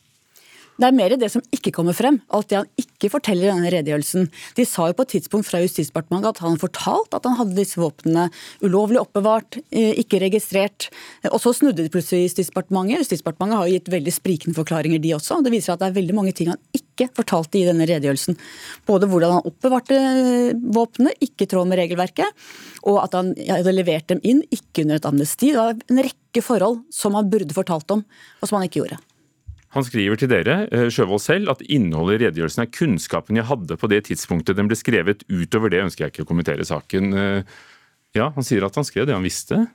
Det 0.83 0.89
er 0.89 0.95
mer 0.97 1.13
det 1.15 1.29
som 1.31 1.43
ikke 1.55 1.71
kommer 1.71 1.95
frem, 1.95 2.17
alt 2.35 2.49
det 2.51 2.57
han 2.57 2.65
ikke 2.81 3.07
forteller 3.13 3.45
i 3.47 3.51
denne 3.53 3.69
redegjørelsen. 3.71 4.25
De 4.57 4.65
sa 4.67 4.89
jo 4.89 4.95
på 4.97 5.05
et 5.05 5.13
tidspunkt 5.13 5.47
fra 5.47 5.61
Justisdepartementet 5.63 6.33
at 6.33 6.41
han 6.43 6.57
fortalt 6.59 7.15
at 7.15 7.23
han 7.23 7.37
hadde 7.37 7.55
disse 7.55 7.79
våpnene 7.79 8.25
ulovlig 8.65 8.99
oppbevart, 8.99 9.61
eh, 9.71 9.93
ikke 10.01 10.19
registrert. 10.25 10.89
Og 11.29 11.39
så 11.39 11.53
snudde 11.55 11.85
de 11.85 11.93
plutselig 11.93 12.25
Justisdepartementet. 12.25 12.99
Justisdepartementet 12.99 13.61
har 13.61 13.69
jo 13.69 13.77
gitt 13.77 13.93
veldig 13.93 14.13
sprikende 14.17 14.57
forklaringer, 14.57 14.99
de 14.99 15.13
også. 15.15 15.39
Det 15.45 15.53
viser 15.55 15.77
at 15.77 15.85
det 15.85 15.87
er 15.87 15.95
veldig 16.01 16.17
mange 16.19 16.35
ting 16.35 16.51
han 16.51 16.59
ikke 16.75 17.07
fortalte 17.15 17.61
i 17.61 17.63
denne 17.69 17.87
redegjørelsen. 17.87 18.35
Både 18.91 19.07
hvordan 19.07 19.37
han 19.37 19.49
oppbevarte 19.53 20.01
eh, 20.01 20.51
våpnene, 20.75 21.15
ikke 21.23 21.47
i 21.47 21.53
tråd 21.55 21.71
med 21.71 21.79
regelverket, 21.79 22.43
og 22.83 22.99
at 23.05 23.15
han 23.15 23.31
hadde 23.39 23.77
levert 23.77 24.11
dem 24.11 24.19
inn, 24.19 24.43
ikke 24.51 24.83
under 24.83 24.99
et 24.99 25.09
amnesti. 25.13 25.55
Det 25.55 25.63
var 25.63 25.79
en 25.79 26.05
rekke 26.09 26.43
forhold 26.43 26.83
som 26.91 27.15
han 27.15 27.31
burde 27.31 27.55
fortalt 27.55 27.95
om, 27.95 28.03
og 28.43 28.51
som 28.51 28.59
han 28.59 28.67
ikke 28.67 28.83
gjorde. 28.83 28.99
Han 29.73 29.85
skriver 29.85 30.19
til 30.21 30.29
dere, 30.29 30.55
eh, 30.69 30.89
Sjøvold 30.93 31.21
selv, 31.23 31.49
at 31.49 31.63
innholdet 31.65 32.19
i 32.19 32.25
redegjørelsen 32.27 32.61
er 32.61 32.73
kunnskapen 32.73 33.39
jeg 33.39 33.49
hadde 33.49 33.77
på 33.81 33.89
det 33.89 34.03
tidspunktet 34.05 34.59
den 34.59 34.69
ble 34.69 34.77
skrevet. 34.77 35.25
Utover 35.25 35.73
det 35.73 35.81
ønsker 35.81 36.05
jeg 36.05 36.13
ikke 36.13 36.25
å 36.27 36.29
kommentere 36.29 36.65
saken. 36.67 37.13
Eh, 37.17 37.55
ja, 38.13 38.29
Han 38.29 38.45
sier 38.45 38.63
at 38.63 38.75
han 38.75 38.85
skrev 38.85 39.07
det 39.09 39.15
han 39.17 39.25
visste. 39.25 39.65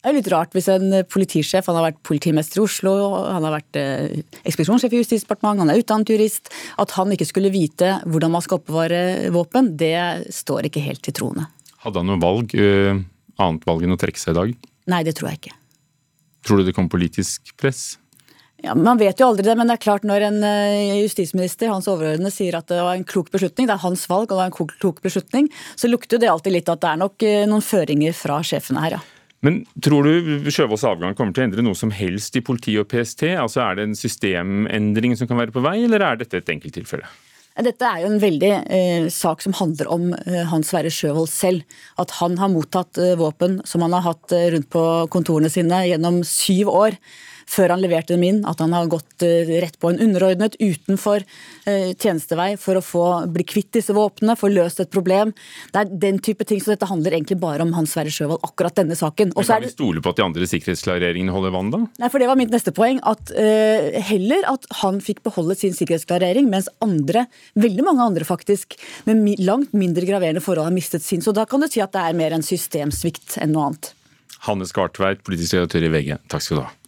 Det 0.00 0.08
er 0.08 0.16
litt 0.16 0.32
rart 0.32 0.56
hvis 0.56 0.70
en 0.72 1.04
politisjef, 1.04 1.66
han 1.68 1.76
har 1.76 1.90
vært 1.90 2.00
politimester 2.00 2.62
i 2.62 2.64
Oslo, 2.64 2.94
han 3.28 3.44
har 3.44 3.58
vært 3.58 3.76
eh, 3.76 4.24
ekspedisjonssjef 4.48 4.96
i 4.96 5.02
Justisdepartementet, 5.02 5.66
han 5.66 5.74
er 5.74 5.82
utdannet 5.82 6.08
jurist, 6.08 6.48
at 6.80 6.96
han 6.96 7.12
ikke 7.12 7.28
skulle 7.28 7.52
vite 7.52 7.98
hvordan 8.08 8.32
man 8.32 8.40
skal 8.40 8.62
oppbevare 8.62 9.28
våpen, 9.36 9.74
det 9.76 10.32
står 10.32 10.70
ikke 10.70 10.80
helt 10.80 11.04
til 11.04 11.12
troende. 11.12 11.50
Hadde 11.84 12.00
han 12.00 12.08
noe 12.08 12.20
valg, 12.20 12.56
annet 12.56 13.68
valg 13.68 13.84
enn 13.84 13.92
å 13.92 14.00
trekke 14.00 14.20
seg 14.20 14.32
i 14.32 14.40
dag? 14.40 14.56
Nei, 14.88 15.04
det 15.04 15.18
tror 15.20 15.34
jeg 15.34 15.42
ikke. 15.42 15.58
Tror 16.48 16.56
du 16.56 16.64
det 16.64 16.72
kom 16.72 16.88
politisk 16.88 17.52
press? 17.60 17.99
Ja, 18.62 18.74
Man 18.76 18.98
vet 19.00 19.20
jo 19.20 19.30
aldri 19.30 19.46
det, 19.46 19.54
men 19.56 19.70
det 19.70 19.78
er 19.78 19.84
klart 19.84 20.04
når 20.04 20.26
en 20.26 20.42
eh, 20.44 20.98
justisminister, 21.00 21.70
hans 21.72 21.88
overordnede, 21.88 22.32
sier 22.34 22.58
at 22.58 22.68
det 22.68 22.80
var 22.84 22.98
en 22.98 23.06
klok 23.08 23.30
beslutning, 23.32 23.68
det 23.70 23.76
er 23.76 23.86
hans 23.86 24.04
valg 24.10 24.28
og 24.28 24.34
det 24.34 24.40
var 24.42 24.50
en 24.50 24.74
klok 24.80 25.00
beslutning, 25.04 25.48
så 25.80 25.88
lukter 25.88 26.20
det 26.20 26.28
alltid 26.28 26.58
litt 26.58 26.68
at 26.68 26.82
det 26.82 26.90
er 26.90 27.00
nok 27.00 27.24
eh, 27.24 27.46
noen 27.48 27.64
føringer 27.64 28.16
fra 28.16 28.42
sjefene 28.44 28.84
her, 28.84 28.98
ja. 28.98 29.02
Men 29.40 29.62
tror 29.80 30.04
du 30.04 30.50
Sjøvolds 30.52 30.84
avgang 30.84 31.14
kommer 31.16 31.32
til 31.32 31.46
å 31.46 31.48
endre 31.48 31.64
noe 31.64 31.78
som 31.78 31.92
helst 31.96 32.34
i 32.36 32.42
politi 32.44 32.74
og 32.76 32.90
PST? 32.90 33.24
Altså 33.40 33.62
Er 33.64 33.78
det 33.78 33.86
en 33.88 33.96
systemendring 33.96 35.16
som 35.16 35.30
kan 35.30 35.40
være 35.40 35.54
på 35.54 35.62
vei, 35.64 35.78
eller 35.86 36.04
er 36.04 36.20
dette 36.20 36.42
et 36.42 36.52
enkelttilfelle? 36.52 37.08
Dette 37.60 37.84
er 37.84 38.04
jo 38.04 38.10
en 38.12 38.20
veldig 38.22 38.50
eh, 38.72 39.06
sak 39.12 39.42
som 39.42 39.56
handler 39.58 39.88
om 39.90 40.12
eh, 40.14 40.44
Hans 40.48 40.70
Sverre 40.70 40.92
Sjøvold 40.92 41.28
selv. 41.32 41.64
At 42.00 42.14
han 42.20 42.38
har 42.40 42.52
mottatt 42.52 43.00
eh, 43.00 43.16
våpen 43.20 43.58
som 43.68 43.82
han 43.84 43.96
har 43.96 44.06
hatt 44.06 44.32
eh, 44.36 44.50
rundt 44.54 44.70
på 44.72 44.84
kontorene 45.12 45.50
sine 45.52 45.82
gjennom 45.88 46.22
syv 46.24 46.70
år 46.72 46.96
før 47.50 47.74
han 47.74 47.82
leverte 47.82 48.14
dem 48.14 48.24
inn, 48.26 48.40
at 48.48 48.60
han 48.62 48.74
har 48.76 48.88
gått 48.90 49.24
eh, 49.26 49.48
rett 49.62 49.78
på 49.82 49.90
en 49.90 50.00
underordnet 50.02 50.56
utenfor 50.60 51.24
eh, 51.66 51.90
tjenestevei 51.96 52.52
for 52.60 52.78
å 52.78 52.84
få 52.84 53.06
bli 53.32 53.46
kvitt 53.48 53.72
disse 53.76 53.94
våpnene, 53.96 54.38
få 54.38 54.52
løst 54.52 54.82
et 54.82 54.92
problem. 54.92 55.34
Det 55.74 55.82
er 55.82 55.92
den 56.04 56.20
type 56.22 56.46
ting, 56.46 56.62
så 56.62 56.74
dette 56.74 56.88
handler 56.90 57.16
egentlig 57.16 57.40
bare 57.42 57.66
om 57.66 57.74
Hans 57.76 57.96
Sverre 57.96 58.12
Sjøvold, 58.14 58.42
akkurat 58.46 58.78
denne 58.78 58.98
saken. 58.98 59.34
Men 59.34 59.48
kan 59.50 59.66
vi 59.66 59.72
stole 59.72 60.04
på 60.04 60.14
at 60.14 60.20
de 60.20 60.26
andre 60.26 60.50
sikkerhetsklareringene 60.50 61.34
holder 61.34 61.54
vann, 61.56 61.74
da? 61.74 61.82
Nei, 62.02 62.12
for 62.12 62.22
det 62.22 62.30
var 62.30 62.38
mitt 62.38 62.54
neste 62.54 62.74
poeng. 62.76 63.00
At 63.10 63.32
uh, 63.34 64.00
heller 64.10 64.46
at 64.52 64.66
han 64.82 65.00
fikk 65.04 65.22
beholde 65.26 65.56
sin 65.58 65.74
sikkerhetsklarering, 65.76 66.48
mens 66.52 66.70
andre, 66.84 67.26
veldig 67.58 67.86
mange 67.86 68.06
andre 68.06 68.26
faktisk, 68.28 68.78
med 69.08 69.42
langt 69.42 69.74
mindre 69.76 70.06
graverende 70.08 70.42
forhold 70.44 70.70
har 70.70 70.76
mistet 70.76 71.04
sin. 71.06 71.24
Så 71.24 71.34
da 71.36 71.46
kan 71.50 71.62
du 71.62 71.68
si 71.70 71.82
at 71.82 71.94
det 71.96 72.04
er 72.04 72.18
mer 72.18 72.36
en 72.36 72.46
systemsvikt 72.46 73.40
enn 73.42 73.54
noe 73.56 73.70
annet. 73.70 73.94
Hanne 74.46 74.68
Skartveit, 74.68 75.24
politisk 75.26 75.58
redaktør 75.58 75.84
i 75.84 75.92
VG, 75.92 76.14
takk 76.32 76.46
skal 76.46 76.62
du 76.62 76.64
ha. 76.64 76.79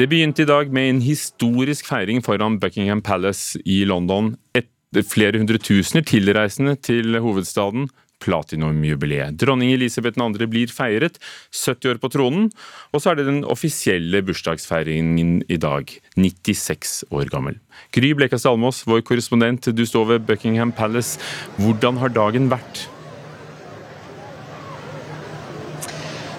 Det 0.00 0.06
begynte 0.08 0.46
i 0.46 0.48
dag 0.48 0.70
med 0.72 0.86
en 0.88 1.00
historisk 1.04 1.90
feiring 1.90 2.22
foran 2.24 2.54
Buckingham 2.56 3.02
Palace 3.04 3.58
i 3.68 3.82
London. 3.84 4.30
Et, 4.56 4.70
flere 5.04 5.36
hundre 5.36 5.58
tusener 5.60 6.06
tilreisende 6.08 6.72
til 6.80 7.18
hovedstaden. 7.20 7.84
Platinumjubileet. 8.24 9.36
Dronning 9.36 9.74
Elisabeth 9.74 10.16
2. 10.16 10.46
blir 10.48 10.72
feiret, 10.72 11.18
70 11.52 11.90
år 11.92 12.00
på 12.00 12.08
tronen. 12.14 12.46
Og 12.94 13.02
så 13.02 13.10
er 13.12 13.20
det 13.20 13.26
den 13.28 13.42
offisielle 13.44 14.22
bursdagsfeiringen 14.24 15.42
i 15.52 15.58
dag, 15.60 15.92
96 16.16 17.04
år 17.12 17.28
gammel. 17.28 17.58
Gry 17.92 18.14
Blekastad 18.16 18.56
Almås, 18.56 18.86
vår 18.88 19.04
korrespondent, 19.04 19.68
du 19.68 19.84
står 19.84 20.14
ved 20.14 20.24
Buckingham 20.32 20.72
Palace. 20.72 21.20
Hvordan 21.60 22.00
har 22.00 22.16
dagen 22.16 22.48
vært? 22.48 22.86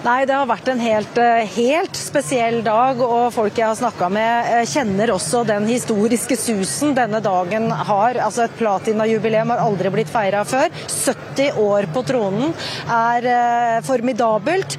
Nei, 0.02 0.24
det 0.26 0.34
har 0.34 0.48
vært 0.50 0.70
en 0.72 0.80
helt, 0.82 1.18
eh, 1.22 1.44
helt 1.54 1.98
spesiell 1.98 2.64
dag, 2.66 2.98
og 3.06 3.28
folk 3.36 3.54
jeg 3.54 3.68
har 3.68 3.78
snakka 3.78 4.08
med 4.10 4.48
eh, 4.50 4.64
kjenner 4.66 5.12
også 5.14 5.44
den 5.46 5.68
historiske 5.70 6.38
susen 6.42 6.96
denne 6.98 7.20
dagen 7.22 7.68
har. 7.70 8.18
Altså 8.18 8.48
Et 8.48 8.56
platinajubileum 8.58 9.54
har 9.54 9.62
aldri 9.62 9.92
blitt 9.94 10.10
feira 10.10 10.42
før. 10.42 10.74
70 10.90 11.60
år 11.62 11.86
på 11.94 12.02
tronen 12.08 12.50
er 12.90 13.30
eh, 13.30 13.78
formidabelt. 13.86 14.78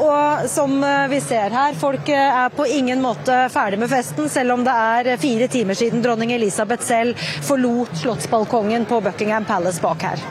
Og 0.00 0.48
som 0.50 0.72
vi 1.12 1.18
ser 1.22 1.54
her, 1.54 1.76
folk 1.78 2.08
er 2.10 2.50
på 2.54 2.66
ingen 2.66 3.02
måte 3.02 3.36
ferdig 3.54 3.78
med 3.78 3.90
festen, 3.92 4.28
selv 4.32 4.56
om 4.56 4.64
det 4.66 4.74
er 4.74 5.20
fire 5.20 5.46
timer 5.52 5.78
siden 5.78 6.02
dronning 6.02 6.32
Elisabeth 6.34 6.86
selv 6.86 7.28
forlot 7.46 8.00
slottsbalkongen 8.02 8.88
på 8.90 9.02
Buckingham 9.04 9.46
Palace 9.46 9.82
bak 9.84 10.08
her. 10.10 10.26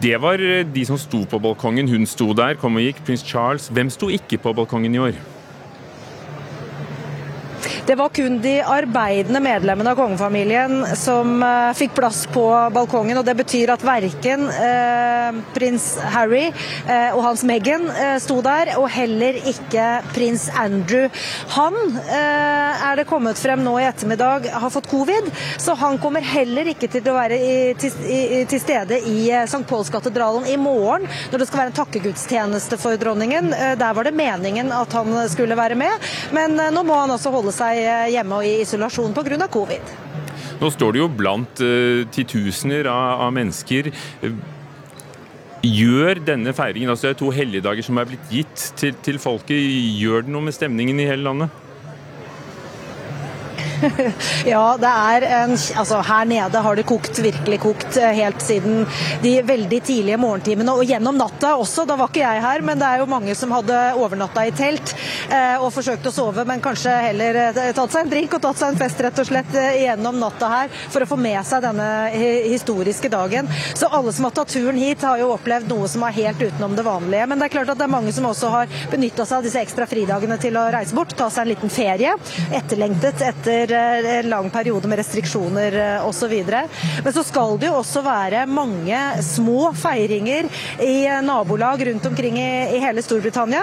Det 0.00 0.16
var 0.16 0.40
eh, 0.40 0.64
de 0.64 0.86
som 0.88 0.96
sto 0.98 1.26
på 1.28 1.38
balkongen. 1.38 1.88
Hun 1.88 2.06
sto 2.08 2.32
der, 2.32 2.56
kom 2.56 2.78
og 2.80 2.86
gikk. 2.86 3.02
Prins 3.04 3.24
Charles. 3.26 3.68
Hvem 3.68 3.90
sto 3.92 4.08
ikke 4.08 4.38
på 4.40 4.54
balkongen 4.56 4.94
i 4.96 5.02
år? 5.10 5.18
Det 7.90 7.96
var 7.96 8.08
kun 8.08 8.36
de 8.38 8.52
arbeidende 8.62 9.40
medlemmene 9.42 9.90
av 9.90 9.96
kongefamilien 9.98 10.84
som 10.94 11.40
uh, 11.42 11.72
fikk 11.74 11.96
plass 11.96 12.20
på 12.30 12.44
balkongen. 12.70 13.18
og 13.18 13.24
Det 13.26 13.32
betyr 13.40 13.72
at 13.74 13.82
verken 13.82 14.44
uh, 14.46 15.40
prins 15.56 15.96
Harry 16.12 16.44
uh, 16.86 17.16
og 17.16 17.24
hans 17.24 17.42
Meghan 17.42 17.88
sto 18.22 18.36
der, 18.46 18.76
og 18.78 18.86
heller 18.94 19.40
ikke 19.42 19.88
prins 20.14 20.44
Andrew. 20.54 21.08
Han 21.56 21.74
er 22.10 23.00
det 23.00 23.08
kommet 23.08 23.38
frem 23.40 23.64
nå 23.64 23.72
i 23.80 23.86
ettermiddag 23.88 24.46
har 24.62 24.70
fått 24.70 24.86
covid, 24.90 25.26
så 25.58 25.74
han 25.80 25.98
kommer 26.02 26.22
heller 26.22 26.70
ikke 26.70 26.86
til 26.92 27.10
å 27.10 27.16
være 27.16 27.38
i, 27.40 27.56
til, 27.80 27.96
i, 28.06 28.20
til, 28.50 28.62
stede 28.62 29.00
i 29.08 29.16
St. 29.40 29.62
Pauls-katedralen 29.70 30.46
i 30.50 30.56
morgen, 30.60 31.08
når 31.32 31.42
det 31.42 31.48
skal 31.48 31.62
være 31.62 31.72
en 31.72 31.78
takkegudstjeneste 31.80 32.78
for 32.80 33.00
dronningen. 33.00 33.50
Der 33.80 33.96
var 33.96 34.06
det 34.06 34.14
meningen 34.18 34.70
at 34.74 34.94
han 34.94 35.16
skulle 35.32 35.58
være 35.58 35.78
med, 35.80 36.10
men 36.36 36.58
nå 36.74 36.86
må 36.86 37.02
han 37.02 37.14
altså 37.16 37.34
holde 37.34 37.54
seg 37.56 37.79
hjemme 38.12 38.40
og 38.40 38.46
i 38.46 38.60
isolasjon 38.64 39.14
pga. 39.16 39.48
covid. 39.50 39.92
Nå 40.60 40.70
står 40.74 40.92
det 40.92 41.00
jo 41.00 41.08
blant 41.08 41.62
uh, 41.64 42.06
titusener 42.12 42.88
av, 42.90 43.26
av, 43.26 43.32
mennesker. 43.32 43.90
Gjør 45.64 46.20
denne 46.24 46.52
feiringen, 46.56 46.92
altså 46.92 47.08
det 47.08 47.14
er 47.14 47.20
to 47.20 47.32
helligdager 47.36 47.84
som 47.84 48.00
er 48.00 48.08
blitt 48.08 48.30
gitt 48.32 48.70
til, 48.80 48.94
til 49.04 49.20
folket, 49.20 49.56
gjør 50.00 50.24
det 50.24 50.32
noe 50.32 50.48
med 50.48 50.56
stemningen 50.56 51.00
i 51.00 51.08
hele 51.08 51.26
landet? 51.28 51.69
ja, 54.52 54.64
det 54.80 54.90
er 54.90 55.26
en 55.42 55.56
Altså, 55.80 56.00
her 56.04 56.26
nede 56.28 56.62
har 56.62 56.76
det 56.76 56.86
kokt, 56.88 57.18
virkelig 57.22 57.58
kokt, 57.62 57.96
eh, 57.96 58.12
helt 58.16 58.42
siden 58.42 58.84
de 59.22 59.32
veldig 59.46 59.80
tidlige 59.86 60.18
morgentimene 60.20 60.72
og 60.76 60.88
gjennom 60.88 61.16
natta 61.18 61.54
også. 61.58 61.84
Da 61.88 61.96
var 61.98 62.10
ikke 62.10 62.22
jeg 62.22 62.42
her, 62.44 62.64
men 62.66 62.80
det 62.80 62.88
er 62.88 63.02
jo 63.02 63.08
mange 63.10 63.34
som 63.38 63.52
hadde 63.54 63.78
overnatta 64.00 64.44
i 64.48 64.54
telt 64.56 64.94
eh, 65.28 65.56
og 65.60 65.70
forsøkt 65.74 66.06
å 66.08 66.14
sove, 66.14 66.44
men 66.48 66.62
kanskje 66.64 66.94
heller 67.08 67.38
eh, 67.44 67.60
tatt 67.76 67.94
seg 67.94 68.04
en 68.04 68.12
drink 68.12 68.36
og 68.36 68.44
tatt 68.44 68.60
seg 68.60 68.74
en 68.74 68.80
fest 68.80 69.02
rett 69.04 69.22
og 69.22 69.28
slett 69.28 69.56
gjennom 69.80 70.18
natta 70.20 70.50
her 70.50 70.74
for 70.90 71.04
å 71.04 71.10
få 71.10 71.18
med 71.20 71.40
seg 71.46 71.64
denne 71.64 71.88
historiske 72.50 73.10
dagen. 73.12 73.48
Så 73.74 73.90
alle 73.90 74.12
som 74.16 74.28
har 74.28 74.34
tatt 74.36 74.52
turen 74.54 74.78
hit, 74.80 75.04
har 75.06 75.20
jo 75.20 75.32
opplevd 75.34 75.70
noe 75.70 75.88
som 75.90 76.04
er 76.06 76.16
helt 76.18 76.42
utenom 76.42 76.76
det 76.76 76.86
vanlige. 76.86 77.28
Men 77.30 77.40
det 77.40 77.48
er 77.48 77.54
klart 77.56 77.74
at 77.74 77.80
det 77.80 77.86
er 77.86 77.94
mange 77.94 78.14
som 78.16 78.28
også 78.28 78.52
har 78.52 78.78
benytta 78.92 79.26
seg 79.26 79.40
av 79.40 79.48
disse 79.48 79.62
ekstra 79.62 79.88
fridagene 79.90 80.38
til 80.40 80.58
å 80.58 80.66
reise 80.72 80.96
bort, 80.96 81.14
ta 81.16 81.30
seg 81.32 81.46
en 81.46 81.52
liten 81.54 81.72
ferie. 81.72 82.16
Etterlengtet 82.60 83.24
etter 83.24 83.69
etter 83.70 84.18
en 84.18 84.28
lang 84.28 84.50
periode 84.50 84.88
med 84.88 84.98
restriksjoner 84.98 85.76
osv. 86.06 86.32
Men 87.04 87.12
så 87.12 87.22
skal 87.24 87.58
det 87.60 87.68
jo 87.70 87.78
også 87.78 88.02
være 88.02 88.46
mange 88.50 88.98
små 89.22 89.70
feiringer 89.76 90.48
i 90.82 91.06
nabolag 91.24 91.86
rundt 91.86 92.06
omkring 92.06 92.38
i, 92.40 92.76
i 92.76 92.80
hele 92.82 93.02
Storbritannia, 93.02 93.62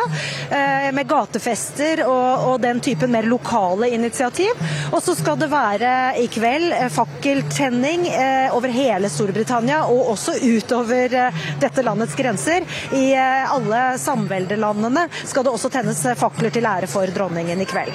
med 0.93 1.07
gatefester 1.09 2.03
og, 2.07 2.47
og 2.51 2.61
den 2.63 2.79
typen 2.83 3.11
mer 3.11 3.27
lokale 3.27 3.89
initiativ. 3.95 4.53
Og 4.91 5.01
så 5.03 5.15
skal 5.17 5.39
det 5.41 5.51
være 5.51 5.93
i 6.21 6.27
kveld 6.31 6.73
fakkeltenning 6.93 8.07
over 8.55 8.73
hele 8.73 9.11
Storbritannia, 9.11 9.83
og 9.85 10.13
også 10.15 10.37
utover 10.43 11.19
dette 11.61 11.85
landets 11.85 12.15
grenser. 12.17 12.65
I 12.95 13.11
alle 13.17 13.83
samveldelandene 14.01 15.07
skal 15.23 15.47
det 15.47 15.53
også 15.53 15.71
tennes 15.73 16.03
fakler 16.17 16.53
til 16.53 16.67
ære 16.69 16.89
for 16.91 17.09
dronningen 17.15 17.61
i 17.61 17.69
kveld. 17.69 17.93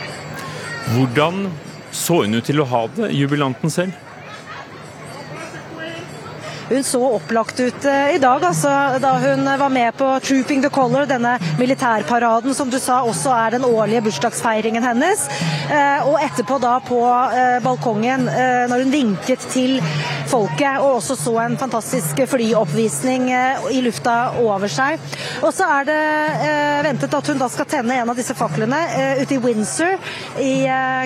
Hvordan 0.93 1.47
så 1.93 2.23
hun 2.23 2.35
ut 2.35 2.49
til 2.49 2.63
å 2.63 2.69
ha 2.69 2.87
det, 2.97 3.13
jubilanten 3.15 3.73
selv? 3.73 3.97
Hun 6.73 6.85
så 6.85 7.01
opplagt 7.05 7.61
ut 7.61 7.85
eh, 7.85 8.15
i 8.15 8.19
dag, 8.19 8.45
altså, 8.45 8.71
da 9.03 9.11
hun 9.21 9.45
var 9.45 9.69
med 9.69 9.93
på 9.99 10.07
Trooping 10.25 10.63
the 10.65 10.71
Color, 10.73 11.05
denne 11.05 11.35
militærparaden 11.59 12.55
som 12.57 12.71
du 12.73 12.79
sa 12.81 13.03
også 13.05 13.35
er 13.37 13.59
den 13.59 13.67
årlige 13.69 14.01
bursdagsfeiringen 14.07 14.81
hennes. 14.81 15.27
Eh, 15.69 16.09
og 16.09 16.17
etterpå 16.25 16.57
da 16.63 16.79
på 16.87 17.01
eh, 17.05 17.59
balkongen, 17.65 18.25
når 18.71 18.85
hun 18.87 18.95
vinket 18.95 19.45
til 19.53 19.83
folket 20.31 20.81
og 20.81 21.03
også 21.03 21.17
så 21.19 21.35
en 21.43 21.59
fantastisk 21.61 22.23
flyoppvisning 22.31 23.29
i 23.75 23.83
lufta 23.85 24.15
over 24.41 24.71
seg. 24.73 25.03
Og 25.43 25.51
så 25.53 25.69
er 25.77 25.89
det 25.91 25.99
ventet 26.87 27.17
at 27.19 27.29
hun 27.29 27.41
da 27.43 27.51
skal 27.53 27.69
tenne 27.69 27.99
en 28.01 28.13
av 28.13 28.17
disse 28.17 28.37
faklene 28.39 28.79
ute 29.21 29.37
i 29.37 29.41
Windsor 29.43 29.99
i 30.41 30.55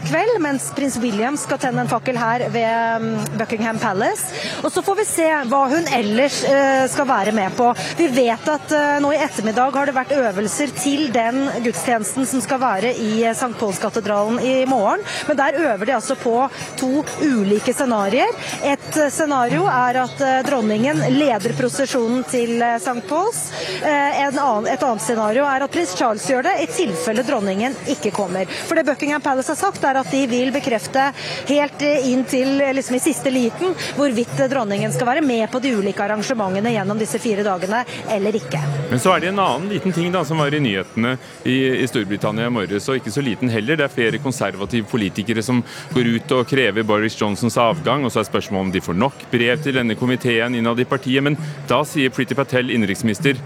kveld, 0.06 0.36
mens 0.44 0.68
prins 0.76 0.98
William 1.02 1.38
skal 1.40 1.58
tenne 1.62 1.82
en 1.82 1.90
fakkel 1.90 2.20
her 2.20 2.46
ved 2.54 3.02
mm, 3.02 3.10
Buckingham 3.40 3.80
Palace. 3.82 4.30
Og 4.62 4.70
så 4.74 4.84
får 4.84 5.00
vi 5.00 5.08
se 5.08 5.30
hva 5.50 5.55
hva 5.56 5.66
hun 5.72 5.86
ellers 5.96 6.42
eh, 6.44 6.84
skal 6.90 7.08
være 7.08 7.32
med 7.36 7.54
på. 7.56 7.70
Vi 7.96 8.08
vet 8.12 8.48
at 8.52 8.72
eh, 8.76 8.98
nå 9.02 9.12
i 9.14 9.20
ettermiddag 9.24 9.76
har 9.76 9.88
det 9.88 9.96
vært 9.96 10.14
øvelser 10.16 10.72
til 10.76 11.08
den 11.14 11.46
gudstjenesten 11.64 12.28
som 12.28 12.42
skal 12.44 12.60
være 12.60 12.92
i 12.92 13.22
eh, 13.22 13.32
St. 13.32 13.54
Paulskatedralen 13.60 14.40
i 14.44 14.54
morgen. 14.68 15.04
Men 15.28 15.40
der 15.40 15.56
øver 15.62 15.88
de 15.88 15.96
altså 15.96 16.18
på 16.20 16.34
to 16.76 17.04
ulike 17.24 17.72
scenarioer. 17.72 18.34
Et 18.66 19.00
scenario 19.12 19.64
er 19.70 20.00
at 20.02 20.20
dronningen 20.46 21.00
leder 21.14 21.54
prosesjonen 21.56 22.24
til 22.28 22.60
St. 22.76 23.02
Pauls. 23.08 23.40
Et 23.80 24.36
annet 24.36 25.02
scenario 25.04 25.44
er 25.48 25.64
at 25.64 25.72
prins 25.72 25.94
Charles 25.96 26.24
gjør 26.28 26.46
det, 26.46 26.54
i 26.64 26.68
tilfelle 26.70 27.24
dronningen 27.26 27.76
ikke 27.96 28.12
kommer. 28.16 28.48
For 28.68 28.78
det 28.78 28.86
Buckingham 28.88 29.24
Palace 29.24 29.52
har 29.52 29.60
sagt, 29.60 29.84
er 29.84 30.00
at 30.00 30.12
de 30.12 30.22
vil 30.30 30.52
bekrefte 30.54 31.08
helt 31.50 31.84
inn 31.86 32.24
til 32.28 32.56
liksom 32.76 32.98
i 32.98 33.02
siste 33.04 33.32
liten 33.32 33.74
hvorvidt 33.96 34.46
dronningen 34.52 34.94
skal 34.94 35.10
være 35.10 35.24
med 35.26 35.35
på 35.50 35.60
de 35.62 35.72
ulike 35.76 36.02
arrangementene 36.04 36.72
gjennom 36.74 36.98
disse 37.00 37.20
fire 37.22 37.44
dagene, 37.46 37.82
eller 38.12 38.38
ikke. 38.38 38.60
Men 38.90 39.02
så 39.02 39.14
er 39.14 39.22
det 39.22 39.30
en 39.32 39.42
annen 39.42 39.68
liten 39.74 39.94
ting 39.94 40.10
da, 40.14 40.24
som 40.26 40.40
var 40.42 40.54
i 40.54 40.62
nyhetene 40.62 41.16
i, 41.44 41.56
i 41.82 41.86
Storbritannia 41.90 42.48
i 42.48 42.54
morges, 42.54 42.88
og 42.88 43.00
ikke 43.00 43.14
så 43.14 43.24
liten 43.24 43.52
heller. 43.52 43.78
Det 43.78 43.86
er 43.86 43.94
flere 43.94 44.22
konservative 44.22 44.88
politikere 44.90 45.44
som 45.44 45.62
går 45.94 46.12
ut 46.16 46.36
og 46.38 46.48
krever 46.50 46.86
Boris 46.86 47.18
Johnsons 47.20 47.58
avgang. 47.60 48.04
og 48.06 48.14
Så 48.14 48.22
er 48.22 48.30
spørsmålet 48.30 48.68
om 48.68 48.74
de 48.74 48.84
får 48.88 49.00
nok 49.04 49.26
brev 49.32 49.62
til 49.62 49.76
denne 49.80 49.98
komiteen 49.98 50.56
innad 50.58 50.80
i 50.80 50.88
partiet. 50.88 51.24
Men 51.26 51.38
da 51.68 51.82
sier 51.86 52.14
Priti 52.14 52.38
Patel, 52.38 52.72
innenriksminister, 52.74 53.40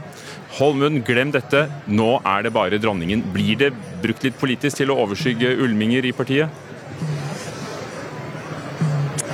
Hold 0.59 0.81
munn, 0.81 0.99
glem 1.07 1.31
dette. 1.31 1.69
Nå 1.87 2.17
er 2.27 2.43
det 2.43 2.51
bare 2.55 2.81
dronningen. 2.83 3.23
Blir 3.35 3.59
det 3.61 3.71
brukt 4.03 4.25
litt 4.27 4.39
politisk 4.41 4.81
til 4.81 4.91
å 4.91 4.99
overskygge 5.05 5.53
ulminger 5.63 6.09
i 6.09 6.15
partiet? 6.17 6.70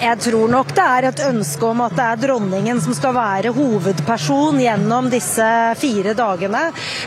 Jeg 0.07 0.21
tror 0.23 0.47
nok 0.47 0.69
det 0.77 0.83
er 0.87 1.07
et 1.09 1.21
ønske 1.27 1.66
om 1.66 1.81
at 1.83 1.95
det 1.99 2.05
er 2.05 2.21
dronningen 2.21 2.79
som 2.83 2.95
skal 2.95 3.14
være 3.16 3.51
hovedperson 3.57 4.61
gjennom 4.62 5.09
disse 5.11 5.47
fire 5.81 6.12
dagene. 6.14 6.61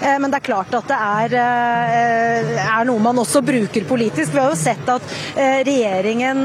Eh, 0.04 0.18
men 0.20 0.28
det 0.28 0.42
er 0.42 0.48
klart 0.50 0.76
at 0.76 0.90
det 0.90 0.98
er, 0.98 1.36
eh, 1.40 2.50
er 2.60 2.88
noe 2.90 3.00
man 3.00 3.22
også 3.22 3.40
bruker 3.46 3.86
politisk. 3.88 4.34
Vi 4.34 4.42
har 4.42 4.52
jo 4.52 4.58
sett 4.60 4.92
at 4.92 5.06
eh, 5.40 5.62
regjeringen 5.68 6.42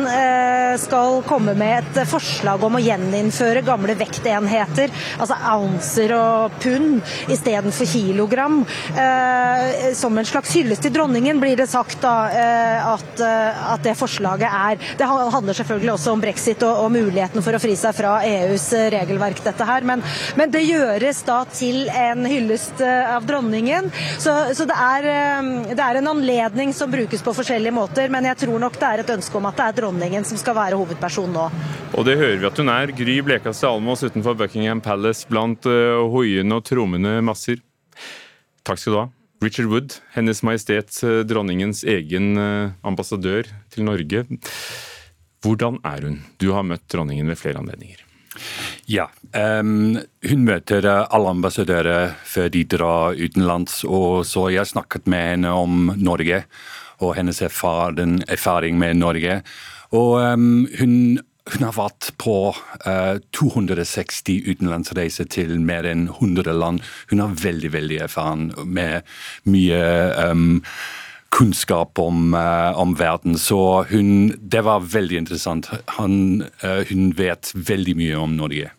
skal 0.79 1.21
komme 1.27 1.55
med 1.59 1.81
et 1.81 2.07
forslag 2.09 2.63
om 2.67 2.77
å 2.79 2.83
gjeninnføre 2.83 3.65
gamle 3.67 3.95
vektenheter, 3.99 4.93
altså 5.19 5.37
ouncer 5.55 6.13
og 6.17 6.55
pund 6.63 7.03
istedenfor 7.33 7.89
kilogram. 7.89 8.61
Som 9.97 10.19
en 10.19 10.29
slags 10.29 10.55
hyllest 10.59 10.85
til 10.85 10.95
dronningen, 10.95 11.41
blir 11.43 11.57
det 11.59 11.69
sagt 11.71 12.03
da, 12.05 12.15
at, 12.95 13.23
at 13.23 13.85
det 13.87 13.95
forslaget 13.99 14.49
er. 14.49 14.81
Det 14.99 15.09
handler 15.09 15.57
selvfølgelig 15.57 15.95
også 15.95 16.15
om 16.15 16.25
brexit 16.25 16.44
brexit 16.45 16.65
og, 16.67 16.85
og, 16.85 16.91
muligheten 16.93 17.43
for 17.43 17.57
å 17.57 17.61
fri 17.63 17.75
seg 17.77 17.95
fra 17.97 18.19
EUs 18.25 18.67
eh, 18.77 18.91
regelverk, 18.93 19.41
dette 19.45 19.65
her. 19.65 19.85
Men, 19.87 20.03
men 20.37 20.51
det 20.53 20.65
gjøres 20.65 21.23
da 21.25 21.45
til 21.49 21.89
en 21.89 22.27
hyllest 22.29 22.83
eh, 22.85 23.15
av 23.15 23.25
dronningen. 23.25 23.91
Så, 24.21 24.33
så 24.55 24.67
det, 24.69 24.77
er, 24.77 25.09
eh, 25.09 25.49
det, 25.73 25.81
er, 25.81 26.01
en 26.01 26.13
anledning 26.13 26.75
som 26.77 26.93
brukes 26.93 27.25
på 27.25 27.35
forskjellige 27.35 27.75
måter, 27.75 28.13
men 28.13 28.29
jeg 28.29 28.43
tror 28.45 28.61
nok 28.61 28.77
det 28.77 28.91
er 28.91 29.05
et 29.05 29.15
ønske 29.17 29.41
om 29.41 29.49
at 29.49 29.57
det 29.57 29.69
er 29.71 29.81
dronningen 29.81 30.29
som 30.29 30.41
skal 30.41 30.59
være 30.59 30.79
hovedperson 30.81 31.33
nå. 31.33 31.49
Og 31.95 32.05
det 32.07 32.19
hører 32.21 32.41
vi 32.43 32.51
at 32.51 32.61
hun 32.61 32.73
er. 32.73 32.95
Gry 32.95 33.19
Blekastad 33.25 33.73
Almås 33.73 34.05
utenfor 34.05 34.37
Buckingham 34.39 34.83
Palace 34.85 35.29
blant 35.31 35.65
uh, 35.67 36.05
hoiende 36.13 36.59
og 36.59 36.67
trommende 36.67 37.21
masser. 37.25 37.63
Takk 38.67 38.81
skal 38.81 38.93
du 38.93 39.01
ha. 39.01 39.11
Richard 39.45 39.69
Wood, 39.69 39.97
Hennes 40.15 40.41
Majestet 40.47 40.99
Dronningens 41.29 41.83
egen 41.91 42.35
ambassadør 42.87 43.51
til 43.75 43.85
Norge. 43.87 44.25
Hvordan 45.45 45.79
er 45.85 46.09
hun? 46.09 46.23
Du 46.41 46.51
har 46.57 46.65
møtt 46.65 46.87
dronningen 46.89 47.29
ved 47.29 47.39
flere 47.41 47.61
anledninger. 47.61 48.01
Ja, 48.91 49.09
um, 49.61 49.99
hun 50.29 50.47
møter 50.49 50.87
alle 50.89 51.35
ambassadører 51.37 52.17
før 52.29 52.49
de 52.53 52.65
drar 52.65 53.19
utenlands. 53.21 53.85
og 53.85 54.25
så 54.27 54.49
Jeg 54.51 54.67
snakket 54.67 55.07
med 55.07 55.31
henne 55.31 55.53
om 55.53 55.93
Norge 55.97 56.45
og 57.01 57.15
hennes 57.17 57.43
erfaring, 57.43 58.23
erfaring 58.29 58.79
med 58.79 58.97
Norge. 58.97 59.43
Og 59.93 60.19
um, 60.21 60.67
hun, 60.79 61.21
hun, 61.53 61.63
har 61.63 61.77
vært 61.77 62.11
på 62.19 62.55
uh, 62.87 63.17
260 63.33 64.49
utenlandsreiser 64.49 65.29
til 65.31 65.61
mer 65.61 65.85
enn 65.85 66.09
100 66.09 66.53
land. 66.53 66.83
Hun 67.11 67.21
har 67.23 67.41
veldig 67.45 67.73
veldig 67.73 68.03
erfaren 68.09 68.51
med 68.65 69.03
mye 69.45 69.81
um, 70.31 70.63
kunnskap 71.35 71.99
om, 71.99 72.35
uh, 72.35 72.79
om, 72.79 72.95
verden. 72.95 73.39
Så 73.39 73.59
hun, 73.91 74.33
det 74.39 74.63
var 74.67 74.87
veldig 74.87 75.25
interessant. 75.25 75.69
Han, 75.99 76.45
uh, 76.63 76.83
hun 76.91 77.11
vet 77.19 77.51
veldig 77.55 77.97
mye 77.99 78.23
om 78.23 78.37
Norge. 78.39 78.71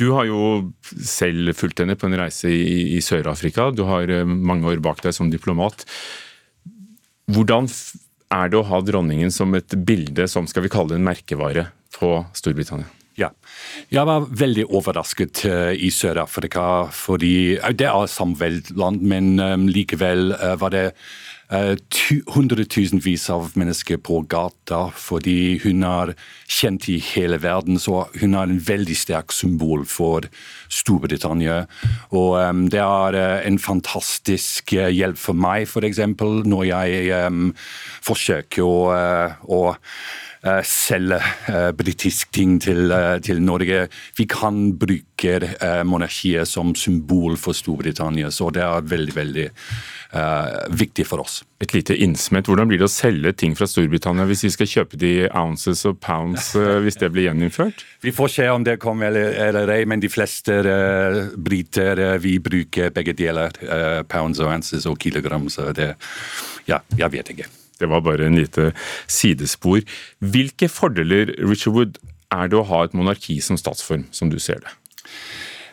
Du 0.00 0.08
har 0.16 0.26
jo 0.26 0.72
selv 1.04 1.52
fulgt 1.58 1.82
henne 1.82 1.96
på 1.98 2.08
en 2.08 2.18
reise 2.18 2.50
i, 2.50 2.96
i 2.96 3.00
Sør-Afrika. 3.04 3.70
Du 3.70 3.84
har 3.88 4.10
uh, 4.10 4.24
mange 4.26 4.66
år 4.72 4.82
bak 4.82 5.04
deg 5.06 5.14
som 5.14 5.30
diplomat. 5.30 5.86
Hvordan 7.30 7.70
er 8.34 8.50
det 8.50 8.58
å 8.58 8.66
ha 8.66 8.80
dronningen 8.82 9.30
som 9.34 9.54
et 9.58 9.74
bilde 9.86 10.26
som 10.30 10.48
skal 10.50 10.66
vi 10.66 10.72
kalle 10.72 10.98
en 10.98 11.06
merkevare 11.06 11.68
på 11.94 12.16
Storbritannia? 12.34 12.90
Ja. 13.18 13.28
Jeg 13.92 14.06
var 14.08 14.26
veldig 14.42 14.64
overrasket 14.66 15.44
uh, 15.46 15.70
i 15.76 15.94
Sør-Afrika, 15.94 16.88
fordi 16.90 17.58
uh, 17.60 17.70
det 17.70 17.86
er 17.86 18.10
samveldsland, 18.10 19.02
men 19.06 19.36
um, 19.38 19.70
likevel 19.70 20.32
uh, 20.34 20.56
var 20.58 20.74
det 20.74 20.88
Eh, 20.90 21.39
hundretusenvis 21.50 23.24
av 23.30 23.50
mennesker 23.58 23.98
på 24.06 24.20
gata 24.30 24.84
fordi 24.94 25.58
hun 25.64 25.82
er 25.86 26.12
kjent 26.46 26.86
i 26.92 26.98
hele 27.02 27.40
verden. 27.42 27.78
Så 27.82 28.04
hun 28.20 28.36
er 28.38 28.46
en 28.46 28.62
veldig 28.62 28.96
sterk 28.96 29.34
symbol 29.34 29.82
for 29.88 30.28
Storbritannia. 30.70 31.64
Og 32.14 32.38
um, 32.38 32.64
det 32.70 32.82
er 32.84 33.18
uh, 33.18 33.36
en 33.46 33.58
fantastisk 33.58 34.74
uh, 34.78 34.88
hjelp 34.94 35.18
for 35.18 35.34
meg, 35.34 35.66
f.eks. 35.66 36.02
når 36.46 36.66
jeg 36.70 37.26
um, 37.26 37.52
forsøker 38.06 38.66
å, 38.66 38.80
uh, 38.94 39.46
å 39.50 39.62
uh, 40.46 40.62
selge 40.66 41.20
uh, 41.48 41.70
britisk 41.76 42.30
ting 42.32 42.58
til, 42.62 42.90
uh, 42.92 43.18
til, 43.22 43.42
Norge. 43.42 43.86
Vi 44.16 44.26
kan 44.30 44.72
bruke 44.78 45.40
monarkiet 45.84 46.48
som 46.48 46.74
symbol 46.74 47.36
for 47.36 47.56
Storbritannia, 47.56 48.30
så 48.32 48.50
det 48.54 48.62
er 48.64 48.86
veldig, 48.88 49.16
veldig 49.16 49.48
viktig 50.74 51.04
for 51.06 51.22
oss. 51.22 51.40
Et 51.62 51.70
lite 51.70 51.94
innsmett. 51.94 52.48
Hvordan 52.50 52.66
blir 52.66 52.80
det 52.80 52.88
å 52.88 52.90
selge 52.90 53.30
ting 53.38 53.52
fra 53.54 53.68
Storbritannia 53.70 54.26
hvis 54.26 54.42
vi 54.42 54.50
skal 54.50 54.70
kjøpe 54.72 54.98
de 54.98 55.12
ounces 55.28 55.84
og 55.86 56.00
pounds 56.02 56.48
hvis 56.84 56.98
det 56.98 57.12
blir 57.14 57.28
gjeninnført? 57.28 57.84
Vi 58.02 58.10
får 58.16 58.32
se 58.34 58.48
om 58.50 58.66
det 58.66 58.80
kommer 58.82 59.14
eller 59.14 59.70
ei, 59.76 59.84
men 59.86 60.02
de 60.02 60.10
fleste 60.10 60.58
briter 61.38 62.02
vi 62.24 62.38
bruker 62.42 62.90
begge 62.96 63.14
deler. 63.14 63.54
pounds 64.10 64.42
og 64.42 64.50
ounces 64.50 64.88
og 64.90 64.98
kilogram, 64.98 65.46
så 65.52 65.70
det 65.76 65.94
Ja, 66.66 66.82
jeg 66.98 67.12
vet 67.14 67.30
ikke. 67.30 67.50
Det 67.80 67.88
var 67.88 68.02
bare 68.04 68.26
en 68.26 68.36
lite 68.36 68.72
sidespor. 69.08 69.80
Hvilke 70.18 70.68
fordeler 70.68 71.32
Richard 71.38 71.74
Wood, 71.74 71.98
er 72.30 72.50
det 72.50 72.58
å 72.60 72.66
ha 72.68 72.84
et 72.84 72.94
monarki 72.94 73.40
som 73.42 73.58
statsform, 73.58 74.04
som 74.14 74.30
du 74.30 74.38
ser 74.42 74.60
det? 74.62 74.74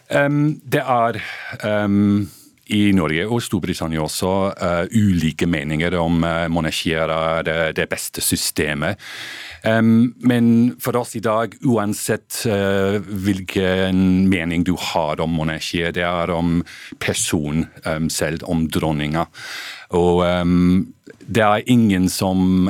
Um, 0.10 0.58
det 0.63 0.82
er 0.82 1.19
um, 1.67 2.30
i 2.73 2.91
Norge 2.95 3.25
og 3.27 3.41
Storbritannia 3.43 4.01
også 4.03 4.32
uh, 4.51 4.84
ulike 4.91 5.47
meninger 5.49 5.95
om 5.99 6.23
uh, 6.25 6.47
monarkier 6.51 7.12
er 7.13 7.45
det, 7.47 7.58
det, 7.80 7.88
beste 7.91 8.23
systemet. 8.23 8.99
Um, 9.63 10.13
men 10.19 10.49
for 10.84 10.99
oss 10.99 11.15
i 11.17 11.23
dag, 11.23 11.56
uansett 11.67 12.43
uh, 12.49 12.99
hvilken 12.99 14.27
mening 14.32 14.65
du 14.67 14.75
har 14.91 15.23
om 15.23 15.34
monarkiet, 15.39 15.95
det 15.97 16.06
er 16.08 16.34
om 16.36 16.62
person 16.99 17.65
um, 17.86 18.12
selv, 18.12 18.43
om 18.51 18.67
dronninga. 18.71 19.27
Og 19.97 20.23
um, 20.25 20.88
det 21.27 21.43
er 21.43 21.71
ingen 21.71 22.08
som 22.12 22.67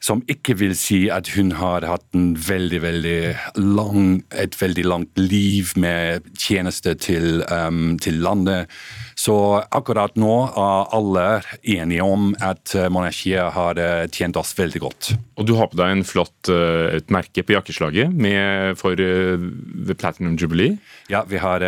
som 0.00 0.22
ikke 0.32 0.54
vil 0.56 0.72
si 0.78 1.02
at 1.12 1.28
hun 1.34 1.52
har 1.58 1.84
hatt 1.84 2.06
en 2.16 2.32
veldig, 2.40 2.80
veldig 2.82 3.18
lang, 3.60 4.22
et 4.32 4.56
veldig 4.56 4.84
langt 4.88 5.20
liv 5.20 5.74
med 5.80 6.24
tjeneste 6.40 6.94
til, 7.04 7.44
um, 7.52 7.98
til, 8.00 8.22
landet. 8.24 8.72
Så 9.20 9.34
akkurat 9.68 10.16
nå 10.20 10.34
er 10.48 10.96
alle 10.96 11.26
enige 11.60 12.06
om 12.06 12.32
at 12.40 12.72
uh, 12.78 12.88
monarkiet 12.92 13.52
har 13.52 13.80
uh, 13.80 14.08
tjent 14.08 14.40
oss 14.40 14.54
veldig 14.56 14.84
godt. 14.88 15.12
Og 15.36 15.48
du 15.48 15.54
har 15.60 15.68
på 15.68 15.80
deg 15.80 15.98
en 15.98 16.06
flott, 16.08 16.38
uh, 16.48 16.88
et 16.96 17.12
merke 17.12 17.44
på 17.44 17.58
jakkeslaget 17.58 18.16
med, 18.16 18.78
for 18.80 18.96
The 18.96 19.96
Platinum 19.96 20.40
Jubilee? 20.40 20.78
Ja, 21.12 21.26
vi 21.28 21.40
har 21.42 21.60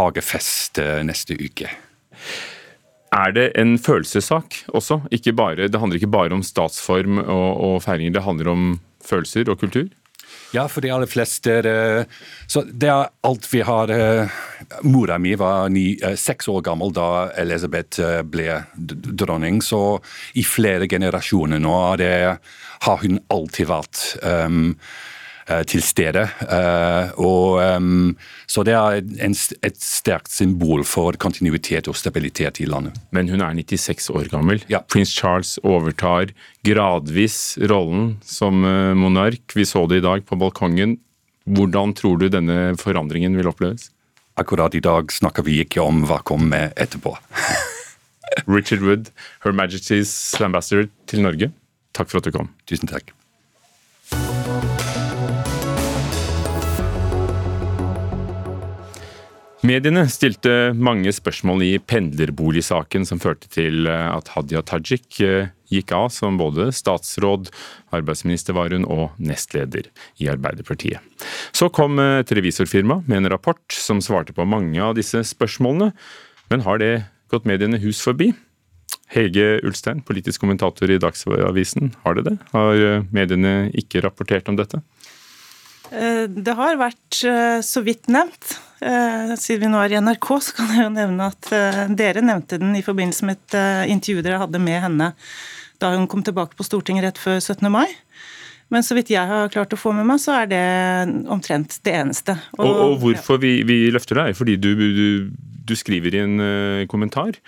hagefest 0.00 0.80
neste 1.06 1.38
uke. 1.38 1.70
Er 3.10 3.32
det 3.34 3.46
en 3.58 3.74
følelsessak 3.78 4.60
også? 4.70 5.00
Bare, 5.34 5.68
det 5.68 5.78
handler 5.80 5.98
ikke 5.98 6.12
bare 6.14 6.34
om 6.34 6.44
statsform 6.46 7.18
og, 7.18 7.48
og 7.58 7.82
feiringer, 7.82 8.14
det 8.14 8.22
handler 8.22 8.52
om 8.52 8.68
følelser 9.02 9.50
og 9.50 9.58
kultur? 9.58 9.88
Ja, 10.54 10.68
for 10.70 10.82
de 10.82 10.90
aller 10.90 11.06
fleste 11.10 11.52
Så 12.50 12.62
det 12.66 12.88
er 12.90 13.10
alt 13.26 13.46
vi 13.50 13.60
har 13.66 13.90
Mora 14.82 15.18
mi 15.18 15.34
var 15.38 15.68
ni, 15.70 15.94
seks 15.98 16.48
år 16.50 16.62
gammel 16.66 16.94
da 16.94 17.30
Elisabeth 17.38 18.22
ble 18.30 18.60
dronning, 18.74 19.58
så 19.62 19.98
i 20.38 20.46
flere 20.46 20.86
generasjoner 20.90 21.62
nå 21.62 21.78
det, 21.98 22.12
har 22.86 23.02
hun 23.02 23.18
alltid 23.30 23.70
vært 23.70 24.04
um, 24.22 24.76
Eh, 24.76 25.19
til 25.68 25.82
stede. 25.84 26.26
Eh, 26.46 27.12
og, 27.20 27.60
så 28.50 28.64
det 28.66 28.74
er 28.76 29.00
en, 29.26 29.34
et 29.66 29.78
sterkt 29.82 30.32
symbol 30.32 30.84
for 30.88 31.16
kontinuitet 31.20 31.88
og 31.90 31.98
stabilitet 31.98 32.60
i 32.62 32.68
landet. 32.68 32.96
Men 33.14 33.30
hun 33.32 33.44
er 33.44 33.54
96 33.56 34.10
år 34.14 34.30
gammel. 34.32 34.64
Ja. 34.72 34.82
Prins 34.86 35.12
Charles 35.14 35.56
overtar 35.62 36.32
gradvis 36.66 37.58
rollen 37.70 38.18
som 38.26 38.64
eh, 38.64 38.94
monark. 38.94 39.44
Vi 39.54 39.66
så 39.68 39.86
det 39.90 40.00
i 40.00 40.06
dag 40.06 40.26
på 40.26 40.38
balkongen. 40.40 40.98
Hvordan 41.50 41.94
tror 41.96 42.20
du 42.20 42.28
denne 42.30 42.76
forandringen 42.80 43.36
vil 43.38 43.50
oppleves? 43.50 43.90
Akkurat 44.40 44.74
i 44.74 44.82
dag 44.84 45.10
snakker 45.12 45.44
vi 45.44 45.60
ikke 45.64 45.82
om 45.82 46.04
hva 46.08 46.20
kommer 46.24 46.70
etterpå. 46.80 47.16
Richard 48.46 48.84
Wood, 48.86 49.10
Her 49.44 49.52
Majesty's 49.52 50.12
Ambassador 50.42 50.88
til 51.10 51.24
Norge, 51.26 51.50
takk 51.96 52.12
for 52.12 52.20
at 52.20 52.28
du 52.28 52.34
kom. 52.36 52.52
Tusen 52.70 52.90
takk. 52.90 53.10
Mediene 59.60 60.06
stilte 60.08 60.72
mange 60.72 61.12
spørsmål 61.12 61.60
i 61.66 61.74
pendlerboligsaken 61.84 63.04
som 63.04 63.18
førte 63.20 63.48
til 63.52 63.84
eh, 63.90 64.06
at 64.08 64.30
Hadia 64.32 64.62
Tajik 64.64 65.18
eh, 65.20 65.50
gikk 65.68 65.92
av 65.92 66.06
som 66.14 66.38
både 66.40 66.70
statsråd, 66.72 67.50
arbeidsminister 67.92 68.56
var 68.56 68.72
hun, 68.72 68.86
og 68.88 69.18
nestleder 69.20 69.90
i 70.16 70.30
Arbeiderpartiet. 70.32 71.04
Så 71.52 71.68
kom 71.76 72.00
eh, 72.00 72.22
et 72.22 72.32
revisorfirma 72.32 73.02
med 73.04 73.20
en 73.20 73.32
rapport 73.34 73.60
som 73.76 74.00
svarte 74.00 74.32
på 74.32 74.48
mange 74.48 74.80
av 74.80 74.96
disse 74.96 75.20
spørsmålene. 75.34 75.92
Men 76.48 76.64
har 76.64 76.80
det 76.80 76.94
gått 77.28 77.44
mediene 77.44 77.82
hus 77.84 78.00
forbi? 78.00 78.32
Hege 79.12 79.58
Ulstein, 79.66 80.00
politisk 80.06 80.40
kommentator 80.40 80.88
i 80.88 81.00
Dagsavisen, 81.02 81.92
har 82.06 82.16
det 82.16 82.30
det? 82.30 82.36
Har 82.54 83.04
mediene 83.12 83.68
ikke 83.76 84.00
rapportert 84.06 84.48
om 84.48 84.56
dette? 84.56 84.80
Det 85.90 86.54
har 86.54 86.76
vært 86.78 87.16
så 87.66 87.82
vidt 87.82 88.06
nevnt. 88.12 88.58
Eh, 88.80 89.32
siden 89.36 89.66
vi 89.66 89.68
nå 89.68 89.80
er 89.82 89.92
i 89.92 90.00
NRK, 90.00 90.28
så 90.40 90.54
kan 90.56 90.70
jeg 90.72 90.86
jo 90.86 90.92
nevne 90.94 91.26
at 91.28 91.48
eh, 91.52 91.80
dere 91.92 92.22
nevnte 92.24 92.56
den 92.60 92.72
i 92.78 92.84
forbindelse 92.84 93.26
med 93.28 93.36
et 93.36 93.56
eh, 93.58 93.90
intervju 93.92 94.22
dere 94.24 94.38
hadde 94.40 94.62
med 94.62 94.80
henne 94.86 95.10
da 95.80 95.90
hun 95.92 96.06
kom 96.08 96.22
tilbake 96.24 96.56
på 96.56 96.64
Stortinget 96.64 97.04
rett 97.04 97.20
før 97.20 97.36
17. 97.40 97.68
mai. 97.72 97.88
Men 98.72 98.84
så 98.86 98.96
vidt 98.96 99.12
jeg 99.12 99.26
har 99.28 99.52
klart 99.52 99.72
å 99.74 99.80
få 99.80 99.92
med 99.96 100.06
meg, 100.08 100.20
så 100.22 100.38
er 100.42 100.48
det 100.48 100.64
omtrent 101.32 101.78
det 101.84 101.94
eneste. 101.98 102.36
Og, 102.56 102.64
og, 102.64 102.80
og 102.84 102.96
hvorfor 103.04 103.40
vi, 103.42 103.54
vi, 103.68 103.78
løfter 103.92 104.20
deg, 104.20 104.36
fordi 104.38 104.56
du, 104.60 104.68
du, 104.76 105.06
du 105.66 105.74
skriver 105.76 106.14
i 106.14 106.20
en 106.22 106.36
uh, 106.38 106.84
kommentar 106.92 107.40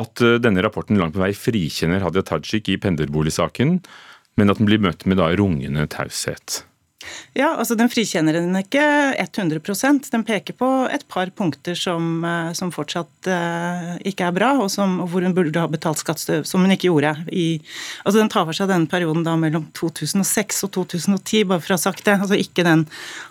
at 0.00 0.24
uh, 0.24 0.40
denne 0.42 0.64
rapporten 0.64 0.98
langt 0.98 1.14
på 1.14 1.22
vei 1.22 1.30
frikjenner 1.36 2.02
Hadia 2.02 2.24
Tajik 2.26 2.72
i 2.72 2.80
pendlerboligsaken, 2.80 3.76
men 4.40 4.50
at 4.50 4.58
den 4.58 4.68
blir 4.68 4.82
møtt 4.82 5.06
med 5.06 5.20
da 5.20 5.28
rungende 5.38 5.86
taushet. 5.92 6.64
Ja, 7.38 7.52
altså 7.54 7.76
Den 7.78 7.90
frikjenner 7.92 8.34
den 8.34 8.56
ikke 8.58 8.82
100% 9.22 10.08
Den 10.10 10.24
peker 10.26 10.56
på 10.58 10.68
et 10.90 11.04
par 11.10 11.30
punkter 11.30 11.76
som, 11.78 12.24
eh, 12.26 12.50
som 12.58 12.72
fortsatt 12.74 13.28
uh, 13.30 13.92
ikke 14.08 14.26
er 14.26 14.34
bra, 14.34 14.50
og 14.58 14.66
som, 14.72 14.96
hvor 15.06 15.22
hun 15.22 15.36
burde 15.36 15.62
ha 15.62 15.70
betalt 15.70 16.02
skatt, 16.02 16.24
som 16.48 16.64
hun 16.64 16.74
ikke 16.74 16.88
gjorde. 16.88 17.14
I, 17.30 17.60
altså 18.02 18.18
Den 18.18 18.32
tar 18.32 18.48
for 18.48 18.56
seg 18.56 18.70
denne 18.72 18.90
perioden 18.90 19.22
da 19.26 19.36
mellom 19.38 19.68
2006 19.78 20.64
og 20.66 20.72
2010, 20.74 21.46
bare 21.52 21.62
for 21.62 21.74
å 21.74 21.78
ha 21.78 21.84
sagt 21.84 22.02
det. 22.08 22.18
altså 22.18 22.38
Ikke 22.38 22.66
den 22.66 22.88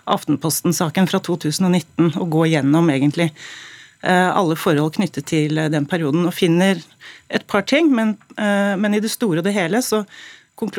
Aftenposten-saken 0.08 1.10
fra 1.10 1.20
2019, 1.28 2.14
å 2.16 2.28
gå 2.30 2.46
gjennom 2.54 2.88
egentlig 2.94 3.28
uh, 3.34 4.32
alle 4.32 4.56
forhold 4.56 4.96
knyttet 4.96 5.28
til 5.28 5.60
den 5.74 5.88
perioden, 5.90 6.24
og 6.24 6.36
finner 6.36 6.80
et 7.28 7.44
par 7.50 7.68
ting, 7.68 7.92
men, 7.92 8.16
uh, 8.40 8.74
men 8.80 8.96
i 8.96 9.04
det 9.04 9.12
store 9.12 9.42
og 9.42 9.48
det 9.48 9.56
hele 9.58 9.84
så 9.84 10.06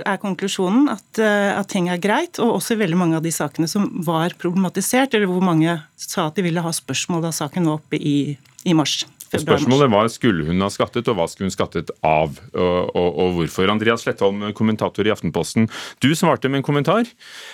er 0.06 0.20
konklusjonen 0.22 0.90
at, 0.92 1.22
eh, 1.22 1.52
at, 1.56 1.70
ting 1.72 1.90
er 1.90 2.02
greit, 2.02 2.40
og 2.40 2.58
også 2.60 2.76
i 2.76 2.82
veldig 2.84 3.00
mange 3.00 3.20
av 3.20 3.24
de 3.26 3.32
sakene 3.34 3.70
som 3.70 3.88
var 4.06 4.36
problematisert, 4.42 5.14
eller 5.14 5.30
hvor 5.30 5.44
mange 5.46 5.80
sa 5.96 6.28
at 6.28 6.36
de 6.36 6.46
ville 6.46 6.64
ha 6.64 6.74
spørsmål 6.74 7.24
da 7.26 7.32
saken 7.36 7.70
var 7.70 7.80
oppe 7.80 8.00
i, 8.00 8.36
i 8.66 8.76
mars. 8.78 9.04
Og 9.30 9.44
spørsmålet 9.44 9.92
var 9.94 10.08
skulle 10.10 10.46
hun 10.48 10.64
ha 10.66 10.70
skattet, 10.74 11.10
og 11.12 11.20
hva 11.20 11.28
skulle 11.30 11.50
hun 11.50 11.54
skattet 11.54 11.92
av, 12.02 12.40
og, 12.54 12.80
og, 12.98 13.10
og 13.10 13.36
hvorfor. 13.38 13.70
Andreas 13.70 14.06
Slettholm, 14.06 14.48
kommentator 14.58 15.06
i 15.06 15.14
Aftenposten. 15.14 15.70
Du 16.02 16.10
svarte 16.18 16.50
med 16.50 16.64
en 16.64 16.66
kommentar 16.66 17.06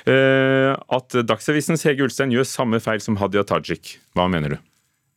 eh, 0.08 0.72
at 0.72 1.20
Dagsavisens 1.28 1.84
Hege 1.88 2.08
Ulstein 2.08 2.32
gjør 2.32 2.48
samme 2.48 2.80
feil 2.84 3.04
som 3.04 3.20
Hadia 3.20 3.44
Tajik. 3.48 3.98
Hva 4.16 4.30
mener 4.32 4.56
du? 4.56 4.64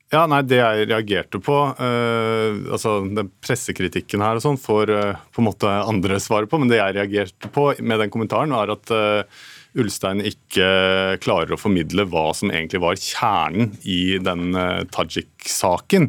Ja, 0.09 0.23
nei, 0.25 0.41
Det 0.49 0.57
jeg 0.57 0.89
reagerte 0.89 1.41
på, 1.45 1.57
uh, 1.77 2.73
altså 2.73 3.03
den 3.05 3.29
pressekritikken 3.45 4.25
her 4.25 4.39
og 4.39 4.45
sånn, 4.45 4.61
får 4.61 4.93
uh, 4.95 5.21
på 5.35 5.43
en 5.43 5.49
måte 5.51 5.69
andre 5.69 6.17
svare 6.23 6.49
på, 6.49 6.61
men 6.61 6.73
det 6.73 6.81
jeg 6.81 6.97
reagerte 6.97 7.51
på 7.53 7.71
med 7.85 8.01
den 8.01 8.13
kommentaren, 8.15 8.55
var 8.57 8.73
at 8.73 8.93
uh, 8.95 9.45
Ulstein 9.79 10.25
ikke 10.25 11.19
klarer 11.21 11.53
å 11.53 11.61
formidle 11.61 12.07
hva 12.09 12.31
som 12.35 12.49
egentlig 12.49 12.81
var 12.81 12.97
kjernen 12.97 13.75
i 13.85 14.17
den 14.17 14.57
Tajik-saken. 14.91 16.09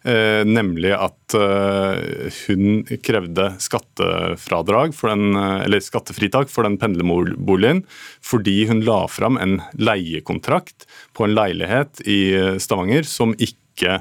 Eh, 0.00 0.42
nemlig 0.48 0.94
at 0.96 1.34
eh, 1.36 2.32
hun 2.46 2.86
krevde 3.04 3.50
skattefradrag 3.60 4.94
for 4.96 5.12
den, 5.12 5.36
eh, 5.36 5.66
eller 5.66 5.82
skattefritak 5.84 6.48
for 6.48 6.64
den 6.64 6.78
pendlerboligen 6.80 7.82
fordi 8.24 8.62
hun 8.70 8.80
la 8.86 9.02
fram 9.12 9.36
en 9.36 9.58
leiekontrakt 9.76 10.88
på 11.12 11.26
en 11.26 11.36
leilighet 11.36 12.00
i 12.08 12.20
Stavanger 12.56 13.04
som 13.04 13.36
ikke 13.36 14.00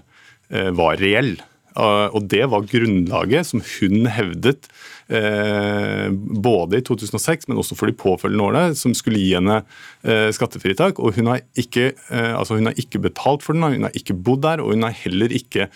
var 0.50 0.98
reell. 0.98 1.36
Og 1.78 2.24
det 2.32 2.46
var 2.50 2.66
grunnlaget 2.70 3.50
som 3.52 3.62
hun 3.62 4.08
hevdet 4.10 4.70
både 5.10 6.80
i 6.80 6.84
2006, 6.86 7.48
men 7.50 7.58
også 7.62 7.78
for 7.78 7.90
de 7.90 7.98
påfølgende 7.98 8.46
årene, 8.46 8.78
som 8.78 8.94
skulle 8.98 9.22
gi 9.22 9.32
henne 9.34 9.62
skattefritak. 10.36 11.02
Og 11.02 11.18
hun 11.18 11.32
har 11.34 11.46
ikke, 11.58 11.92
altså 12.10 12.60
hun 12.60 12.70
har 12.70 12.78
ikke 12.78 13.02
betalt 13.06 13.46
for 13.46 13.58
den, 13.58 13.66
hun 13.80 13.88
har 13.88 13.96
ikke 13.98 14.18
bodd 14.18 14.44
der, 14.46 14.62
og 14.62 14.76
hun 14.76 14.86
har 14.86 14.98
heller 15.02 15.34
ikke 15.34 15.70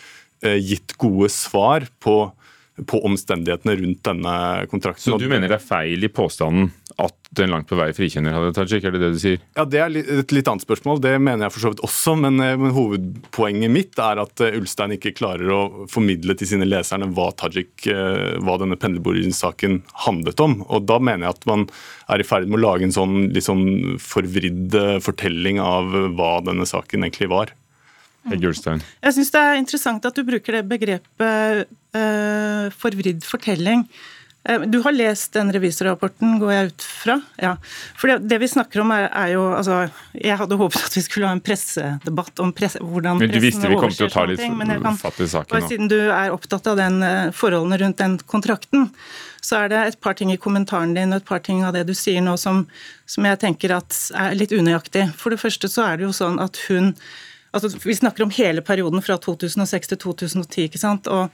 Eh, 0.44 0.60
gitt 0.60 0.98
gode 1.00 1.30
svar 1.32 1.86
på, 2.04 2.16
på 2.90 3.00
omstendighetene 3.08 3.78
rundt 3.80 4.02
denne 4.04 4.36
kontrakten. 4.72 5.14
Så 5.14 5.20
du 5.22 5.30
mener 5.32 5.48
det 5.48 5.56
er 5.62 5.64
feil 5.64 6.04
i 6.04 6.12
påstanden 6.12 6.68
at 7.02 7.16
den 7.34 7.50
langt 7.54 7.70
på 7.70 7.78
vei 7.80 7.88
frikjenner 7.96 8.36
Hadia 8.36 8.54
Tajik, 8.54 8.86
er 8.86 8.94
det 8.94 9.02
det 9.02 9.12
du 9.16 9.20
sier? 9.22 9.40
Ja, 9.58 9.66
Det 9.66 9.80
er 9.82 9.96
et 10.20 10.34
litt 10.36 10.50
annet 10.50 10.66
spørsmål, 10.66 11.02
det 11.02 11.16
mener 11.22 11.48
jeg 11.48 11.56
for 11.56 11.64
så 11.64 11.72
vidt 11.74 11.84
også. 11.86 12.16
Men, 12.20 12.40
eh, 12.40 12.58
men 12.60 12.76
hovedpoenget 12.76 13.74
mitt 13.74 13.98
er 13.98 14.22
at 14.22 14.44
eh, 14.44 14.58
Ulstein 14.60 14.94
ikke 14.98 15.16
klarer 15.18 15.50
å 15.50 15.62
formidle 15.90 16.38
til 16.38 16.52
sine 16.54 16.68
leserne 16.70 17.10
hva 17.14 17.32
Tajik, 17.34 17.88
hva 18.44 18.60
denne 18.62 18.78
pendlerbordsaken 18.80 19.82
handlet 20.06 20.40
om. 20.44 20.60
Og 20.70 20.86
da 20.86 21.00
mener 21.00 21.28
jeg 21.28 21.38
at 21.38 21.50
man 21.50 21.68
er 22.14 22.22
i 22.22 22.28
ferd 22.28 22.48
med 22.48 22.60
å 22.60 22.64
lage 22.68 22.88
en 22.88 22.96
sånn 22.96 23.18
litt 23.34 23.48
sånn 23.48 23.98
forvridd 24.02 24.78
fortelling 25.04 25.60
av 25.64 25.92
hva 26.18 26.38
denne 26.46 26.68
saken 26.70 27.06
egentlig 27.06 27.32
var. 27.34 27.54
Jeg 28.32 29.14
syns 29.18 29.34
det 29.34 29.40
er 29.42 29.58
interessant 29.60 30.06
at 30.08 30.16
du 30.16 30.24
bruker 30.24 30.56
det 30.56 30.64
begrepet 30.70 31.66
eh, 31.68 32.68
forvridd 32.80 33.26
fortelling. 33.28 33.84
Eh, 34.50 34.62
du 34.62 34.80
har 34.84 34.91
lest 34.91 35.34
den 35.34 35.52
revisorrapporten, 35.56 36.36
går 36.39 36.52
jeg 36.52 36.72
ut 36.72 36.84
fra? 36.84 37.16
Ja. 37.39 37.54
For 37.96 38.12
det, 38.12 38.18
det 38.28 38.39
vi 38.44 38.50
snakker 38.52 38.84
om 38.84 38.91
er, 38.91 39.08
er, 39.08 39.34
jo 39.38 39.46
altså, 39.56 39.86
Jeg 40.18 40.36
hadde 40.41 40.58
håpet 40.60 40.88
at 40.89 40.98
vi 40.98 41.04
skulle 41.06 41.30
ha 41.30 41.36
en 41.38 41.44
pressedebatt 41.44 42.44
om 42.44 42.52
presse, 42.56 42.82
hvordan 42.84 43.22
men 43.22 43.32
du 43.32 43.39
visste 43.44 43.72
vi 43.72 43.80
kom 43.80 43.94
til 43.94 44.10
å 44.10 44.14
ta 44.14 44.26
litt 44.28 44.41
ting, 44.44 44.58
men 44.60 44.76
jeg 44.76 44.84
kan, 44.84 45.00
fatt 45.00 45.22
i 45.24 45.30
saken 45.32 45.56
bare 45.56 45.64
nå. 45.64 45.72
Siden 45.72 45.91
du 45.91 46.00
er 46.04 46.36
opptatt 46.36 46.68
av 46.74 46.80
den, 46.82 47.00
eh, 47.08 47.30
forholdene 47.36 47.80
rundt 47.86 48.04
den 48.04 48.18
kontrakten, 48.28 48.89
så 49.44 49.64
er 49.64 49.72
det 49.72 49.84
et 49.88 50.00
par 50.04 50.16
ting 50.20 50.32
i 50.32 50.39
kommentaren 50.39 50.96
din 50.96 51.16
og 51.16 51.22
et 51.22 51.28
par 51.28 51.44
ting 51.44 51.64
av 51.64 51.76
det 51.76 51.86
du 51.88 51.94
sier 51.96 52.24
nå 52.24 52.36
som, 52.39 52.66
som 53.08 53.28
jeg 53.28 53.39
tenker 53.39 53.76
at 53.76 53.96
er 54.16 54.36
litt 54.39 54.56
unøyaktig. 54.56 55.10
For 55.20 55.32
det 55.32 55.39
første 55.39 55.72
så 55.72 55.88
er 55.88 56.00
det 56.00 56.08
jo 56.08 56.16
sånn 56.16 56.39
at 56.44 56.60
hun 56.68 56.94
altså 57.54 57.70
Vi 57.84 57.94
snakker 57.94 58.24
om 58.26 58.32
hele 58.34 58.64
perioden 58.66 59.04
fra 59.06 59.14
2006 59.22 59.91
til 59.91 59.98
2010. 60.02 60.64
ikke 60.66 60.80
sant? 60.82 61.06
Og 61.06 61.30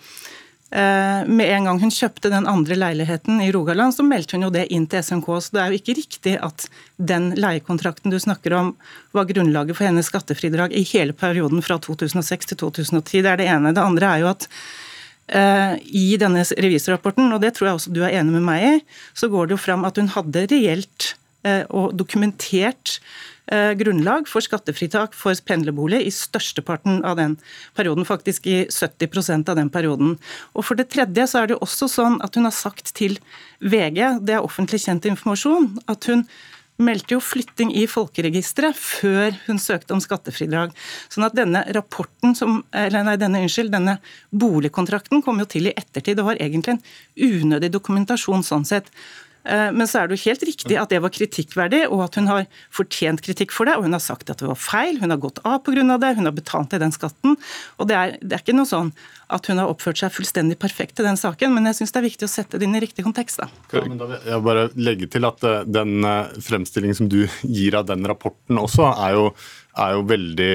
med 0.70 1.50
en 1.50 1.66
gang 1.66 1.80
hun 1.82 1.90
kjøpte 1.90 2.30
den 2.30 2.46
andre 2.46 2.76
leiligheten 2.78 3.40
i 3.42 3.48
Rogaland, 3.50 3.96
så 3.96 4.04
meldte 4.06 4.38
hun 4.38 4.46
jo 4.46 4.52
det 4.54 4.68
inn 4.70 4.84
til 4.86 5.02
SMK. 5.02 5.30
Så 5.42 5.56
det 5.56 5.62
er 5.64 5.72
jo 5.72 5.80
ikke 5.80 5.96
riktig 5.98 6.36
at 6.46 6.68
den 7.02 7.32
leiekontrakten 7.40 8.14
du 8.14 8.20
snakker 8.22 8.54
om, 8.54 8.70
var 9.18 9.26
grunnlaget 9.32 9.78
for 9.78 9.88
hennes 9.88 10.12
skattefridrag 10.12 10.76
i 10.78 10.84
hele 10.92 11.16
perioden 11.18 11.64
fra 11.66 11.80
2006 11.82 12.52
til 12.52 12.62
2010. 12.62 13.24
Det 13.26 13.32
er 13.32 13.42
det 13.42 13.50
ene. 13.50 13.74
Det 13.74 13.82
andre 13.82 14.12
er 14.12 14.22
jo 14.22 14.30
at 14.30 14.46
uh, 15.34 15.74
i 15.90 16.06
denne 16.22 16.46
revisorrapporten, 16.46 17.34
og 17.34 17.42
det 17.42 17.56
tror 17.58 17.72
jeg 17.72 17.80
også 17.80 17.96
du 17.96 18.04
er 18.04 18.20
enig 18.20 18.38
med 18.38 18.46
meg 18.52 18.68
i, 18.68 18.76
så 19.18 19.32
går 19.32 19.50
det 19.50 19.58
jo 19.58 19.64
fram 19.66 19.90
at 19.90 19.98
hun 19.98 20.14
hadde 20.14 20.46
reelt 20.54 21.14
uh, 21.50 21.66
og 21.66 21.98
dokumentert 21.98 23.00
Eh, 23.39 23.39
grunnlag 23.50 24.28
for 24.30 24.46
skattefritak 24.46 25.16
for 25.18 25.34
pendlerbolig 25.48 26.04
i 26.06 26.12
størsteparten 26.14 27.02
av 27.08 27.18
den 27.18 27.38
perioden, 27.78 28.06
faktisk 28.06 28.46
i 28.50 28.60
70% 28.70 29.50
av 29.50 29.58
den 29.58 29.72
perioden. 29.74 30.18
Og 30.54 30.66
For 30.68 30.78
det 30.78 30.92
tredje 30.94 31.26
så 31.32 31.44
er 31.44 31.52
det 31.52 31.60
også 31.64 31.90
sånn 31.90 32.20
at 32.26 32.38
hun 32.38 32.46
har 32.46 32.56
sagt 32.56 32.94
til 32.94 33.18
VG, 33.60 34.22
det 34.22 34.38
er 34.38 34.46
offentlig 34.46 34.84
kjent 34.86 35.10
informasjon, 35.10 35.76
at 35.90 36.10
hun 36.12 36.28
meldte 36.80 37.16
jo 37.16 37.24
flytting 37.24 37.72
i 37.76 37.86
folkeregisteret 37.92 38.78
før 38.78 39.36
hun 39.48 39.60
søkte 39.62 39.96
om 39.96 40.02
skattefridrag. 40.04 40.72
Sånn 41.12 41.28
at 41.28 41.36
denne 41.36 41.66
rapporten, 41.76 42.36
som, 42.38 42.62
eller 42.72 43.06
nei, 43.06 43.18
denne, 43.20 43.42
unnskyld, 43.44 43.74
denne 43.74 43.98
boligkontrakten 44.32 45.24
kom 45.26 45.42
jo 45.44 45.48
til 45.50 45.70
i 45.70 45.76
ettertid. 45.76 46.20
Det 46.20 46.28
var 46.28 46.40
egentlig 46.40 46.78
en 46.78 46.86
unødig 47.20 47.72
dokumentasjon 47.76 48.46
sånn 48.48 48.68
sett. 48.68 48.88
Eh, 49.48 49.70
men 49.72 49.88
så 49.88 50.02
er 50.02 50.10
det 50.10 50.18
jo 50.18 50.30
helt 50.30 50.44
riktig 50.50 50.78
at 50.80 50.92
det 50.92 51.00
var 51.04 51.14
kritikkverdig, 51.16 51.86
og 51.88 52.04
at 52.08 52.18
hun 52.20 52.28
har 52.30 52.48
fortjent 52.76 53.24
kritikk 53.24 53.54
for 53.56 53.70
det. 53.70 53.78
Og 53.80 53.88
hun 53.88 53.96
har 53.96 54.04
sagt 54.04 54.30
at 54.32 54.42
det 54.42 54.50
var 54.50 54.60
feil, 54.60 55.00
hun 55.02 55.14
har 55.14 55.22
gått 55.22 55.40
av 55.48 55.62
pga. 55.66 55.86
det, 55.98 56.16
hun 56.18 56.30
har 56.30 56.36
betalt 56.36 56.72
til 56.74 56.84
den 56.84 56.94
skatten. 56.96 57.38
Og 57.78 57.90
det 57.90 57.96
er, 57.96 58.18
det 58.22 58.36
er, 58.36 58.44
ikke 58.44 58.58
noe 58.58 58.70
sånn 58.70 58.92
at 59.30 59.46
hun 59.46 59.62
har 59.62 59.70
oppført 59.70 60.02
seg 60.02 60.14
fullstendig 60.14 60.58
perfekt 60.60 61.00
i 61.00 61.06
den 61.06 61.20
saken, 61.20 61.54
men 61.54 61.70
jeg 61.70 61.80
syns 61.80 61.94
det 61.94 62.02
er 62.02 62.08
viktig 62.10 62.28
å 62.28 62.32
sette 62.32 62.60
det 62.60 62.66
inn 62.66 62.78
i 62.78 62.84
riktig 62.84 63.06
kontekst. 63.06 63.44
da. 63.44 63.50
Ja, 63.78 63.86
men 63.86 64.02
da 64.02 64.10
vil 64.10 64.30
jeg 64.34 64.46
bare 64.50 64.68
legge 64.76 65.10
til 65.14 65.28
at 65.30 65.46
eh, 65.46 65.64
den 65.70 66.04
eh, 66.04 66.36
fremstillingen 66.44 66.98
som 66.98 67.10
du 67.12 67.22
gir 67.46 67.80
av 67.80 67.88
den 67.90 68.06
rapporten 68.10 68.60
også, 68.62 68.90
er 68.92 69.18
jo, 69.18 69.32
er 69.80 69.96
jo 69.96 70.06
veldig 70.10 70.54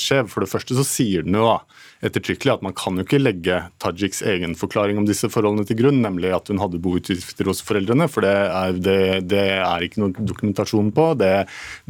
skjev. 0.00 0.28
For 0.32 0.44
det 0.44 0.50
første 0.52 0.76
så 0.78 0.84
sier 0.86 1.26
den 1.26 1.38
jo 1.38 1.46
da 1.48 1.60
ettertrykkelig 2.02 2.56
at 2.56 2.64
man 2.66 2.74
kan 2.74 2.98
jo 2.98 3.04
ikke 3.06 3.20
legge 3.20 3.58
Tajiks 3.82 4.24
egen 4.26 4.56
forklaring 4.58 4.98
om 4.98 5.06
disse 5.06 5.28
forholdene 5.30 5.66
til 5.68 5.78
grunn, 5.78 6.00
nemlig 6.02 6.32
at 6.34 6.50
hun 6.50 6.58
hadde 6.62 6.80
boutgifter 6.82 7.46
hos 7.46 7.62
foreldrene, 7.62 8.08
for 8.10 8.26
det 8.26 8.32
er, 8.32 8.80
det, 8.82 8.98
det 9.30 9.44
er 9.54 9.86
ikke 9.86 10.02
noe 10.02 10.26
dokumentasjon 10.32 10.90
på. 10.96 11.06
Det, 11.20 11.30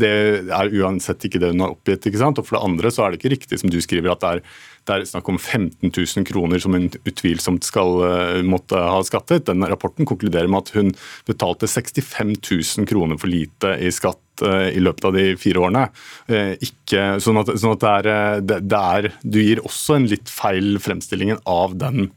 det, 0.00 0.12
er 0.52 0.76
uansett 0.82 1.28
ikke 1.28 1.40
det 1.42 1.54
hun 1.54 1.64
har 1.64 1.72
oppgitt. 1.76 2.10
ikke 2.10 2.20
sant? 2.20 2.42
Og 2.42 2.48
for 2.48 2.58
det 2.58 2.66
andre 2.68 2.92
så 2.92 3.06
er 3.06 3.14
det 3.14 3.22
ikke 3.22 3.34
riktig 3.38 3.62
som 3.62 3.72
du 3.72 3.80
skriver 3.84 4.12
at 4.12 4.22
det 4.24 4.34
er 4.36 4.44
det 4.88 4.94
er 4.94 5.04
snakk 5.06 5.28
om 5.30 5.38
15 5.38 5.90
000 5.90 6.26
kroner 6.26 6.62
som 6.62 6.74
hun 6.74 6.88
utvilsomt 7.06 7.66
skal 7.66 8.00
uh, 8.02 8.40
måtte 8.46 8.78
ha 8.78 8.98
skattet. 9.06 9.46
Den 9.46 9.62
rapporten 9.70 10.08
konkluderer 10.08 10.50
med 10.50 10.64
at 10.64 10.74
hun 10.74 10.90
betalte 11.28 11.70
65 11.70 12.34
000 12.40 12.88
kroner 12.90 13.20
for 13.20 13.30
lite 13.30 13.76
i 13.78 13.92
skatt 13.94 14.42
uh, 14.42 14.66
i 14.72 14.82
løpet 14.82 15.06
av 15.06 15.16
de 15.18 15.26
fire 15.38 15.62
årene. 15.62 15.86
Uh, 16.26 16.54
ikke, 16.58 17.06
sånn 17.22 17.42
at, 17.44 17.54
sånn 17.62 17.76
at 17.76 17.86
det, 17.86 17.94
er, 17.94 18.42
det, 18.42 18.60
det 18.66 18.84
er, 18.98 19.10
Du 19.22 19.38
gir 19.42 19.62
også 19.62 20.00
en 20.00 20.10
litt 20.10 20.32
feil 20.32 20.74
fremstillingen 20.82 21.42
av 21.46 21.78
den 21.78 22.10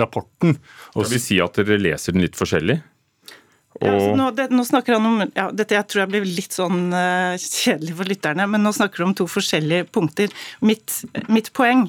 rapporten. 0.00 0.56
Og 0.96 1.10
vil 1.10 1.20
si 1.20 1.40
at 1.44 1.56
dere 1.60 1.80
leser 1.80 2.16
den 2.16 2.24
litt 2.24 2.38
forskjellig? 2.38 2.80
Ja, 3.76 3.92
altså, 3.92 4.12
nå, 4.16 4.30
det, 4.32 4.48
nå, 4.56 4.64
snakker 4.64 4.96
han 4.96 5.04
om 5.04 5.18
ja, 5.34 5.50
Dette 5.52 5.76
jeg 5.76 5.84
tror 5.90 6.02
jeg 6.06 6.12
blir 6.14 6.24
litt 6.24 6.54
sånn 6.56 6.86
uh, 6.96 7.36
kjedelig 7.36 7.98
for 7.98 8.08
lytterne, 8.08 8.48
men 8.48 8.64
nå 8.64 8.72
snakker 8.72 9.02
du 9.02 9.08
om 9.10 9.14
to 9.18 9.28
forskjellige 9.28 9.90
punkter. 9.92 10.32
Mitt, 10.64 11.02
mitt 11.28 11.52
poeng 11.56 11.84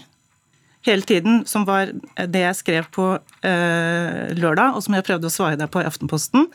hele 0.88 1.06
tiden, 1.08 1.42
som 1.50 1.66
var 1.68 1.92
det 2.18 2.44
jeg 2.44 2.60
skrev 2.60 2.88
på 2.94 3.08
uh, 3.18 4.22
lørdag, 4.38 4.76
og 4.76 4.84
som 4.86 4.96
jeg 4.98 5.06
prøvde 5.08 5.30
å 5.30 5.34
svare 5.34 5.60
deg 5.60 5.72
på 5.74 5.84
i 5.84 5.88
Aftenposten, 5.88 6.48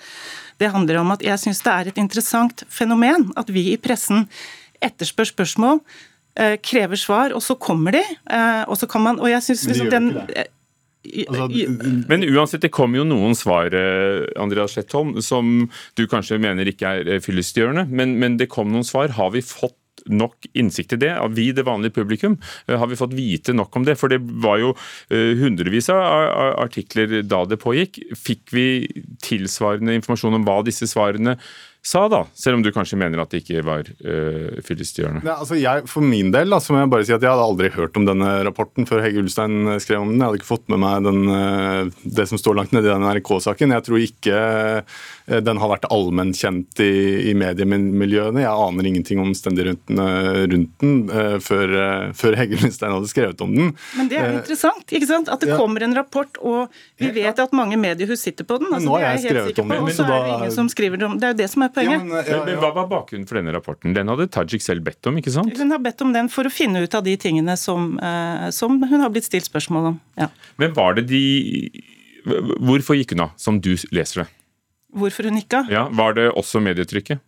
det 0.60 0.70
handler 0.74 1.00
om 1.00 1.12
at 1.14 1.24
jeg 1.24 1.40
syns 1.42 1.62
det 1.64 1.74
er 1.74 1.90
et 1.90 2.00
interessant 2.00 2.64
fenomen 2.70 3.30
at 3.40 3.50
vi 3.52 3.72
i 3.72 3.80
pressen 3.80 4.26
etterspør 4.82 5.30
spørsmål, 5.32 5.82
uh, 6.40 6.56
krever 6.64 7.00
svar, 7.00 7.36
og 7.36 7.44
så 7.44 7.58
kommer 7.58 7.98
de, 7.98 8.02
uh, 8.32 8.64
og 8.66 8.76
så 8.80 8.90
kan 8.90 9.06
man 9.06 9.22
Og 9.22 9.30
jeg 9.30 9.48
syns 9.50 9.68
liksom 9.70 9.92
den 9.92 10.10
Altså, 11.02 11.48
men 12.06 12.22
uansett, 12.30 12.62
det 12.62 12.68
kom 12.70 12.92
jo 12.94 13.02
noen 13.02 13.32
svar 13.34 13.74
Andreas 14.38 14.76
Slettholm, 14.76 15.16
som 15.18 15.64
du 15.98 16.04
kanskje 16.06 16.38
mener 16.38 16.70
ikke 16.70 16.92
er 17.00 17.18
fyllestgjørende, 17.24 17.88
men, 17.90 18.12
men 18.22 18.36
det 18.38 18.46
kom 18.52 18.70
noen 18.70 18.86
svar. 18.86 19.10
Har 19.16 19.32
vi 19.34 19.42
fått 19.42 19.74
nok 20.10 20.48
innsikt 20.58 20.96
i 20.96 21.00
det. 21.04 21.12
Vi, 21.36 21.50
det 21.52 21.66
vanlige 21.66 21.96
publikum, 21.98 22.38
eh, 22.66 22.78
har 22.78 22.90
vi 22.90 22.98
fått 22.98 23.16
vite 23.16 23.54
nok 23.56 23.76
om 23.76 23.86
det? 23.88 23.96
For 24.00 24.12
det 24.12 24.20
var 24.44 24.60
jo 24.62 24.72
eh, 25.10 25.34
hundrevis 25.40 25.90
av 25.92 26.00
artikler 26.62 27.20
da 27.22 27.44
det 27.48 27.60
pågikk. 27.62 28.00
Fikk 28.18 28.54
vi 28.54 28.66
tilsvarende 29.24 29.94
informasjon 29.98 30.40
om 30.40 30.48
hva 30.48 30.60
disse 30.66 30.88
svarene 30.90 31.38
sa, 31.82 32.04
da, 32.08 32.20
selv 32.38 32.60
om 32.60 32.62
du 32.62 32.70
kanskje 32.70 32.94
mener 32.94 33.18
at 33.18 33.32
det 33.32 33.40
ikke 33.42 33.62
var 33.66 33.82
øh, 33.82 34.60
fyllestgjørende? 34.62 35.24
Ja, 35.26 35.40
altså 35.42 35.56
jeg, 35.58 35.82
for 35.90 36.04
min 36.06 36.28
del 36.30 36.54
da, 36.54 36.60
så 36.62 36.70
må 36.70 36.78
jeg 36.78 36.90
bare 36.92 37.06
si 37.08 37.14
at 37.14 37.24
jeg 37.24 37.32
hadde 37.32 37.46
aldri 37.48 37.70
hørt 37.74 37.96
om 37.98 38.04
denne 38.06 38.28
rapporten 38.46 38.86
før 38.86 39.02
Hege 39.02 39.18
Ulstein 39.18 39.66
skrev 39.82 40.04
om 40.04 40.12
den. 40.12 40.20
Jeg 40.20 40.28
hadde 40.28 40.38
ikke 40.38 40.50
fått 40.52 40.70
med 40.70 40.78
meg 40.84 41.08
den, 41.08 41.24
uh, 41.26 42.06
det 42.06 42.28
som 42.30 42.38
står 42.38 42.60
langt 42.60 42.76
nede 42.76 42.86
i 42.86 42.92
den 42.92 43.02
NRK-saken. 43.02 43.74
Jeg 43.74 43.86
tror 43.88 44.04
ikke 44.04 44.42
uh, 44.86 45.40
den 45.42 45.62
har 45.62 45.72
vært 45.72 45.88
allmennkjent 45.90 46.84
i, 46.86 46.92
i 47.32 47.34
mediemiljøene. 47.42 48.44
Jeg 48.44 48.62
aner 48.68 48.90
ingenting 48.92 49.18
om 49.18 49.32
omstendighetene 49.32 50.06
rundt 50.54 50.86
den 50.86 50.94
uh, 51.10 51.36
før, 51.42 51.74
før 52.14 52.38
Hege 52.38 52.60
Ulstein 52.60 52.94
hadde 52.94 53.10
skrevet 53.10 53.42
om 53.42 53.58
den. 53.58 53.74
Men 53.98 54.12
det 54.12 54.20
er 54.20 54.28
jo 54.28 54.38
interessant, 54.44 54.86
ikke 54.86 55.10
sant? 55.10 55.32
At 55.34 55.42
det 55.42 55.50
ja. 55.50 55.58
kommer 55.58 55.82
en 55.82 55.98
rapport, 55.98 56.38
og 56.46 56.70
vi 57.02 57.10
vet 57.18 57.42
at 57.42 57.58
mange 57.58 57.80
mediehus 57.80 58.22
sitter 58.22 58.46
på 58.46 58.62
den. 58.62 58.70
Altså, 58.70 58.86
nå 58.86 58.96
har 59.00 59.08
jeg, 59.08 59.24
jeg 59.26 59.34
skrevet 59.34 59.62
om 59.66 59.74
den. 59.74 59.82
Og 59.82 59.94
så 59.98 60.06
er 60.06 60.14
det 60.14 60.38
ingen 60.38 60.56
som 60.60 60.70
skriver 60.70 61.08
om 61.10 61.18
Det 61.18 61.26
er 61.26 61.34
jo 61.34 61.40
det 61.42 61.50
som 61.50 61.66
er 61.66 61.71
poenget. 61.74 61.98
Ja, 61.98 62.04
men, 62.04 62.26
ja, 62.28 62.40
men, 62.46 62.58
Hva 62.62 62.72
var 62.76 62.88
bakgrunnen 62.90 63.26
for 63.28 63.40
denne 63.40 63.54
rapporten? 63.54 63.94
Den 63.96 64.10
hadde 64.12 64.28
Tajik 64.32 64.64
selv 64.64 64.84
bedt 64.86 65.08
om, 65.10 65.18
ikke 65.20 65.32
sant? 65.34 65.56
Hun 65.58 65.74
har 65.74 65.82
bedt 65.82 66.04
om 66.04 66.12
den 66.14 66.28
for 66.32 66.48
å 66.48 66.52
finne 66.52 66.84
ut 66.84 66.94
av 66.98 67.04
de 67.06 67.16
tingene 67.20 67.56
som, 67.60 67.98
eh, 67.98 68.50
som 68.50 68.78
hun 68.82 69.00
har 69.00 69.10
blitt 69.10 69.28
stilt 69.28 69.48
spørsmål 69.48 69.92
om. 69.92 69.98
Ja. 70.20 70.28
Men 70.62 70.76
var 70.78 70.94
det 70.98 71.08
de 71.10 71.24
Hvorfor 72.22 72.94
gikk 72.94 73.16
hun 73.16 73.24
av, 73.24 73.32
som 73.34 73.56
du 73.58 73.72
leser 73.90 74.22
det? 74.22 74.28
Hvorfor 74.94 75.26
hun 75.26 75.40
gikk 75.40 75.56
av? 75.58 75.70
Ja, 75.72 75.88
Var 75.90 76.14
det 76.14 76.28
også 76.30 76.60
medietrykket? 76.62 77.18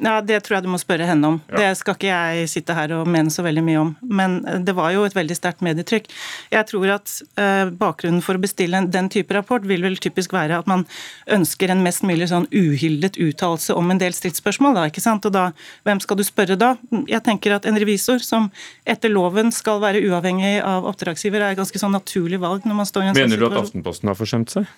Ja, 0.00 0.20
Det 0.24 0.40
tror 0.44 0.56
jeg 0.56 0.64
du 0.64 0.70
må 0.72 0.78
spørre 0.80 1.06
henne 1.08 1.28
om. 1.28 1.38
Ja. 1.50 1.60
Det 1.60 1.78
skal 1.80 1.96
ikke 1.96 2.08
jeg 2.08 2.48
sitte 2.52 2.76
her 2.76 2.92
og 2.96 3.08
mene 3.10 3.32
så 3.32 3.44
veldig 3.44 3.64
mye 3.66 3.80
om. 3.82 3.90
Men 4.02 4.38
eh, 4.48 4.60
det 4.64 4.74
var 4.76 4.94
jo 4.94 5.04
et 5.04 5.16
veldig 5.16 5.36
sterkt 5.36 5.64
medietrykk. 5.64 6.08
Jeg 6.54 6.68
tror 6.70 6.94
at 6.96 7.12
uh, 7.40 7.68
bakgrunnen 7.80 8.22
for 8.24 8.38
å 8.38 8.42
bestille 8.42 8.80
den 8.88 9.10
type 9.12 9.34
rapport 9.36 9.64
vil 9.68 9.84
vel 9.84 9.98
typisk 10.00 10.32
være 10.36 10.60
at 10.62 10.70
man 10.70 10.86
ønsker 11.30 11.72
en 11.72 11.84
mest 11.84 12.04
mulig 12.06 12.30
sånn 12.32 12.48
uhildet 12.48 13.20
uttalelse 13.20 13.76
om 13.76 13.92
en 13.92 14.00
del 14.00 14.16
stridsspørsmål. 14.16 14.76
Da, 14.78 14.88
ikke 14.90 15.04
sant? 15.04 15.26
Og 15.28 15.36
da, 15.36 15.50
hvem 15.88 16.00
skal 16.02 16.20
du 16.20 16.24
spørre 16.26 16.58
da? 16.60 16.74
Jeg 17.10 17.24
tenker 17.26 17.58
at 17.58 17.68
en 17.68 17.78
revisor 17.80 18.24
som 18.24 18.50
etter 18.88 19.12
loven 19.12 19.52
skal 19.54 19.82
være 19.84 20.02
uavhengig 20.08 20.58
av 20.64 20.88
oppdragsgiver, 20.90 21.44
er 21.44 21.54
et 21.54 21.60
ganske 21.60 21.82
sånn 21.82 21.94
naturlig 21.96 22.40
valg 22.42 22.64
når 22.68 22.80
man 22.82 22.88
står 22.88 23.04
i 23.04 23.10
en 23.10 23.14
sånn 23.14 23.26
situasjon. 23.26 23.36
Mener 23.36 23.52
du 23.52 23.60
at 23.60 23.68
Aftenposten 23.68 24.12
har 24.12 24.18
forsømt 24.18 24.56
seg? 24.56 24.70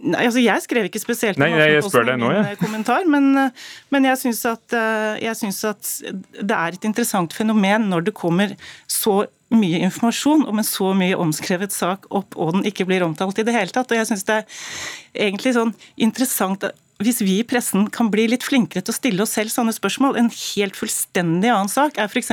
Nei, 0.00 0.22
altså 0.24 0.40
Jeg 0.40 0.64
skrev 0.64 0.86
ikke 0.88 1.02
spesielt 1.02 1.36
om 1.36 1.44
Nei, 1.44 1.50
jeg, 1.60 1.74
jeg 1.76 1.84
spør 1.84 2.06
deg 2.08 2.20
nå, 2.22 2.30
ja. 2.32 2.44
kommentar, 2.60 3.04
men, 3.10 3.34
men 3.92 4.08
jeg 4.08 4.20
syns 4.22 4.44
at, 4.48 4.64
at, 4.72 5.90
det 6.40 6.56
er 6.56 6.78
et 6.78 6.86
interessant 6.88 7.36
fenomen 7.36 7.90
når 7.90 8.08
det 8.08 8.16
kommer 8.16 8.54
så 8.88 9.24
mye 9.50 9.80
informasjon 9.82 10.46
om 10.48 10.60
en 10.62 10.66
så 10.66 10.92
mye 10.96 11.18
omskrevet 11.18 11.74
sak 11.74 12.06
opp, 12.14 12.36
og 12.38 12.54
den 12.54 12.68
ikke 12.70 12.86
blir 12.88 13.02
omtalt 13.04 13.40
i 13.42 13.44
det 13.46 13.54
hele 13.56 13.74
tatt. 13.74 13.90
Og 13.90 13.98
jeg 13.98 14.08
syns 14.08 14.24
det 14.28 14.36
er 14.38 14.60
egentlig 15.26 15.56
sånn 15.56 15.74
interessant 15.98 16.68
hvis 17.00 17.20
vi 17.24 17.38
i 17.40 17.46
pressen 17.48 17.86
kan 17.92 18.10
bli 18.12 18.26
litt 18.30 18.44
flinkere 18.44 18.84
til 18.84 18.92
å 18.92 18.96
stille 18.96 19.24
oss 19.24 19.32
selv 19.36 19.52
sånne 19.52 19.72
spørsmål. 19.76 20.18
En 20.20 20.30
helt 20.32 20.76
fullstendig 20.76 21.50
annen 21.52 21.70
sak 21.72 21.98
er 22.00 22.10
f.eks. 22.10 22.32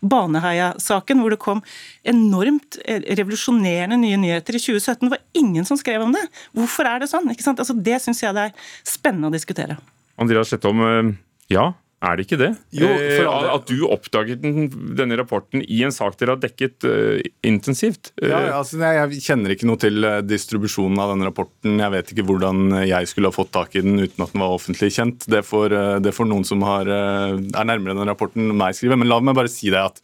Baneheia-saken, 0.00 1.20
hvor 1.22 1.34
det 1.34 1.40
kom 1.42 1.60
enormt 2.08 2.80
eh, 2.84 3.04
revolusjonerende 3.18 4.00
nye 4.00 4.20
nyheter 4.20 4.56
i 4.56 4.62
2017. 4.62 5.04
Det 5.04 5.14
var 5.16 5.42
ingen 5.42 5.68
som 5.68 5.80
skrev 5.80 6.06
om 6.06 6.14
det. 6.16 6.24
Hvorfor 6.56 6.88
er 6.88 7.02
det 7.02 7.10
sånn? 7.12 7.28
Altså, 7.28 7.76
det 7.76 8.00
syns 8.04 8.24
jeg 8.24 8.36
det 8.36 8.48
er 8.48 8.72
spennende 8.86 9.28
å 9.28 9.34
diskutere. 9.34 9.76
Andreas 10.18 10.50
Slettholm, 10.52 10.84
eh, 10.88 11.12
ja, 11.52 11.70
Er 11.98 12.14
det 12.14 12.28
ikke 12.28 12.38
det? 12.38 12.48
Jo, 12.70 12.86
for 12.86 13.24
Eh, 13.24 13.26
alle- 13.26 13.54
At 13.58 13.66
du 13.66 13.80
oppdaget 13.90 14.40
den, 14.40 14.68
denne 14.94 15.16
rapporten 15.18 15.64
i 15.66 15.82
en 15.82 15.90
sak 15.90 16.16
dere 16.16 16.36
har 16.36 16.38
dekket 16.38 16.84
uh, 16.86 17.18
intensivt? 17.42 18.12
Eh, 18.22 18.28
Ja, 18.28 18.38
ja, 18.46 18.52
altså, 18.60 18.78
jeg, 18.78 19.18
kjenner 19.20 19.50
ikke 19.50 19.66
noe 19.66 19.80
til 19.82 20.06
distribusjonen 20.22 20.96
av 21.02 21.10
denne 21.10 21.26
rapporten. 21.26 21.80
Jeg 21.82 21.90
vet 21.90 22.12
ikke 22.14 22.26
hvordan 22.28 22.86
jeg 22.86 23.10
skulle 23.10 23.32
ha 23.32 23.34
fått 23.34 23.50
tak 23.50 23.74
i 23.74 23.82
den 23.82 23.98
uten 23.98 24.22
at 24.22 24.30
den 24.32 24.40
var 24.46 24.54
offentlig 24.54 24.92
kjent. 24.94 25.26
Det 25.26 25.42
får, 25.42 25.74
det 26.00 26.14
får 26.14 26.30
noen 26.30 26.46
som 26.46 26.62
har, 26.62 26.86
er 26.86 27.66
nærmere 27.66 27.98
den 27.98 28.06
rapporten, 28.06 28.54
meg 28.56 28.78
skrive. 28.78 28.96
Men 28.96 29.08
la 29.10 29.18
meg 29.18 29.34
bare 29.34 29.50
si 29.50 29.66
det 29.74 29.82
at 29.82 29.98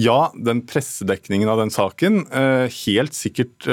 ja, 0.00 0.30
den 0.32 0.62
pressedekningen 0.64 1.50
av 1.52 1.58
den 1.60 1.68
saken, 1.68 2.22
helt 2.32 3.12
sikkert 3.12 3.68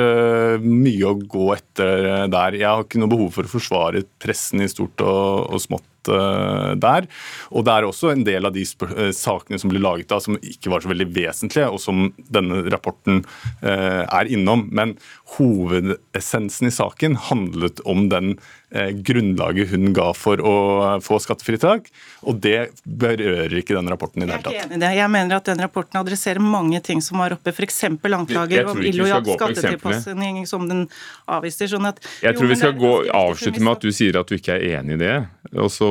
mye 0.59 1.07
å 1.07 1.15
gå 1.15 1.53
etter 1.55 2.27
der. 2.27 2.57
Jeg 2.59 2.67
har 2.67 2.83
ikke 2.83 2.99
noe 2.99 3.13
behov 3.15 3.31
for 3.37 3.47
å 3.47 3.53
forsvare 3.55 4.03
pressen 4.19 4.59
i 4.59 4.67
stort 4.67 4.99
og, 4.99 5.47
og 5.55 5.63
smått 5.63 5.87
eh, 6.08 6.72
der. 6.80 7.08
Og 7.52 7.66
det 7.68 7.74
er 7.74 7.88
også 7.88 8.14
en 8.14 8.24
del 8.28 8.47
av 8.47 8.56
de 8.56 8.64
eh, 8.64 9.12
sakene 9.16 9.60
som 9.60 9.74
ble 9.74 9.82
laget 9.84 10.10
da, 10.12 10.22
som 10.24 10.38
ikke 10.39 10.72
var 10.72 10.86
så 10.86 10.91
veldig 10.93 11.10
vesentlige, 11.16 11.68
og 11.68 11.82
som 11.84 12.08
denne 12.32 12.64
rapporten 12.72 13.24
eh, 13.60 14.06
er 14.06 14.32
innom. 14.32 14.68
Men 14.72 14.95
hovedessensen 15.36 16.70
i 16.70 16.76
saken 16.76 17.20
handlet 17.30 17.84
om 17.89 18.08
den 18.14 18.38
grunnlaget 18.70 19.72
hun 19.74 19.93
ga 19.97 20.11
for 20.13 20.41
å 20.45 20.53
få 21.01 21.17
skattefritak, 21.24 21.88
og 22.30 22.38
det 22.43 22.70
berører 22.86 23.55
ikke 23.61 23.74
den 23.78 23.89
rapporten 23.89 24.22
i 24.24 24.28
det 24.28 24.36
hele 24.36 24.43
tatt. 24.45 24.53
Jeg 24.53 24.61
er 24.61 24.67
ikke 24.67 24.76
enig 24.76 24.78
i 24.78 24.84
det. 24.86 24.91
Jeg 24.99 25.13
mener 25.15 25.39
at 25.39 25.49
den 25.49 25.63
rapporten 25.63 25.99
adresserer 26.01 26.43
mange 26.43 26.82
ting 26.86 27.01
som 27.01 27.17
var 27.24 27.34
oppe, 27.38 27.53
f.eks. 27.55 27.80
Anklager 28.20 28.70
om 28.70 28.82
illojal 28.84 29.26
skattetilpasning 29.26 30.43
som 30.49 30.67
den 30.70 30.86
avviser. 31.30 31.70
sånn 31.72 31.89
at 31.89 32.01
Jeg 32.22 32.34
Jo, 32.34 32.39
tror 32.39 32.51
vi 32.51 32.59
skal 32.59 32.78
gå, 32.78 32.93
avslutte 33.15 33.63
med 33.63 33.72
at 33.74 33.82
du 33.82 33.91
sier 33.95 34.20
at 34.20 34.30
du 34.30 34.36
ikke 34.38 34.57
er 34.57 34.80
enig 34.80 34.99
i 34.99 35.01
det. 35.01 35.15
Og 35.57 35.72
så 35.74 35.89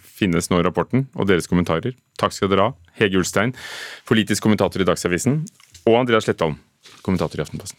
finnes 0.00 0.50
nå 0.52 0.62
rapporten 0.62 1.08
og 1.16 1.26
deres 1.30 1.50
kommentarer. 1.50 1.96
Takk 2.18 2.34
skal 2.36 2.52
dere 2.52 2.70
ha. 2.70 2.74
Hege 2.98 3.18
Ulstein, 3.18 3.54
politisk 4.08 4.46
kommentator 4.46 4.82
i 4.82 4.86
Dagsavisen, 4.86 5.44
og 5.86 6.00
Andreas 6.02 6.26
Slettholm, 6.28 6.58
kommentator 7.02 7.40
i 7.40 7.46
Aftenposten. 7.46 7.78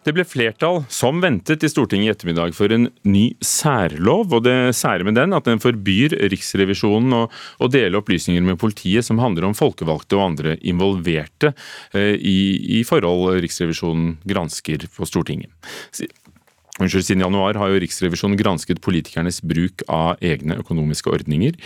Det 0.00 0.14
ble 0.16 0.24
flertall, 0.24 0.78
som 0.88 1.18
ventet, 1.20 1.60
i 1.60 1.68
Stortinget 1.68 2.08
i 2.08 2.12
ettermiddag 2.14 2.54
for 2.56 2.72
en 2.72 2.86
ny 3.04 3.34
særlov. 3.44 4.32
og 4.32 4.46
Det 4.46 4.72
sære 4.76 5.04
med 5.04 5.18
den 5.18 5.36
at 5.36 5.44
den 5.44 5.60
forbyr 5.60 6.14
Riksrevisjonen 6.32 7.12
å, 7.18 7.26
å 7.60 7.68
dele 7.68 8.00
opplysninger 8.00 8.44
med 8.46 8.56
politiet 8.62 9.04
som 9.04 9.20
handler 9.20 9.50
om 9.50 9.56
folkevalgte 9.56 10.16
og 10.16 10.24
andre 10.30 10.54
involverte 10.64 11.52
eh, 11.92 12.16
i, 12.16 12.80
i 12.80 12.84
forhold 12.88 13.42
Riksrevisjonen 13.44 14.16
gransker 14.24 14.88
på 14.94 15.08
Stortinget. 15.08 15.52
Unnskyld, 16.80 17.04
Siden 17.04 17.26
januar 17.26 17.58
har 17.60 17.68
jo 17.68 17.82
Riksrevisjonen 17.84 18.40
gransket 18.40 18.80
politikernes 18.80 19.42
bruk 19.44 19.84
av 19.92 20.16
egne 20.24 20.56
økonomiske 20.62 21.12
ordninger, 21.12 21.60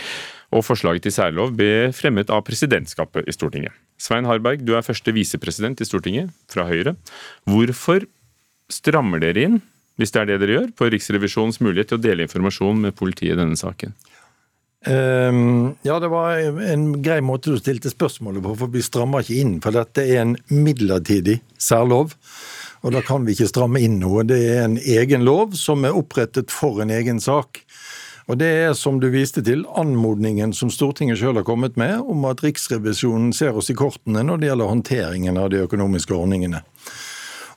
og 0.51 0.65
forslaget 0.67 1.07
til 1.07 1.15
særlov 1.15 1.55
ble 1.55 1.93
fremmet 1.95 2.27
av 2.33 2.43
presidentskapet 2.47 3.31
i 3.31 3.35
Stortinget. 3.35 3.71
Svein 3.95 4.27
Harberg, 4.27 4.59
du 4.67 4.73
er 4.75 4.83
første 4.83 5.13
visepresident 5.15 5.79
i 5.79 5.87
Stortinget, 5.87 6.35
fra 6.51 6.67
Høyre. 6.67 6.97
Hvorfor 7.47 8.03
strammer 8.71 9.21
dere 9.23 9.47
inn, 9.47 9.61
hvis 9.99 10.11
det 10.11 10.21
er 10.21 10.29
det 10.31 10.41
dere 10.41 10.57
gjør, 10.59 10.73
på 10.75 10.89
Riksrevisjonens 10.91 11.61
mulighet 11.63 11.93
til 11.93 11.99
å 11.99 12.03
dele 12.03 12.25
informasjon 12.27 12.81
med 12.87 12.97
politiet 12.97 13.35
i 13.35 13.39
denne 13.39 13.59
saken? 13.59 13.95
Um, 14.85 15.73
ja, 15.81 15.97
det 15.99 16.11
var 16.11 16.37
en 16.37 16.89
grei 17.01 17.17
måte 17.25 17.55
du 17.55 17.57
stilte 17.57 17.89
spørsmålet 17.89 18.43
på, 18.45 18.53
for 18.59 18.73
vi 18.73 18.83
strammer 18.85 19.23
ikke 19.23 19.39
inn. 19.41 19.55
For 19.63 19.73
dette 19.73 20.03
er 20.05 20.21
en 20.21 20.35
midlertidig 20.51 21.39
særlov, 21.57 22.13
og 22.85 22.93
da 22.93 23.01
kan 23.01 23.25
vi 23.25 23.33
ikke 23.33 23.49
stramme 23.49 23.81
inn 23.81 23.97
noe. 24.03 24.27
Det 24.27 24.37
er 24.51 24.65
en 24.67 24.77
egen 24.77 25.25
lov 25.25 25.55
som 25.57 25.87
er 25.87 25.97
opprettet 25.97 26.53
for 26.53 26.83
en 26.83 26.93
egen 26.93 27.23
sak. 27.23 27.63
Og 28.25 28.39
det 28.41 28.49
er, 28.49 28.71
som 28.77 28.97
du 29.01 29.07
viste 29.13 29.41
til, 29.45 29.63
anmodningen 29.77 30.53
som 30.57 30.71
Stortinget 30.73 31.19
sjøl 31.21 31.37
har 31.37 31.45
kommet 31.45 31.75
med, 31.77 31.99
om 32.01 32.25
at 32.29 32.41
Riksrevisjonen 32.45 33.33
ser 33.37 33.57
oss 33.57 33.69
i 33.69 33.77
kortene 33.77 34.23
når 34.25 34.41
det 34.41 34.49
gjelder 34.49 34.71
håndteringen 34.71 35.37
av 35.41 35.51
de 35.53 35.61
økonomiske 35.65 36.13
ordningene. 36.13 36.61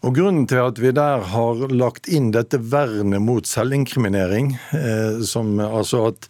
Og 0.07 0.15
Grunnen 0.15 0.47
til 0.47 0.63
at 0.63 0.79
vi 0.79 0.93
der 0.95 1.25
har 1.33 1.67
lagt 1.75 2.07
inn 2.07 2.31
dette 2.35 2.61
vernet 2.71 3.23
mot 3.25 3.47
selvinkriminering, 3.49 4.55
eh, 4.77 5.19
som 5.27 5.59
altså 5.59 6.05
at, 6.13 6.29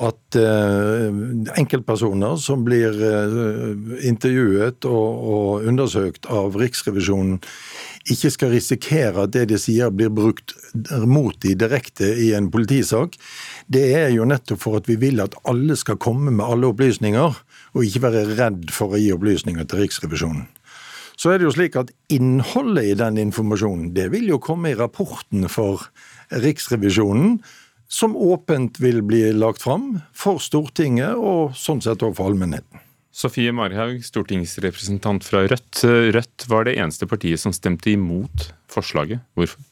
at 0.00 0.38
eh, 0.40 1.10
enkeltpersoner 1.60 2.38
som 2.40 2.64
blir 2.64 2.96
eh, 2.96 4.08
intervjuet 4.08 4.88
og, 4.88 5.28
og 5.34 5.68
undersøkt 5.68 6.30
av 6.32 6.56
Riksrevisjonen, 6.56 7.42
ikke 8.08 8.32
skal 8.32 8.52
risikere 8.52 9.24
at 9.24 9.36
det 9.36 9.46
de 9.52 9.60
sier 9.60 9.92
blir 9.92 10.10
brukt 10.12 10.56
mot 11.08 11.36
de 11.40 11.54
direkte 11.56 12.08
i 12.20 12.32
en 12.36 12.50
politisak, 12.52 13.16
det 13.68 13.84
er 14.00 14.10
jo 14.16 14.26
nettopp 14.28 14.60
for 14.64 14.80
at 14.80 14.88
vi 14.88 14.96
vil 15.00 15.20
at 15.24 15.36
alle 15.48 15.76
skal 15.80 16.00
komme 16.00 16.32
med 16.32 16.44
alle 16.44 16.72
opplysninger, 16.72 17.40
og 17.74 17.84
ikke 17.84 18.04
være 18.04 18.26
redd 18.36 18.68
for 18.72 18.92
å 18.92 19.00
gi 19.00 19.12
opplysninger 19.12 19.68
til 19.68 19.84
Riksrevisjonen. 19.84 20.44
Så 21.20 21.30
er 21.30 21.38
det 21.38 21.46
jo 21.48 21.54
slik 21.54 21.76
at 21.78 21.92
innholdet 22.12 22.90
i 22.90 22.96
den 22.98 23.20
informasjonen, 23.22 23.92
det 23.94 24.08
vil 24.14 24.26
jo 24.32 24.40
komme 24.42 24.72
i 24.72 24.78
rapporten 24.78 25.46
for 25.52 25.86
Riksrevisjonen, 26.34 27.38
som 27.88 28.16
åpent 28.16 28.80
vil 28.82 29.02
bli 29.06 29.28
lagt 29.36 29.62
fram 29.62 30.00
for 30.16 30.42
Stortinget 30.42 31.14
og 31.14 31.54
sånn 31.58 31.84
sett 31.84 32.02
også 32.02 32.18
for 32.18 32.32
allmennheten. 32.32 32.82
Sofie 33.14 33.52
Marhaug, 33.54 34.00
stortingsrepresentant 34.02 35.22
fra 35.22 35.44
Rødt. 35.46 35.84
Rødt 36.16 36.48
var 36.50 36.66
det 36.66 36.74
eneste 36.82 37.06
partiet 37.06 37.38
som 37.38 37.54
stemte 37.54 37.92
imot 37.92 38.48
forslaget. 38.72 39.22
Hvorfor? 39.38 39.62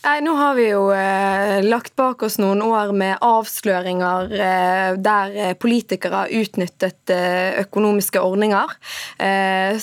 Nei, 0.00 0.20
Nå 0.24 0.32
har 0.32 0.54
vi 0.56 0.64
jo 0.70 0.86
eh, 0.96 1.58
lagt 1.60 1.92
bak 1.98 2.22
oss 2.24 2.38
noen 2.40 2.62
år 2.64 2.94
med 2.96 3.18
avsløringer 3.20 4.30
eh, 4.32 4.92
der 4.96 5.34
eh, 5.36 5.50
politikere 5.60 6.22
har 6.22 6.32
utnyttet 6.40 7.12
eh, 7.12 7.58
økonomiske 7.60 8.22
ordninger. 8.24 8.72
Eh, 9.20 9.76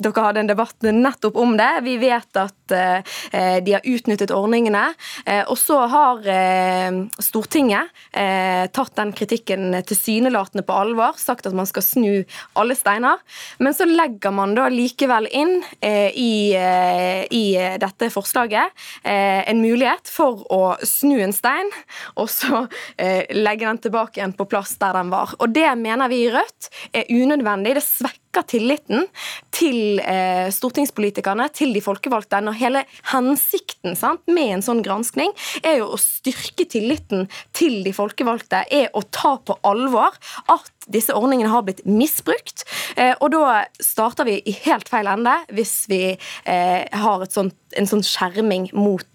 dere 0.00 0.24
hadde 0.24 0.40
en 0.40 0.48
debatt 0.48 0.88
nettopp 0.88 1.36
om 1.42 1.52
det. 1.60 1.68
Vi 1.84 1.98
vet 2.00 2.40
at 2.40 2.72
eh, 2.72 3.60
de 3.66 3.74
har 3.76 3.84
utnyttet 3.84 4.32
ordningene. 4.32 4.86
Og 5.50 5.56
så 5.60 5.78
har 5.90 6.24
Stortinget 7.22 7.92
tatt 8.12 8.92
den 8.98 9.12
kritikken 9.16 9.74
tilsynelatende 9.86 10.64
på 10.66 10.76
alvor, 10.76 11.16
sagt 11.20 11.48
at 11.48 11.56
man 11.56 11.68
skal 11.68 11.84
snu 11.84 12.10
alle 12.58 12.76
steiner. 12.78 13.20
Men 13.58 13.76
så 13.76 13.86
legger 13.88 14.34
man 14.34 14.54
da 14.56 14.68
likevel 14.72 15.28
inn 15.30 15.58
i, 15.80 16.54
i 16.54 17.44
dette 17.82 18.05
forslaget 18.14 18.72
eh, 19.02 19.42
en 19.48 19.62
mulighet 19.62 20.10
for 20.10 20.44
å 20.52 20.60
snu 20.86 21.16
en 21.22 21.34
stein, 21.34 21.70
og 22.16 22.30
så 22.32 22.66
eh, 22.98 23.24
legge 23.36 23.66
den 23.66 23.82
tilbake 23.86 24.20
igjen 24.20 24.36
på 24.36 24.48
plass 24.50 24.76
der 24.80 24.96
den 24.98 25.12
var. 25.14 25.34
Og 25.40 25.52
det 25.54 25.68
mener 25.80 26.12
vi 26.12 26.24
i 26.26 26.30
Rødt 26.34 26.70
er 26.92 27.10
unødvendig. 27.10 27.76
Det 27.78 27.84
svekker 27.86 28.25
tilliten 28.46 29.06
til 29.54 30.00
eh, 30.02 30.48
stortingspolitikerne, 30.52 31.48
til 31.54 31.72
de 31.74 31.82
folkevalgte, 31.84 32.40
når 32.44 32.58
hele 32.60 32.84
hensikten 33.12 33.96
sant, 33.98 34.22
med 34.28 34.56
en 34.58 34.64
sånn 34.64 34.82
granskning 34.84 35.32
er 35.62 35.80
jo 35.80 35.92
å 35.94 36.00
styrke 36.00 36.66
tilliten 36.68 37.26
til 37.56 37.82
de 37.86 37.94
folkevalgte, 37.96 38.64
er 38.70 38.90
å 38.96 39.04
ta 39.14 39.36
på 39.38 39.58
alvor 39.66 40.16
at 40.52 40.72
disse 40.86 41.14
ordningene 41.16 41.50
har 41.50 41.64
blitt 41.66 41.82
misbrukt. 41.88 42.64
Eh, 42.96 43.14
og 43.20 43.32
da 43.34 43.64
starter 43.82 44.28
vi 44.28 44.38
i 44.46 44.54
helt 44.66 44.90
feil 44.90 45.08
ende 45.10 45.34
hvis 45.54 45.74
vi 45.90 46.02
eh, 46.14 46.82
har 46.86 47.26
sånt, 47.32 47.56
en 47.76 47.88
sånn 47.90 48.04
skjerming 48.06 48.70
mot, 48.76 49.08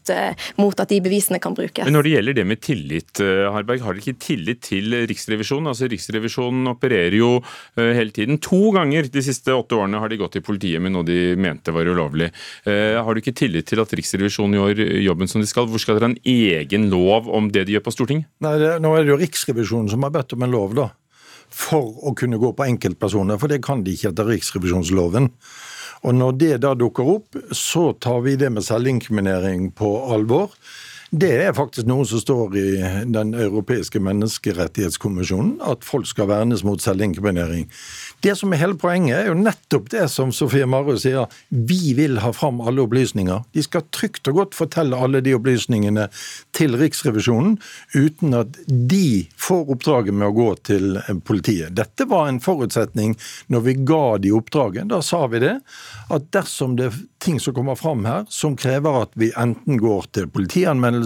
mot 0.58 0.80
at 0.80 0.90
de 0.90 1.00
bevisene 1.04 1.40
kan 1.42 1.54
brukes. 1.58 1.86
Men 1.86 1.94
Når 1.94 2.08
det 2.08 2.14
gjelder 2.16 2.38
det 2.38 2.46
med 2.48 2.62
tillit, 2.62 3.22
eh, 3.22 3.52
Harberg, 3.54 3.82
har 3.86 3.94
dere 3.94 4.04
ikke 4.04 4.24
tillit 4.26 4.62
til 4.66 4.96
Riksrevisjonen? 5.10 5.68
Altså 5.72 5.90
Riksrevisjonen 5.92 6.68
opererer 6.72 7.18
jo 7.18 7.32
eh, 7.78 7.92
hele 7.98 8.12
tiden. 8.16 8.40
To 8.42 8.72
ganger 8.76 9.10
de 9.12 9.24
siste 9.26 9.54
åtte 9.54 9.78
årene 9.78 10.00
har 10.02 10.10
de 10.10 10.20
gått 10.22 10.38
til 10.38 10.46
politiet 10.46 10.82
med 10.82 10.96
noe 10.96 11.08
de 11.08 11.36
mente 11.36 11.74
var 11.76 11.86
ulovlig. 11.86 12.32
Eh, 12.66 12.98
Har 13.02 13.14
du 13.14 13.22
ikke 13.22 13.36
tillit 13.38 13.68
til 13.70 13.82
at 13.82 13.94
Riksrevisjonen 13.94 14.58
gjør 14.58 14.82
jobben 15.02 15.28
som 15.30 15.42
de 15.42 15.50
skal? 15.50 15.68
Hvor 15.70 15.82
skal 15.82 16.00
dere 16.00 16.10
ha 16.10 16.14
en 16.16 16.24
egen 16.26 16.90
lov 16.90 17.30
om 17.30 17.52
det 17.52 17.68
de 17.68 17.78
gjør 17.78 17.86
på 17.86 17.96
Stortinget? 17.96 18.30
Nei, 18.44 18.58
det, 18.62 18.74
Nå 18.82 18.96
er 18.96 19.06
det 19.06 19.14
jo 19.14 19.22
Riksrevisjonen 19.22 19.92
som 19.92 20.04
har 20.08 20.14
bedt 20.14 20.34
om 20.34 20.44
en 20.44 20.52
lov, 20.54 20.76
da. 20.78 20.90
For 21.52 21.84
å 22.08 22.14
kunne 22.16 22.40
gå 22.40 22.54
på 22.56 22.64
enkeltpersoner, 22.64 23.40
for 23.40 23.52
det 23.52 23.60
kan 23.66 23.84
de 23.84 23.92
ikke 23.96 24.14
etter 24.14 24.30
riksrevisjonsloven. 24.32 25.28
Og 26.02 26.16
når 26.18 26.38
det 26.42 26.54
da 26.64 26.74
dukker 26.78 27.10
opp, 27.18 27.38
så 27.54 27.92
tar 27.94 28.24
vi 28.26 28.38
det 28.40 28.50
med 28.54 28.66
selvinkriminering 28.66 29.70
på 29.78 29.92
alvor. 30.14 30.56
Det 31.12 31.32
er 31.44 31.52
faktisk 31.52 31.90
noe 31.92 32.06
som 32.08 32.22
står 32.22 32.54
i 32.56 32.68
Den 33.12 33.34
europeiske 33.36 34.00
menneskerettighetskommisjonen, 34.00 35.58
at 35.60 35.84
folk 35.84 36.08
skal 36.08 36.30
vernes 36.30 36.64
mot 36.64 36.80
selvinkriminering. 36.80 37.66
Det 38.24 38.38
som 38.40 38.54
er 38.54 38.62
hele 38.62 38.78
poenget, 38.80 39.18
er 39.18 39.28
jo 39.28 39.36
nettopp 39.36 39.90
det 39.92 40.06
som 40.14 40.32
Sofie 40.32 40.64
Marø 40.70 40.96
sier. 41.02 41.28
Vi 41.50 41.92
vil 41.98 42.22
ha 42.24 42.32
fram 42.32 42.62
alle 42.64 42.86
opplysninger. 42.86 43.44
De 43.52 43.64
skal 43.66 43.84
trygt 43.92 44.30
og 44.32 44.40
godt 44.40 44.56
fortelle 44.56 44.96
alle 44.96 45.20
de 45.26 45.36
opplysningene 45.36 46.08
til 46.56 46.80
Riksrevisjonen, 46.80 47.58
uten 47.92 48.38
at 48.38 48.56
de 48.68 49.28
får 49.36 49.76
oppdraget 49.76 50.16
med 50.16 50.30
å 50.30 50.38
gå 50.38 50.50
til 50.64 50.96
politiet. 51.28 51.76
Dette 51.76 52.08
var 52.08 52.30
en 52.32 52.40
forutsetning 52.40 53.18
når 53.52 53.68
vi 53.68 53.76
ga 53.84 54.06
de 54.24 54.32
oppdraget. 54.40 54.88
Da 54.96 55.04
sa 55.04 55.26
vi 55.28 55.44
det, 55.44 55.58
at 56.08 56.32
dersom 56.32 56.80
det 56.80 56.88
er 56.88 57.04
ting 57.22 57.40
som 57.40 57.54
kommer 57.54 57.76
fram 57.78 58.06
her 58.08 58.24
som 58.34 58.56
krever 58.58 59.04
at 59.04 59.12
vi 59.20 59.30
enten 59.38 59.78
går 59.78 60.08
til 60.16 60.32
politianmeldelse, 60.32 61.01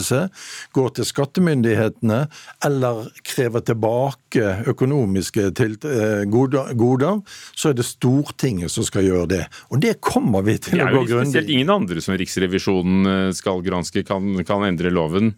går 0.76 0.94
til 0.98 1.08
skattemyndighetene 1.08 2.20
eller 2.66 3.08
krever 3.26 3.64
tilbake 3.66 4.52
økonomiske 4.72 5.50
eh, 5.50 6.24
goder, 6.30 7.22
så 7.56 7.72
er 7.72 7.78
det 7.78 7.88
Stortinget 7.88 8.74
som 8.74 8.88
skal 8.88 9.08
gjøre 9.08 9.32
det. 9.32 9.44
Og 9.72 9.82
det 9.84 9.98
kommer 10.04 10.46
vi 10.46 10.58
til 10.60 10.82
å 10.82 10.90
gå 10.92 11.06
grundig 11.10 11.32
Spesielt 11.32 11.54
ingen 11.54 11.74
andre 11.74 12.04
som 12.04 12.18
Riksrevisjonen 12.20 13.12
eh, 13.12 13.34
skal 13.36 13.64
granske, 13.66 14.06
kan, 14.08 14.34
kan 14.48 14.66
endre 14.68 14.94
loven 14.94 15.36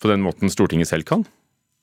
på 0.00 0.08
den 0.08 0.24
måten 0.24 0.52
Stortinget 0.52 0.90
selv 0.90 1.08
kan? 1.08 1.26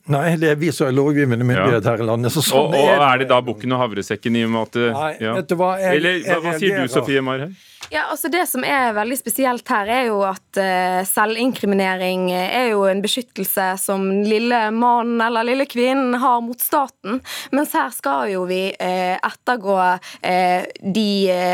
Nei, 0.07 0.27
det 0.39 0.53
er 0.53 0.59
vi 0.59 0.71
som 0.75 0.87
er 0.87 0.95
lovgivende 0.95 1.43
myndighet 1.43 1.83
ja. 1.83 1.91
her 1.91 2.03
i 2.03 2.07
landet. 2.07 2.31
Så 2.35 2.43
sånn 2.45 2.69
og, 2.71 2.75
og 2.79 2.91
er, 2.93 3.03
er 3.09 3.23
det 3.23 3.29
da 3.31 3.41
bukken 3.43 3.75
og 3.75 3.83
havresekken 3.83 4.37
i 4.39 4.45
og 4.47 4.53
med 4.53 4.67
at 4.69 4.77
Nei, 4.97 5.13
ja. 5.27 5.33
vet 5.39 5.49
du 5.51 5.57
hva, 5.59 5.73
jeg, 5.81 5.99
Eller 5.99 6.21
hva, 6.23 6.37
hva 6.45 6.59
sier 6.61 6.79
du, 6.79 6.91
Sofie 6.91 7.23
Marhaug? 7.25 7.57
Ja, 7.89 8.01
altså 8.11 8.27
Det 8.27 8.43
som 8.47 8.65
er 8.67 8.91
veldig 8.97 9.15
spesielt 9.15 9.69
her, 9.71 9.87
er 9.87 10.07
jo 10.09 10.19
at 10.27 10.59
uh, 10.59 11.05
selvinkriminering 11.07 12.25
er 12.33 12.73
jo 12.73 12.81
en 12.89 12.99
beskyttelse 13.03 13.67
som 13.79 14.03
lille 14.27 14.59
mannen 14.75 15.21
eller 15.23 15.47
lille 15.47 15.67
kvinnen 15.69 16.17
har 16.19 16.41
mot 16.43 16.59
staten. 16.59 17.21
Mens 17.55 17.75
her 17.77 17.93
skal 17.95 18.33
jo 18.33 18.43
vi 18.49 18.59
uh, 18.73 19.15
ettergå 19.15 19.77
uh, 19.77 20.67
de 20.97 21.07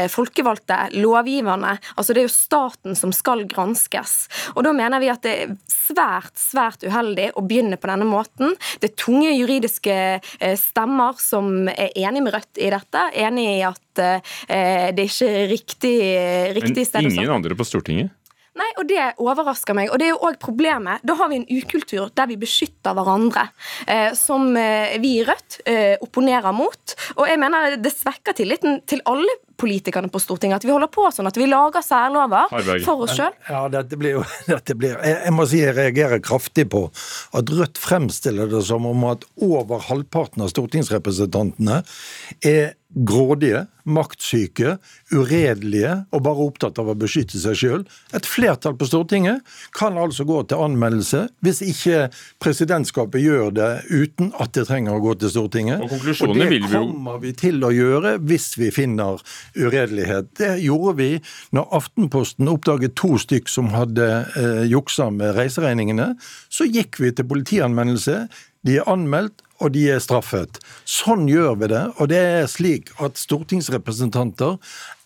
folkevalgte 0.10 0.80
lovgiverne. 0.98 1.76
Altså 1.94 2.16
Det 2.16 2.24
er 2.24 2.30
jo 2.30 2.34
staten 2.34 2.98
som 2.98 3.14
skal 3.14 3.46
granskes. 3.50 4.16
Og 4.56 4.64
Da 4.66 4.74
mener 4.74 5.04
vi 5.04 5.14
at 5.14 5.22
det 5.26 5.36
er 5.44 5.56
svært, 5.70 6.34
svært 6.40 6.82
uheldig 6.88 7.30
å 7.38 7.46
begynne 7.46 7.78
på 7.78 7.92
denne 7.92 8.10
måten. 8.10 8.43
Det 8.82 8.92
er 8.92 8.96
tunge 9.00 9.32
juridiske 9.34 9.98
stemmer 10.60 11.18
som 11.22 11.70
er 11.72 11.94
enig 11.96 12.24
med 12.26 12.36
Rødt 12.36 12.62
i 12.62 12.70
dette. 12.74 13.06
Enig 13.24 13.48
i 13.56 13.62
at 13.68 13.80
det 14.96 15.06
ikke 15.06 15.30
er 15.30 15.50
riktig 15.52 15.94
riktig 16.56 16.88
sted. 16.88 17.04
Men 17.04 17.12
ingen 17.12 17.38
andre 17.38 17.58
på 17.58 17.68
Stortinget? 17.68 18.14
Nei, 18.54 18.70
og 18.78 18.86
det 18.86 19.02
overrasker 19.22 19.74
meg. 19.78 19.90
Og 19.90 19.98
det 19.98 20.08
er 20.08 20.12
jo 20.14 20.20
òg 20.28 20.38
problemet. 20.42 21.02
Da 21.02 21.16
har 21.18 21.32
vi 21.32 21.40
en 21.42 21.48
ukultur 21.50 22.12
der 22.14 22.30
vi 22.30 22.38
beskytter 22.38 22.94
hverandre, 22.94 23.48
eh, 23.90 24.12
som 24.18 24.52
eh, 24.60 24.94
vi 25.02 25.16
i 25.18 25.24
Rødt 25.26 25.64
eh, 25.66 25.96
opponerer 26.06 26.54
mot. 26.54 26.94
Og 27.18 27.26
jeg 27.30 27.42
mener 27.42 27.80
det 27.82 27.96
svekker 27.96 28.38
tilliten 28.38 28.84
til 28.90 29.02
alle 29.10 29.40
politikerne 29.64 30.12
på 30.12 30.22
Stortinget 30.22 30.62
at 30.62 30.68
vi 30.68 30.74
holder 30.76 30.92
på 30.92 31.08
sånn 31.16 31.30
at 31.30 31.40
vi 31.40 31.48
lager 31.50 31.86
særlover 31.86 32.52
Harberg. 32.52 32.84
for 32.86 33.08
oss 33.08 33.16
sjøl. 33.18 33.34
Ja, 33.50 33.66
dette 33.72 34.00
blir 34.00 34.20
jo 34.20 34.28
dette 34.52 34.78
blir, 34.78 35.00
jeg, 35.00 35.18
jeg, 35.24 35.36
må 35.36 35.48
si 35.50 35.64
jeg 35.64 35.78
reagerer 35.80 36.24
kraftig 36.24 36.68
på 36.74 36.86
at 37.34 37.52
Rødt 37.54 37.80
fremstiller 37.82 38.50
det 38.50 38.64
som 38.68 38.88
om 38.90 39.10
at 39.12 39.26
over 39.44 39.84
halvparten 39.90 40.46
av 40.46 40.52
stortingsrepresentantene 40.54 41.84
er 42.46 42.74
grådige, 42.94 43.66
maktsyke, 43.90 44.78
uredelige 45.12 45.96
og 46.14 46.22
bare 46.24 46.46
opptatt 46.46 46.78
av 46.80 46.92
å 46.92 46.96
beskytte 46.98 47.40
seg 47.42 47.58
sjøl. 47.58 47.82
Et 48.16 48.28
flertall 48.30 48.78
på 48.80 48.88
Stortinget 48.88 49.42
kan 49.76 49.98
altså 50.00 50.24
gå 50.28 50.40
til 50.48 50.62
anmeldelse 50.64 51.26
hvis 51.44 51.64
ikke 51.66 52.06
presidentskapet 52.44 53.24
gjør 53.24 53.52
det 53.58 53.72
uten 53.90 54.32
at 54.40 54.54
det 54.56 54.68
trenger 54.70 54.96
å 54.96 55.04
gå 55.04 55.16
til 55.24 55.34
Stortinget. 55.34 55.84
Og, 55.84 55.98
og 56.30 56.38
det 56.38 56.62
kommer 56.70 57.20
vi 57.24 57.34
til 57.38 57.66
å 57.66 57.74
gjøre 57.74 58.16
hvis 58.24 58.54
vi 58.62 58.70
finner 58.74 59.20
uredelighet. 59.56 60.32
Det 60.40 60.56
gjorde 60.64 60.96
vi 61.00 61.10
når 61.56 61.70
Aftenposten 61.80 62.52
oppdaget 62.52 62.96
to 63.00 63.16
stykk 63.22 63.52
som 63.52 63.72
hadde 63.74 64.10
eh, 64.40 64.64
juksa 64.72 65.10
med 65.14 65.36
reiseregningene. 65.38 66.14
Så 66.50 66.68
gikk 66.70 67.02
vi 67.04 67.14
til 67.16 67.30
politianmeldelse. 67.30 68.26
De 68.64 68.78
er 68.80 68.90
anmeldt, 68.90 69.44
og 69.64 69.74
de 69.76 69.86
er 69.94 70.02
straffet. 70.04 70.60
Sånn 70.90 71.28
gjør 71.30 71.56
vi 71.62 71.70
det. 71.72 71.84
Og 72.02 72.10
det 72.12 72.20
er 72.20 72.50
slik 72.52 72.92
at 73.04 73.20
stortingsrepresentanter 73.20 74.58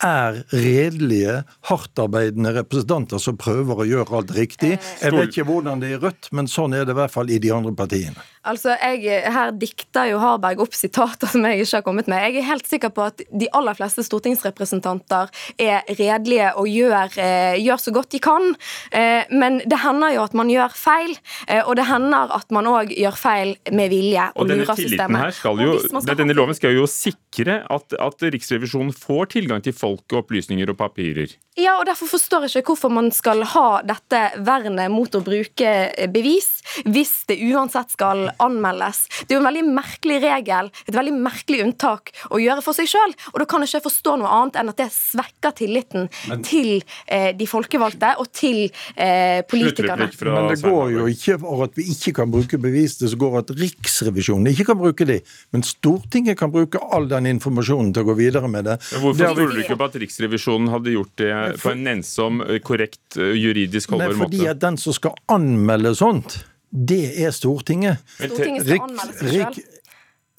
er 0.04 0.44
redelige, 0.54 1.42
hardtarbeidende 1.70 2.54
representanter 2.60 3.22
som 3.22 3.38
prøver 3.40 3.82
å 3.82 3.88
gjøre 3.88 4.20
alt 4.20 4.34
riktig. 4.38 4.76
Jeg 5.02 5.14
vet 5.16 5.32
ikke 5.32 5.48
hvordan 5.48 5.82
det 5.82 5.92
er 5.92 5.98
i 5.98 6.02
Rødt, 6.02 6.30
men 6.38 6.50
sånn 6.52 6.76
er 6.78 6.86
det 6.86 6.94
i 6.94 7.00
hvert 7.00 7.14
fall 7.14 7.32
i 7.34 7.40
de 7.42 7.54
andre 7.54 7.74
partiene. 7.78 8.26
Altså, 8.48 8.76
jeg, 8.80 9.24
Her 9.34 9.52
dikter 9.60 10.08
jo 10.12 10.22
Harberg 10.22 10.62
opp 10.64 10.76
sitater 10.78 11.28
som 11.32 11.44
jeg 11.48 11.66
ikke 11.66 11.82
har 11.82 11.86
kommet 11.86 12.08
med. 12.08 12.22
Jeg 12.30 12.40
er 12.40 12.48
helt 12.48 12.70
sikker 12.70 12.94
på 12.96 13.08
at 13.10 13.24
de 13.28 13.50
aller 13.58 13.76
fleste 13.76 14.06
stortingsrepresentanter 14.08 15.34
er 15.60 15.84
redelige 15.98 16.54
og 16.56 16.70
gjør, 16.72 17.18
eh, 17.20 17.58
gjør 17.60 17.82
så 17.82 17.96
godt 17.98 18.14
de 18.16 18.22
kan. 18.24 18.54
Eh, 18.92 19.28
men 19.34 19.60
det 19.66 19.82
hender 19.84 20.16
jo 20.16 20.24
at 20.24 20.38
man 20.38 20.52
gjør 20.54 20.78
feil, 20.78 21.18
eh, 21.48 21.64
og 21.66 21.76
det 21.80 21.88
hender 21.90 22.32
at 22.38 22.56
man 22.56 22.70
òg 22.72 22.94
gjør 22.96 23.20
feil 23.20 23.56
med 23.72 23.92
vilje. 23.92 24.30
Og, 24.36 24.46
og 24.46 24.54
denne 24.54 24.78
tilliten 24.80 25.20
her 25.20 25.36
skal 25.36 25.66
jo, 25.66 25.76
skal 25.90 26.18
Denne 26.18 26.38
loven 26.38 26.56
skal 26.56 26.78
jo 26.78 26.88
sikre 26.90 27.27
at, 27.46 27.94
at 27.94 28.24
Riksrevisjonen 28.34 28.94
får 28.96 29.34
tilgang 29.38 29.62
til 29.62 29.76
folk 29.78 30.06
og 30.14 30.24
opplysninger 30.24 30.72
og 30.74 30.80
papirer. 30.80 31.36
Ja, 31.58 31.80
og 31.80 31.88
Derfor 31.88 32.10
forstår 32.12 32.46
jeg 32.46 32.62
ikke 32.62 32.76
hvorfor 32.76 32.92
man 32.94 33.08
skal 33.16 33.42
ha 33.56 33.80
dette 33.86 34.20
vernet 34.46 34.92
mot 34.94 35.14
å 35.18 35.24
bruke 35.26 35.72
bevis 36.14 36.52
hvis 36.86 37.24
det 37.30 37.40
uansett 37.48 37.94
skal 37.96 38.28
anmeldes. 38.44 39.06
Det 39.24 39.34
er 39.34 39.38
jo 39.38 39.42
en 39.42 39.50
veldig 39.50 39.64
merkelig 39.74 40.20
regel, 40.22 40.70
et 40.86 40.98
veldig 40.98 41.16
merkelig 41.16 41.64
unntak 41.66 42.12
å 42.30 42.42
gjøre 42.42 42.62
for 42.66 42.78
seg 42.78 42.90
sjøl. 42.92 43.16
Og 43.34 43.40
da 43.42 43.48
kan 43.50 43.64
jeg 43.64 43.72
ikke 43.72 43.88
forstå 43.88 44.18
noe 44.22 44.34
annet 44.36 44.60
enn 44.62 44.72
at 44.74 44.82
det 44.82 44.90
svekker 44.94 45.56
tilliten 45.58 46.10
Men, 46.30 46.44
til 46.46 46.84
eh, 47.06 47.32
de 47.38 47.50
folkevalgte 47.50 48.14
og 48.22 48.30
til 48.36 48.68
eh, 48.94 49.42
politikerne. 49.50 50.10
Men 50.28 50.52
det 50.52 50.60
går 50.62 50.94
jo 50.94 51.08
ikke 51.10 51.40
for 51.42 51.66
at 51.66 51.78
vi 51.80 51.88
ikke 51.96 52.16
kan 52.22 52.34
bruke 52.34 52.62
bevis, 52.62 53.00
det 53.02 53.14
går 53.18 53.42
at 53.42 53.56
Riksrevisjonen 53.58 54.52
ikke 54.54 54.70
kan 54.72 54.82
bruke 54.82 55.08
de. 55.10 55.20
Men 55.56 55.66
Stortinget 55.66 56.38
kan 56.38 56.54
bruke 56.54 56.82
all 56.94 57.10
den 57.10 57.27
informasjonen 57.36 57.94
til 57.96 58.06
å 58.06 58.10
gå 58.12 58.18
videre 58.20 58.50
med 58.52 58.68
det. 58.70 58.78
Ja, 58.94 59.02
hvorfor 59.04 59.34
tror 59.38 59.56
du 59.56 59.64
ikke 59.64 59.80
på 59.80 59.90
at 59.90 59.98
Riksrevisjonen 60.04 60.70
hadde 60.74 60.94
gjort 60.96 61.16
det 61.22 61.32
på 61.62 61.74
en 61.74 61.88
nennsom, 61.88 62.44
korrekt, 62.66 63.18
juridisk 63.18 63.96
holdbar 63.96 64.16
måte? 64.16 64.32
Fordi 64.32 64.52
at 64.52 64.62
den 64.64 64.80
som 64.82 64.96
skal 64.96 65.18
anmelde 65.32 65.96
sånt 65.98 66.40
det 66.70 67.24
er 67.24 67.32
Stortinget. 67.32 68.04
Stortinget 68.20 68.68
skal 68.68 68.84
anmelde 68.90 69.18
seg 69.18 69.34
selv. 69.34 69.74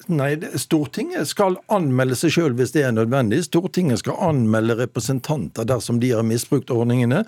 Nei, 0.09 0.29
Stortinget 0.57 1.29
skal 1.29 1.57
anmelde 1.69 2.15
seg 2.17 2.33
sjøl 2.33 2.55
hvis 2.57 2.71
det 2.73 2.83
er 2.87 2.93
nødvendig. 2.95 3.43
Stortinget 3.45 4.01
skal 4.01 4.17
anmelde 4.29 4.77
representanter 4.79 5.67
dersom 5.69 5.99
de 6.01 6.13
har 6.15 6.25
misbrukt 6.25 6.71
ordningene. 6.73 7.23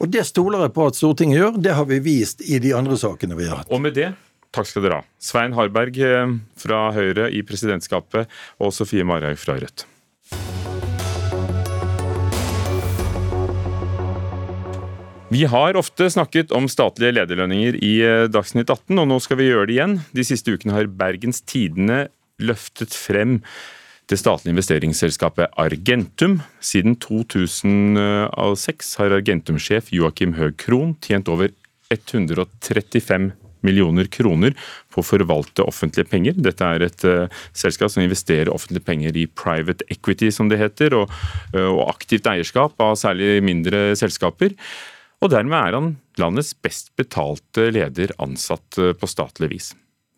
Og 0.00 0.12
det 0.12 0.24
stoler 0.28 0.66
jeg 0.66 0.74
på 0.76 0.86
at 0.88 1.00
Stortinget 1.00 1.40
gjør. 1.40 1.58
Det 1.64 1.74
har 1.76 1.88
vi 1.90 2.00
vist 2.04 2.44
i 2.44 2.60
de 2.62 2.72
andre 2.76 2.96
sakene 3.00 3.36
vi 3.36 3.50
har 3.50 3.62
hatt. 3.62 3.72
Og 3.72 3.82
med 3.84 3.96
det, 3.98 4.12
takk 4.52 4.68
skal 4.68 4.84
dere 4.84 5.00
ha. 5.00 5.06
Svein 5.22 5.56
Harberg 5.56 5.98
eh, 6.02 6.36
fra 6.60 6.84
Høyre 6.94 7.30
i 7.32 7.42
presidentskapet 7.46 8.30
og 8.62 8.74
Sofie 8.76 9.06
Marhaug 9.08 9.40
fra 9.40 9.58
Rødt. 9.60 9.86
Vi 15.32 15.46
har 15.48 15.78
ofte 15.80 16.10
snakket 16.12 16.50
om 16.52 16.66
statlige 16.68 17.14
lederlønninger 17.16 17.78
i 17.80 17.92
eh, 18.04 18.26
Dagsnytt 18.28 18.68
18, 18.68 18.98
og 19.00 19.06
nå 19.08 19.20
skal 19.24 19.40
vi 19.40 19.48
gjøre 19.48 19.70
det 19.70 19.78
igjen. 19.78 19.94
De 20.12 20.26
siste 20.28 20.52
ukene 20.52 20.76
har 20.76 20.90
Bergens 20.92 21.40
Tidende 21.48 22.04
løftet 22.42 22.92
frem 22.92 23.38
det 24.12 24.18
statlige 24.20 24.52
investeringsselskapet 24.52 25.54
Argentum. 25.56 26.42
Siden 26.60 26.98
2006 27.00 28.96
har 29.00 29.16
Argentum-sjef 29.16 29.88
Joakim 29.94 30.36
Høeg 30.36 30.58
Krohn 30.60 30.98
tjent 31.00 31.30
over 31.32 31.54
135 31.92 33.32
millioner 33.66 34.08
kroner 34.12 34.56
på 34.92 35.02
å 35.02 35.06
forvalte 35.06 35.66
offentlige 35.66 36.10
penger. 36.12 36.38
Dette 36.38 36.68
er 36.68 36.86
et 36.86 37.06
uh, 37.08 37.42
selskap 37.56 37.92
som 37.94 38.04
investerer 38.04 38.52
offentlige 38.52 38.86
penger 38.86 39.18
i 39.18 39.26
private 39.26 39.86
equity, 39.92 40.30
som 40.34 40.50
det 40.52 40.60
heter, 40.62 40.96
og, 40.98 41.12
uh, 41.56 41.68
og 41.68 41.86
aktivt 41.88 42.28
eierskap 42.30 42.80
av 42.82 42.98
særlig 43.00 43.38
mindre 43.44 43.92
selskaper. 43.98 44.56
Og 45.22 45.30
dermed 45.30 45.54
er 45.54 45.76
han 45.76 45.92
landets 46.18 46.50
best 46.58 46.90
betalte 46.98 47.68
leder 47.72 48.12
ansatt 48.22 48.78
eh, 48.80 48.90
på 48.98 49.08
statlig 49.10 49.52
vis. 49.52 49.68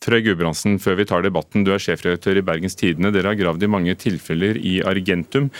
Frøy 0.04 0.20
Gudbrandsen, 0.24 0.78
før 0.82 0.98
vi 1.00 1.06
tar 1.08 1.24
debatten, 1.24 1.64
du 1.64 1.70
er 1.72 1.80
sjefredaktør 1.80 2.40
i 2.40 2.44
Bergens 2.44 2.76
Tidende. 2.76 3.12
Dere 3.14 3.32
har 3.32 3.38
gravd 3.40 3.64
i 3.64 3.70
mange 3.72 3.94
tilfeller 4.00 4.58
i 4.60 4.78
Argentum. 4.84 5.50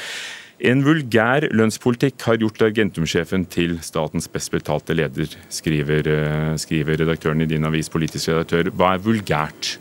En 0.65 0.81
vulgær 0.81 1.45
lønnspolitikk 1.53 2.23
har 2.25 2.39
gjort 2.41 2.63
Argentum-sjefen 2.65 3.43
til 3.53 3.75
statens 3.85 4.31
best 4.33 4.49
betalte 4.55 4.95
leder, 4.97 5.35
skriver, 5.53 6.09
eh, 6.09 6.55
skriver 6.57 7.03
redaktøren 7.03 7.43
i 7.45 7.49
din 7.51 7.69
avis, 7.69 7.91
politisk 7.93 8.31
redaktør. 8.31 8.71
Hva 8.73 8.95
er 8.95 9.03
vulgært 9.05 9.77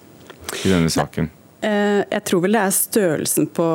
i 0.66 0.74
denne 0.74 0.92
saken? 0.92 1.30
Eh, 1.64 2.02
jeg 2.10 2.24
tror 2.28 2.44
vel 2.44 2.58
det 2.58 2.64
er 2.64 2.76
størrelsen 2.76 3.50
på 3.56 3.68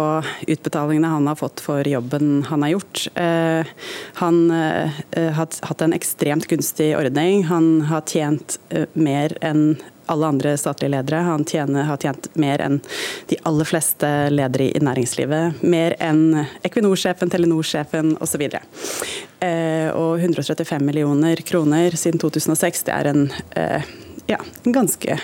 utbetalingene 0.46 1.12
han 1.14 1.28
har 1.30 1.38
fått 1.40 1.62
for 1.64 1.88
jobben 1.88 2.42
han 2.50 2.66
har 2.66 2.74
gjort. 2.76 3.06
Eh, 3.16 3.74
han 4.20 4.40
har 4.50 5.46
hatt 5.70 5.84
en 5.84 5.96
ekstremt 5.96 6.48
gunstig 6.50 6.92
ordning. 6.98 7.46
Han 7.48 7.88
har 7.88 8.04
tjent 8.06 8.58
mer 8.92 9.34
enn 9.40 9.78
alle 10.08 10.26
andre 10.26 10.56
statlige 10.58 10.90
ledere. 10.90 11.16
Han 11.16 11.44
tjener, 11.44 11.82
har 11.82 11.96
tjent 11.96 12.28
mer 12.34 12.62
enn 12.64 12.80
de 13.28 13.36
aller 13.48 13.68
fleste 13.68 14.08
ledere 14.32 14.70
i 14.72 14.80
næringslivet. 14.82 15.62
Mer 15.62 15.96
enn 16.00 16.46
Equinor-sjefen, 16.66 17.30
Telenor-sjefen 17.32 18.14
osv. 18.24 18.46
Eh, 18.48 19.88
og 19.92 20.18
135 20.18 20.84
millioner 20.84 21.44
kroner 21.46 21.96
siden 21.96 22.20
2006, 22.22 22.82
det 22.88 22.96
er 22.96 23.12
en, 23.12 23.30
eh, 23.56 23.82
ja, 24.26 24.40
en 24.64 24.72
ganske 24.72 25.20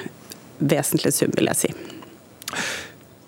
vesentlig 0.58 1.12
sum, 1.12 1.32
vil 1.36 1.50
jeg 1.52 1.56
si. 1.64 1.93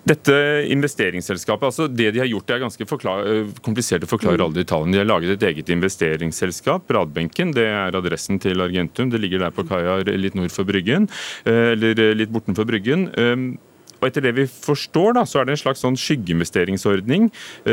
Dette 0.07 0.33
investeringsselskapet, 0.71 1.67
altså 1.67 1.87
det 1.91 2.13
de 2.15 2.21
har 2.21 2.29
gjort, 2.29 2.45
det 2.47 2.55
er 2.55 2.63
ganske 2.63 2.85
eh, 2.87 3.49
komplisert 3.65 4.05
å 4.05 4.09
forklare 4.09 4.39
mm. 4.39 4.43
alle 4.45 4.59
de 4.59 4.65
tallene. 4.69 4.95
De 4.95 5.01
har 5.01 5.09
laget 5.09 5.33
et 5.35 5.45
eget 5.49 5.71
investeringsselskap, 5.73 6.85
Bradbenken. 6.87 7.51
Det 7.55 7.65
er 7.67 7.97
adressen 7.97 8.39
til 8.39 8.63
Argentum. 8.63 9.11
Det 9.11 9.19
ligger 9.19 9.43
der 9.43 9.55
på 9.55 9.67
kaia 9.67 9.99
litt 10.07 10.37
nord 10.37 10.53
for 10.55 10.67
Bryggen, 10.69 11.09
eh, 11.43 11.73
eller 11.73 11.99
eh, 11.99 12.15
litt 12.15 12.31
bortenfor 12.31 12.69
Bryggen. 12.69 13.09
Ehm, 13.19 13.49
og 13.97 14.07
etter 14.07 14.23
det 14.23 14.35
vi 14.37 14.45
forstår, 14.47 15.17
da, 15.17 15.25
så 15.27 15.41
er 15.41 15.47
det 15.47 15.57
en 15.57 15.63
slags 15.63 15.81
sånn 15.81 15.97
skyggeinvesteringsordning 15.97 17.31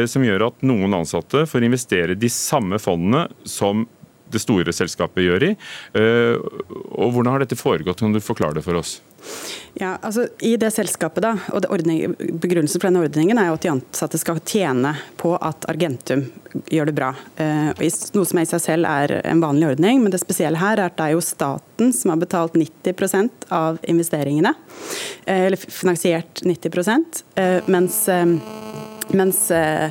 som 0.08 0.24
gjør 0.24 0.46
at 0.46 0.62
noen 0.64 0.96
ansatte 0.96 1.42
får 1.44 1.66
investere 1.68 2.16
de 2.16 2.30
samme 2.32 2.78
fondene 2.80 3.26
som 3.44 3.82
det 4.32 4.42
store 4.42 4.72
selskapet 4.74 5.26
gjør 5.26 5.48
i. 5.50 5.50
og 5.94 7.12
Hvordan 7.14 7.32
har 7.34 7.44
dette 7.44 7.58
foregått? 7.58 8.00
Kan 8.00 8.14
du 8.14 8.22
forklare 8.24 8.58
det 8.58 8.64
for 8.66 8.80
oss? 8.80 8.98
Ja, 9.74 9.96
altså 10.00 10.28
I 10.40 10.54
det 10.60 10.70
selskapet 10.70 11.24
da, 11.24 11.32
og 11.50 11.64
ordning, 11.72 12.14
Begrunnelsen 12.14 12.78
for 12.78 12.86
denne 12.86 13.02
ordningen 13.02 13.40
er 13.40 13.48
jo 13.48 13.56
at 13.56 13.64
de 13.64 13.72
ansatte 13.72 14.20
skal 14.20 14.38
tjene 14.46 14.92
på 15.18 15.32
at 15.34 15.66
Argentum 15.70 16.22
gjør 16.70 16.90
det 16.90 16.94
bra. 16.94 17.08
Eh, 17.42 17.72
noe 18.14 18.28
som 18.28 18.38
i 18.38 18.46
seg 18.46 18.62
selv 18.62 18.86
er 18.86 19.16
en 19.24 19.42
vanlig 19.42 19.72
ordning, 19.72 20.04
men 20.04 20.14
det 20.14 20.22
spesielle 20.22 20.60
her 20.62 20.78
er 20.78 20.92
at 20.92 20.98
det 21.00 21.08
er 21.08 21.16
jo 21.16 21.24
staten 21.26 21.90
som 21.96 22.14
har 22.14 22.22
betalt 22.22 22.54
90 22.54 23.50
av 23.50 23.82
investeringene. 23.82 24.54
Eh, 25.26 25.48
eller 25.48 25.58
finansiert 25.58 26.44
90 26.46 26.70
eh, 27.34 27.66
mens, 27.66 27.98
mens 29.10 29.44
eh, 29.50 29.90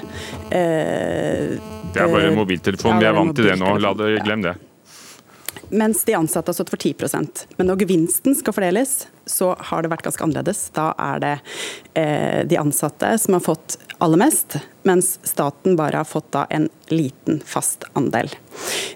Det 1.93 2.03
er 2.03 2.11
bare 2.11 2.29
en 2.31 2.37
mobiltelefon, 2.37 2.99
vi 2.99 3.09
er 3.09 3.17
vant 3.17 3.35
til 3.37 3.51
det 3.51 3.57
nå. 3.61 3.73
La 3.81 3.93
det, 3.97 4.15
glem 4.25 4.45
det 4.45 4.57
mens 5.73 6.03
de 6.03 6.13
ansatte 6.13 6.49
har 6.49 6.53
stått 6.53 6.69
for 6.69 6.77
10 6.77 6.95
Men 7.57 7.67
når 7.67 7.79
gevinsten 7.81 8.35
skal 8.35 8.53
fordeles, 8.53 9.07
så 9.25 9.53
har 9.59 9.81
det 9.81 9.89
vært 9.89 10.05
ganske 10.05 10.23
annerledes. 10.23 10.67
Da 10.75 10.91
er 10.99 11.23
det 11.23 11.33
eh, 11.97 12.43
de 12.45 12.59
ansatte 12.61 13.09
som 13.17 13.37
har 13.37 13.43
fått 13.43 13.77
aller 13.97 14.21
mest, 14.21 14.59
mens 14.83 15.17
staten 15.23 15.77
bare 15.79 16.03
har 16.03 16.09
fått 16.09 16.31
da 16.35 16.45
en 16.49 16.69
liten 16.93 17.41
fast 17.45 17.87
andel. 17.97 18.29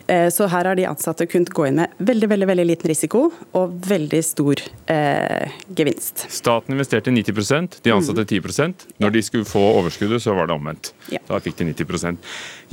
Eh, 0.08 0.28
så 0.34 0.48
her 0.52 0.70
har 0.70 0.78
de 0.80 0.88
ansatte 0.90 1.28
kunnet 1.30 1.52
gå 1.56 1.68
inn 1.68 1.82
med 1.82 1.94
veldig 2.00 2.30
veldig, 2.32 2.48
veldig 2.52 2.66
liten 2.70 2.92
risiko 2.92 3.28
og 3.58 3.74
veldig 3.88 4.22
stor 4.26 4.62
eh, 4.92 5.58
gevinst. 5.78 6.28
Staten 6.34 6.76
investerte 6.76 7.14
90% 7.14 7.80
de 7.86 7.94
ansatte 7.96 8.26
10 8.26 8.42
mm. 8.48 8.74
Når 9.04 9.14
de 9.16 9.24
skulle 9.26 9.48
få 9.48 9.62
overskuddet, 9.82 10.24
så 10.24 10.36
var 10.38 10.50
det 10.50 10.58
omvendt. 10.58 10.94
Ja. 11.14 11.22
Da 11.28 11.42
fikk 11.44 11.60
de 11.60 11.70
90% 11.74 12.24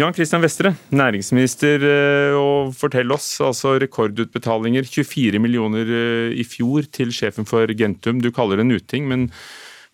Jan 0.01 0.15
Christian 0.15 0.43
Vestre, 0.43 0.75
næringsminister, 0.91 1.85
eh, 1.91 2.39
og 2.39 2.73
fortell 2.79 3.13
oss 3.15 3.29
altså 3.45 3.77
rekordutbetalinger. 3.83 4.89
24 4.91 5.43
millioner 5.43 5.91
eh, 6.01 6.33
i 6.35 6.47
fjor 6.49 6.89
til 6.91 7.15
sjefen 7.15 7.47
for 7.49 7.71
Gentum. 7.79 8.23
Du 8.23 8.33
kaller 8.35 8.59
det 8.59 8.67
en 8.67 8.75
uting, 8.75 9.07
men 9.11 9.31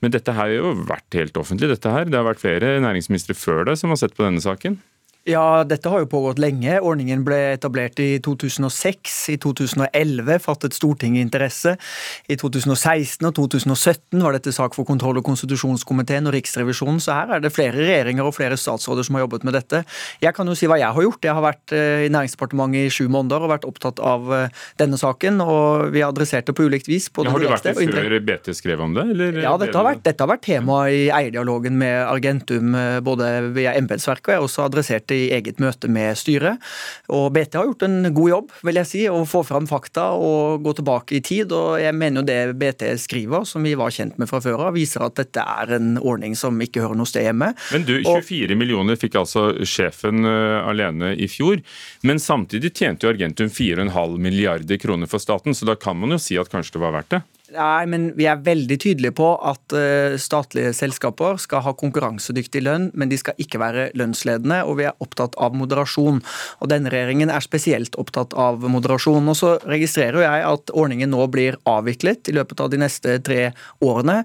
men 0.00 0.12
dette 0.14 0.32
har 0.32 0.48
jo 0.48 0.72
vært 0.88 1.16
helt 1.18 1.36
offentlig. 1.36 1.68
dette 1.68 1.90
her. 1.92 2.08
Det 2.08 2.16
har 2.16 2.24
vært 2.24 2.40
flere 2.40 2.78
næringsministre 2.80 3.36
før 3.36 3.66
deg 3.68 3.76
som 3.76 3.92
har 3.92 4.00
sett 4.00 4.16
på 4.16 4.24
denne 4.24 4.40
saken. 4.40 4.78
Ja, 5.28 5.64
dette 5.68 5.90
har 5.92 6.00
jo 6.00 6.08
pågått 6.08 6.38
lenge. 6.40 6.78
Ordningen 6.80 7.20
ble 7.26 7.36
etablert 7.52 7.98
i 8.00 8.14
2006. 8.24 9.16
I 9.34 9.36
2011 9.42 10.38
fattet 10.40 10.76
Stortinget 10.76 11.26
interesse. 11.26 11.74
I 12.24 12.38
2016 12.40 13.28
og 13.28 13.34
2017 13.36 14.22
var 14.24 14.36
dette 14.36 14.54
sak 14.56 14.72
for 14.76 14.88
kontroll- 14.88 15.20
og 15.20 15.26
konstitusjonskomiteen 15.28 16.30
og 16.30 16.32
Riksrevisjonen, 16.38 17.02
så 17.04 17.18
her 17.18 17.34
er 17.36 17.44
det 17.44 17.52
flere 17.52 17.76
regjeringer 17.76 18.24
og 18.24 18.32
flere 18.38 18.56
statsråder 18.56 19.04
som 19.04 19.18
har 19.18 19.26
jobbet 19.26 19.44
med 19.44 19.58
dette. 19.58 19.82
Jeg 20.24 20.32
kan 20.36 20.48
jo 20.48 20.56
si 20.56 20.70
hva 20.70 20.80
jeg 20.80 20.88
har 20.96 21.06
gjort. 21.06 21.28
Jeg 21.28 21.36
har 21.36 21.44
vært 21.44 21.76
eh, 21.76 22.06
i 22.06 22.12
Næringsdepartementet 22.16 22.88
i 22.88 22.94
sju 22.94 23.10
måneder 23.12 23.44
og 23.44 23.52
vært 23.52 23.68
opptatt 23.68 24.00
av 24.00 24.32
eh, 24.32 24.64
denne 24.80 24.96
saken, 25.00 25.44
og 25.44 25.92
vi 25.92 26.00
har 26.00 26.14
adressert 26.14 26.48
det 26.48 26.56
på 26.56 26.64
ulikt 26.64 26.88
vis. 26.88 27.10
Ja, 27.12 27.28
har 27.28 27.44
du 27.44 27.48
vært 27.50 27.68
det 27.68 27.76
før 27.76 28.18
BT 28.24 28.54
skrev 28.56 28.80
om 28.86 28.96
det? 28.96 29.04
Eller? 29.12 29.42
Ja, 29.44 29.52
dette 29.60 29.76
har, 29.76 29.84
vært, 29.92 30.02
dette 30.08 30.24
har 30.24 30.32
vært 30.32 30.46
tema 30.48 30.80
i 30.88 31.06
eierdialogen 31.12 31.76
med 31.76 32.00
Argentum, 32.06 32.72
eh, 32.72 32.98
både 33.04 33.30
via 33.52 33.76
embetsverket 33.76 34.30
og 34.30 34.34
jeg 34.34 34.40
har 34.40 34.46
også 34.46 34.64
adressert 34.64 35.09
i 35.14 35.30
eget 35.36 35.61
møte 35.62 35.90
med 35.90 36.18
styret. 36.18 36.61
Og 37.12 37.28
BT 37.34 37.58
har 37.58 37.68
gjort 37.68 37.84
en 37.86 38.11
god 38.14 38.30
jobb, 38.30 38.54
vil 38.66 38.80
jeg 38.80 38.90
si, 38.90 39.02
å 39.11 39.22
få 39.28 39.42
fram 39.46 39.68
fakta 39.70 40.11
og 40.18 40.64
gå 40.64 40.74
tilbake 40.78 41.18
i 41.18 41.22
tid. 41.24 41.54
Og 41.56 41.80
jeg 41.82 41.96
mener 41.96 42.22
jo 42.22 42.28
det 42.28 42.38
BT 42.61 42.86
skriver, 43.00 43.46
som 43.48 43.66
vi 43.66 43.76
var 43.78 43.94
kjent 43.94 44.18
med 44.20 44.30
fra 44.30 44.42
før 44.44 44.66
av, 44.68 44.76
viser 44.78 45.04
at 45.06 45.18
dette 45.20 45.44
er 45.44 45.74
en 45.78 45.96
ordning 46.00 46.36
som 46.38 46.58
ikke 46.61 46.84
hører 46.84 46.98
noe 46.98 47.11
sted 47.11 47.26
hjemme. 47.28 47.52
Men 47.74 47.86
du, 47.88 47.96
24 48.06 48.54
og, 48.54 48.61
millioner 48.61 49.00
fikk 49.00 49.18
altså 49.20 49.50
sjefen 49.66 50.26
uh, 50.26 50.62
alene 50.68 51.14
i 51.16 51.28
fjor. 51.30 51.61
Men 52.06 52.22
samtidig 52.22 52.74
tjente 52.76 53.06
jo 53.06 53.14
Argentum 53.14 53.50
4,5 53.52 54.16
milliarder 54.20 54.80
kroner 54.80 55.11
for 55.11 55.22
staten, 55.22 55.56
så 55.56 55.68
da 55.68 55.76
kan 55.80 55.98
man 56.00 56.16
jo 56.16 56.22
si 56.22 56.38
at 56.40 56.50
kanskje 56.52 56.78
det 56.78 56.84
var 56.84 56.96
verdt 57.00 57.14
det? 57.16 57.22
Nei, 57.51 57.86
men 57.90 58.11
Vi 58.14 58.26
er 58.30 58.42
veldig 58.44 58.76
tydelige 58.78 59.14
på 59.18 59.28
at 59.34 59.74
uh, 59.74 60.14
statlige 60.20 60.70
selskaper 60.76 61.38
skal 61.42 61.64
ha 61.64 61.72
konkurransedyktig 61.74 62.62
lønn, 62.62 62.88
men 62.94 63.11
de 63.11 63.18
skal 63.18 63.38
ikke 63.42 63.59
være 63.59 63.88
lønnsledende, 63.98 64.61
og 64.68 64.78
vi 64.78 64.86
er 64.86 65.03
opptatt 65.03 65.34
av 65.40 65.57
moderasjon. 65.59 66.20
Og 66.61 66.70
Denne 66.70 66.92
regjeringen 66.92 67.32
er 67.32 67.42
spesielt 67.42 67.96
opptatt 67.98 68.36
av 68.38 68.62
moderasjon. 68.62 69.26
Og 69.32 69.38
Så 69.38 69.57
registrerer 69.66 70.22
jeg 70.22 70.44
at 70.46 70.70
ordningen 70.70 71.11
nå 71.11 71.26
blir 71.32 71.59
avviklet 71.66 72.30
i 72.30 72.36
løpet 72.38 72.62
av 72.62 72.70
de 72.70 72.80
neste 72.82 73.16
tre 73.26 73.51
årene. 73.82 74.20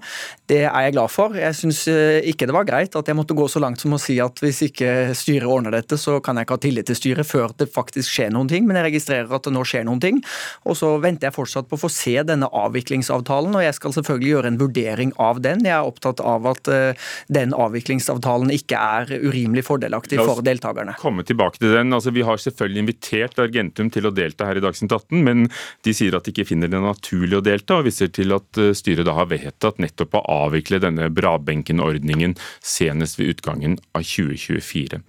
Det 0.46 0.62
er 0.68 0.86
jeg 0.86 0.94
glad 0.94 1.10
for. 1.10 1.34
Jeg 1.34 1.58
syns 1.58 1.82
uh, 1.90 2.22
ikke 2.22 2.46
det 2.46 2.54
var 2.54 2.68
greit 2.68 2.94
at 2.94 3.10
jeg 3.10 3.18
måtte 3.18 3.34
gå 3.34 3.48
så 3.50 3.62
langt 3.62 3.82
som 3.82 3.96
å 3.96 4.00
si 4.02 4.20
at 4.22 4.38
hvis 4.44 4.62
ikke 4.68 5.16
styret 5.18 5.50
ordner 5.50 5.74
dette, 5.74 5.98
så 5.98 6.20
kan 6.22 6.38
jeg 6.38 6.46
ikke 6.46 6.60
ha 6.60 6.64
tillit 6.68 6.90
til 6.92 7.00
styret 7.00 7.26
før 7.26 7.56
det 7.58 7.72
faktisk 7.74 8.12
skjer 8.12 8.30
noen 8.34 8.50
ting. 8.52 8.70
Men 8.70 8.78
jeg 8.78 8.92
registrerer 8.92 9.34
at 9.34 9.50
det 9.50 9.56
nå 9.56 9.66
skjer 9.66 9.86
noen 9.88 10.02
ting. 10.04 10.22
Og 10.62 10.78
så 10.78 10.94
venter 11.02 11.30
jeg 11.30 11.38
fortsatt 11.40 11.66
på 11.66 11.74
å 11.74 11.84
få 11.86 11.90
se 11.90 12.14
denne 12.22 12.46
avviklingsavtalen 12.54 13.15
avviklingsavtalen, 13.16 13.54
og 13.56 13.64
jeg 13.64 13.74
skal 13.76 13.94
selvfølgelig 13.94 14.30
gjøre 14.30 14.50
en 14.50 14.58
vurdering 14.60 15.12
av 15.18 15.40
den. 15.40 15.64
Jeg 15.64 15.74
er 15.74 15.86
opptatt 15.86 16.20
av 16.20 16.46
at 16.46 16.68
eh, 16.68 16.96
den 17.32 17.54
avviklingsavtalen 17.54 18.50
ikke 18.54 18.76
er 18.76 19.22
urimelig 19.24 19.64
fordelaktig 19.66 20.18
for 20.20 20.42
deltakerne. 20.42 20.96
komme 21.00 21.24
tilbake 21.24 21.58
til 21.58 21.72
den. 21.74 21.92
Altså, 21.92 22.10
vi 22.10 22.22
har 22.22 22.36
selvfølgelig 22.36 22.82
invitert 22.82 23.38
Argentum 23.38 23.90
til 23.90 24.06
å 24.06 24.14
delta 24.14 24.46
her 24.46 24.56
i 24.56 24.64
Dagsnytt 24.64 24.92
18, 24.92 25.22
men 25.24 25.48
de 25.84 25.94
sier 25.94 26.14
at 26.16 26.24
de 26.24 26.32
ikke 26.32 26.48
finner 26.48 26.68
det 26.68 26.80
naturlig 26.80 27.38
å 27.38 27.44
delta, 27.44 27.80
og 27.80 27.86
viser 27.88 28.08
til 28.08 28.34
at 28.36 28.60
eh, 28.60 28.74
styret 28.76 29.06
da 29.06 29.16
har 29.16 29.30
vedtatt 29.30 29.80
nettopp 29.82 30.18
å 30.18 30.24
avvikle 30.46 30.80
denne 30.82 31.10
Brabenken-ordningen 31.10 32.36
senest 32.60 33.20
ved 33.20 33.36
utgangen 33.36 33.78
av 33.96 34.04
2024. 34.06 35.02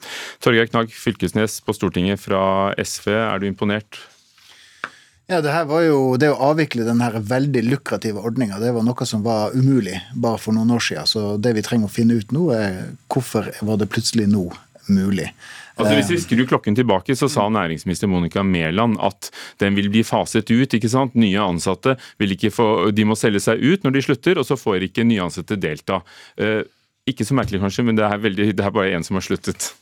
Torgeir 0.43 0.70
Knag 0.72 0.93
Fylkesnes 0.93 1.62
på 1.66 1.76
Stortinget 1.76 2.22
fra 2.22 2.74
SV, 2.78 3.12
er 3.18 3.41
du 3.41 3.49
imponert? 3.49 3.99
Ja, 5.28 5.41
Det 5.41 5.51
her 5.51 5.65
var 5.67 5.82
jo, 5.84 6.15
det 6.15 6.30
å 6.32 6.39
avvikle 6.53 6.86
den 6.88 7.01
her 7.03 7.17
veldig 7.19 7.65
lukrative 7.67 8.21
ordninga, 8.23 8.61
det 8.63 8.71
var 8.71 8.86
noe 8.88 9.05
som 9.05 9.25
var 9.25 9.51
umulig 9.51 9.97
bare 10.15 10.39
for 10.39 10.55
noen 10.55 10.71
år 10.71 10.84
siden. 10.86 11.09
Så 11.09 11.23
det 11.36 11.51
vi 11.57 11.63
trenger 11.65 11.89
å 11.89 11.91
finne 11.91 12.15
ut 12.15 12.32
nå, 12.32 12.45
er 12.55 12.78
hvorfor 13.11 13.49
var 13.67 13.82
det 13.82 13.89
plutselig 13.91 14.30
nå 14.32 14.45
mulig. 14.88 15.28
Altså 15.78 15.97
Hvis 15.97 16.09
vi 16.09 16.19
skrur 16.23 16.47
klokken 16.49 16.78
tilbake, 16.78 17.13
så 17.19 17.28
sa 17.30 17.43
næringsminister 17.53 18.09
Monica 18.09 18.41
Mæland 18.41 18.95
at 19.03 19.28
den 19.61 19.75
vil 19.78 19.91
bli 19.93 20.01
faset 20.07 20.47
ut. 20.49 20.73
ikke 20.73 20.89
sant? 20.89 21.13
Nye 21.19 21.43
ansatte 21.43 21.97
vil 22.17 22.34
ikke 22.34 22.53
få, 22.55 22.69
de 22.95 23.05
må 23.05 23.19
selge 23.19 23.43
seg 23.43 23.61
ut 23.61 23.84
når 23.84 23.97
de 23.97 24.05
slutter, 24.07 24.39
og 24.39 24.47
så 24.47 24.57
får 24.57 24.88
ikke 24.88 25.05
nye 25.05 25.28
ansatte 25.28 25.59
delta. 25.59 25.99
Eh, 26.39 26.63
ikke 27.07 27.28
så 27.28 27.38
merkelig 27.38 27.61
kanskje, 27.61 27.86
men 27.86 27.99
det 27.99 28.07
er, 28.07 28.23
veldig, 28.23 28.47
det 28.57 28.65
er 28.65 28.73
bare 28.73 28.95
én 28.95 29.05
som 29.05 29.19
har 29.19 29.28
sluttet. 29.28 29.73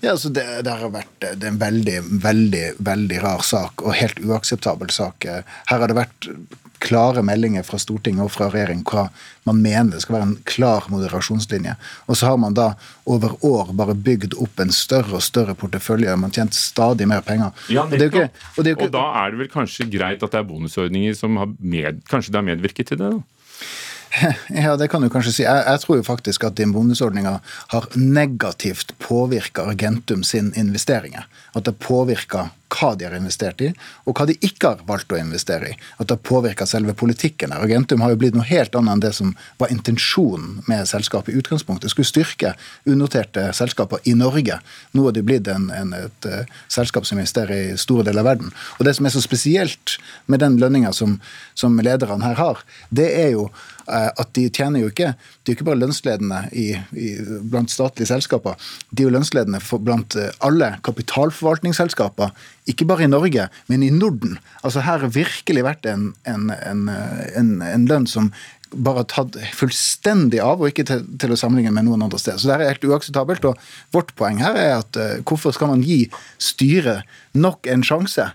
Ja, 0.00 0.12
altså 0.14 0.30
det, 0.30 0.44
det, 0.64 0.70
har 0.70 0.94
vært 0.94 1.10
det 1.20 1.34
er 1.34 1.50
en 1.50 1.60
veldig, 1.60 1.98
veldig 2.22 2.64
veldig 2.86 3.20
rar 3.24 3.42
sak, 3.46 3.82
og 3.82 3.96
helt 3.98 4.20
uakseptabel 4.22 4.92
sak. 4.94 5.26
Her 5.26 5.82
har 5.82 5.90
det 5.90 5.98
vært 5.98 6.30
klare 6.78 7.24
meldinger 7.26 7.64
fra 7.66 7.78
Stortinget 7.80 8.22
og 8.22 8.30
fra 8.30 8.48
regjering 8.52 8.84
hva 8.86 9.08
man 9.48 9.60
mener 9.62 9.96
det 9.96 10.02
skal 10.04 10.18
være 10.18 10.26
en 10.28 10.36
klar 10.48 10.86
moderasjonslinje. 10.92 11.74
Og 12.06 12.18
så 12.20 12.30
har 12.30 12.38
man 12.40 12.54
da 12.54 12.68
over 13.08 13.34
år 13.46 13.72
bare 13.78 13.96
bygd 13.96 14.36
opp 14.38 14.62
en 14.62 14.70
større 14.74 15.18
og 15.18 15.24
større 15.24 15.56
portefølje. 15.58 16.14
Man 16.14 16.30
har 16.30 16.42
tjent 16.42 16.58
stadig 16.58 17.08
mer 17.10 17.24
penger. 17.26 17.50
Ja, 17.72 17.86
og, 17.86 17.96
ikke, 17.96 18.28
og, 18.54 18.62
ikke, 18.62 18.86
og, 18.86 18.94
da 18.94 19.04
er 19.24 19.34
det 19.34 19.42
vel 19.42 19.52
kanskje 19.52 19.88
greit 19.90 20.22
at 20.22 20.34
det 20.34 20.42
er 20.42 20.48
bonusordninger 20.48 21.18
som 21.18 21.40
har 21.40 21.50
med, 21.58 22.02
kanskje 22.10 22.34
det 22.34 22.42
har 22.42 22.48
medvirket 22.52 22.92
til 22.92 23.02
det? 23.02 23.12
da? 23.16 23.66
Ja, 24.48 24.76
det 24.76 24.88
kan 24.88 25.02
du 25.02 25.10
kanskje 25.12 25.32
si. 25.32 25.42
Jeg, 25.44 25.64
jeg 25.66 25.82
tror 25.84 25.98
jo 26.00 26.06
faktisk 26.06 26.46
at 26.48 26.56
din 26.58 26.72
bonusordninga 26.72 27.38
har 27.74 27.88
negativt 27.96 28.94
påvirka 29.02 29.68
Argentum 29.72 30.24
sin 30.24 30.52
investeringer. 30.56 31.28
At 31.56 31.68
det 31.68 31.78
påvirker 31.82 32.54
hva 32.68 32.90
de 32.98 33.06
har 33.06 33.14
investert 33.16 33.62
i, 33.64 33.70
og 34.04 34.18
hva 34.18 34.26
de 34.28 34.34
ikke 34.44 34.74
har 34.74 34.82
valgt 34.88 35.12
å 35.12 35.18
investere 35.18 35.70
i. 35.70 35.76
At 36.02 36.10
det 36.10 36.18
påvirker 36.26 36.68
selve 36.68 36.92
politikken. 36.92 37.52
her. 37.52 37.64
Argentum 37.64 38.02
har 38.04 38.12
jo 38.12 38.18
blitt 38.20 38.36
noe 38.36 38.44
helt 38.44 38.74
annet 38.76 38.92
enn 38.92 39.04
det 39.06 39.12
som 39.16 39.30
var 39.60 39.72
intensjonen 39.72 40.60
med 40.68 40.88
selskapet 40.88 41.32
i 41.32 41.38
utgangspunktet. 41.40 41.90
Skulle 41.90 42.10
styrke 42.10 42.52
unoterte 42.84 43.48
selskaper 43.56 44.04
i 44.04 44.14
Norge. 44.14 44.60
Nå 44.92 45.06
har 45.06 45.16
de 45.16 45.24
blitt 45.24 45.48
en, 45.48 45.70
en, 45.72 45.96
et 45.96 46.28
uh, 46.28 46.44
selskap 46.68 47.08
som 47.08 47.18
investerer 47.18 47.72
i 47.72 47.80
store 47.80 48.04
deler 48.04 48.20
av 48.20 48.34
verden. 48.34 48.52
Og 48.76 48.84
Det 48.84 48.96
som 48.98 49.08
er 49.08 49.16
så 49.16 49.24
spesielt 49.24 49.96
med 50.26 50.44
den 50.44 50.60
lønninga 50.60 50.92
som, 50.92 51.18
som 51.54 51.80
lederne 51.80 52.24
her 52.24 52.36
har, 52.36 52.64
det 52.92 53.08
er 53.16 53.32
jo 53.38 53.48
at 53.88 54.32
de 54.36 54.44
tjener 54.52 54.82
jo 54.82 54.90
ikke 54.90 55.14
De 55.16 55.48
er 55.48 55.54
jo 55.54 55.56
ikke 55.56 55.66
bare 55.70 55.80
lønnsledende 55.80 56.42
i, 56.52 56.66
i, 56.92 57.08
blant 57.48 57.72
statlige 57.72 58.10
selskaper, 58.10 58.58
de 58.90 59.02
er 59.02 59.08
jo 59.08 59.14
lønnsledende 59.14 59.60
blant 59.84 60.16
uh, 60.18 60.28
alle 60.44 60.74
kapitalforvaltningsselskaper. 60.84 62.34
Ikke 62.68 62.84
bare 62.88 63.06
i 63.06 63.10
Norge, 63.10 63.48
men 63.72 63.82
i 63.82 63.90
Norden. 63.94 64.36
Altså 64.62 64.84
Her 64.84 65.00
har 65.04 65.14
virkelig 65.14 65.64
vært 65.64 65.88
en, 65.88 66.10
en, 66.28 66.50
en, 66.52 66.84
en, 66.88 67.52
en 67.64 67.88
lønn 67.88 68.06
som 68.10 68.28
bare 68.72 69.04
tatt 69.08 69.36
fullstendig 69.56 70.40
av, 70.44 70.60
og 70.60 70.70
ikke 70.70 70.84
til, 70.88 71.04
til, 71.20 71.32
å 71.32 71.38
sammenligne 71.40 71.72
med 71.74 71.86
noen 71.86 72.04
andre 72.04 72.20
steder. 72.20 72.40
Så 72.40 72.50
det 72.50 72.58
er 72.58 72.72
helt 72.72 72.84
uakseptabelt. 72.84 73.46
og 73.48 73.94
Vårt 73.94 74.12
poeng 74.18 74.42
her 74.42 74.58
er 74.58 74.74
at 74.80 75.00
uh, 75.00 75.14
hvorfor 75.24 75.54
skal 75.56 75.72
man 75.72 75.84
gi 75.86 76.04
styret 76.42 77.08
nok 77.32 77.68
en 77.70 77.84
sjanse? 77.86 78.28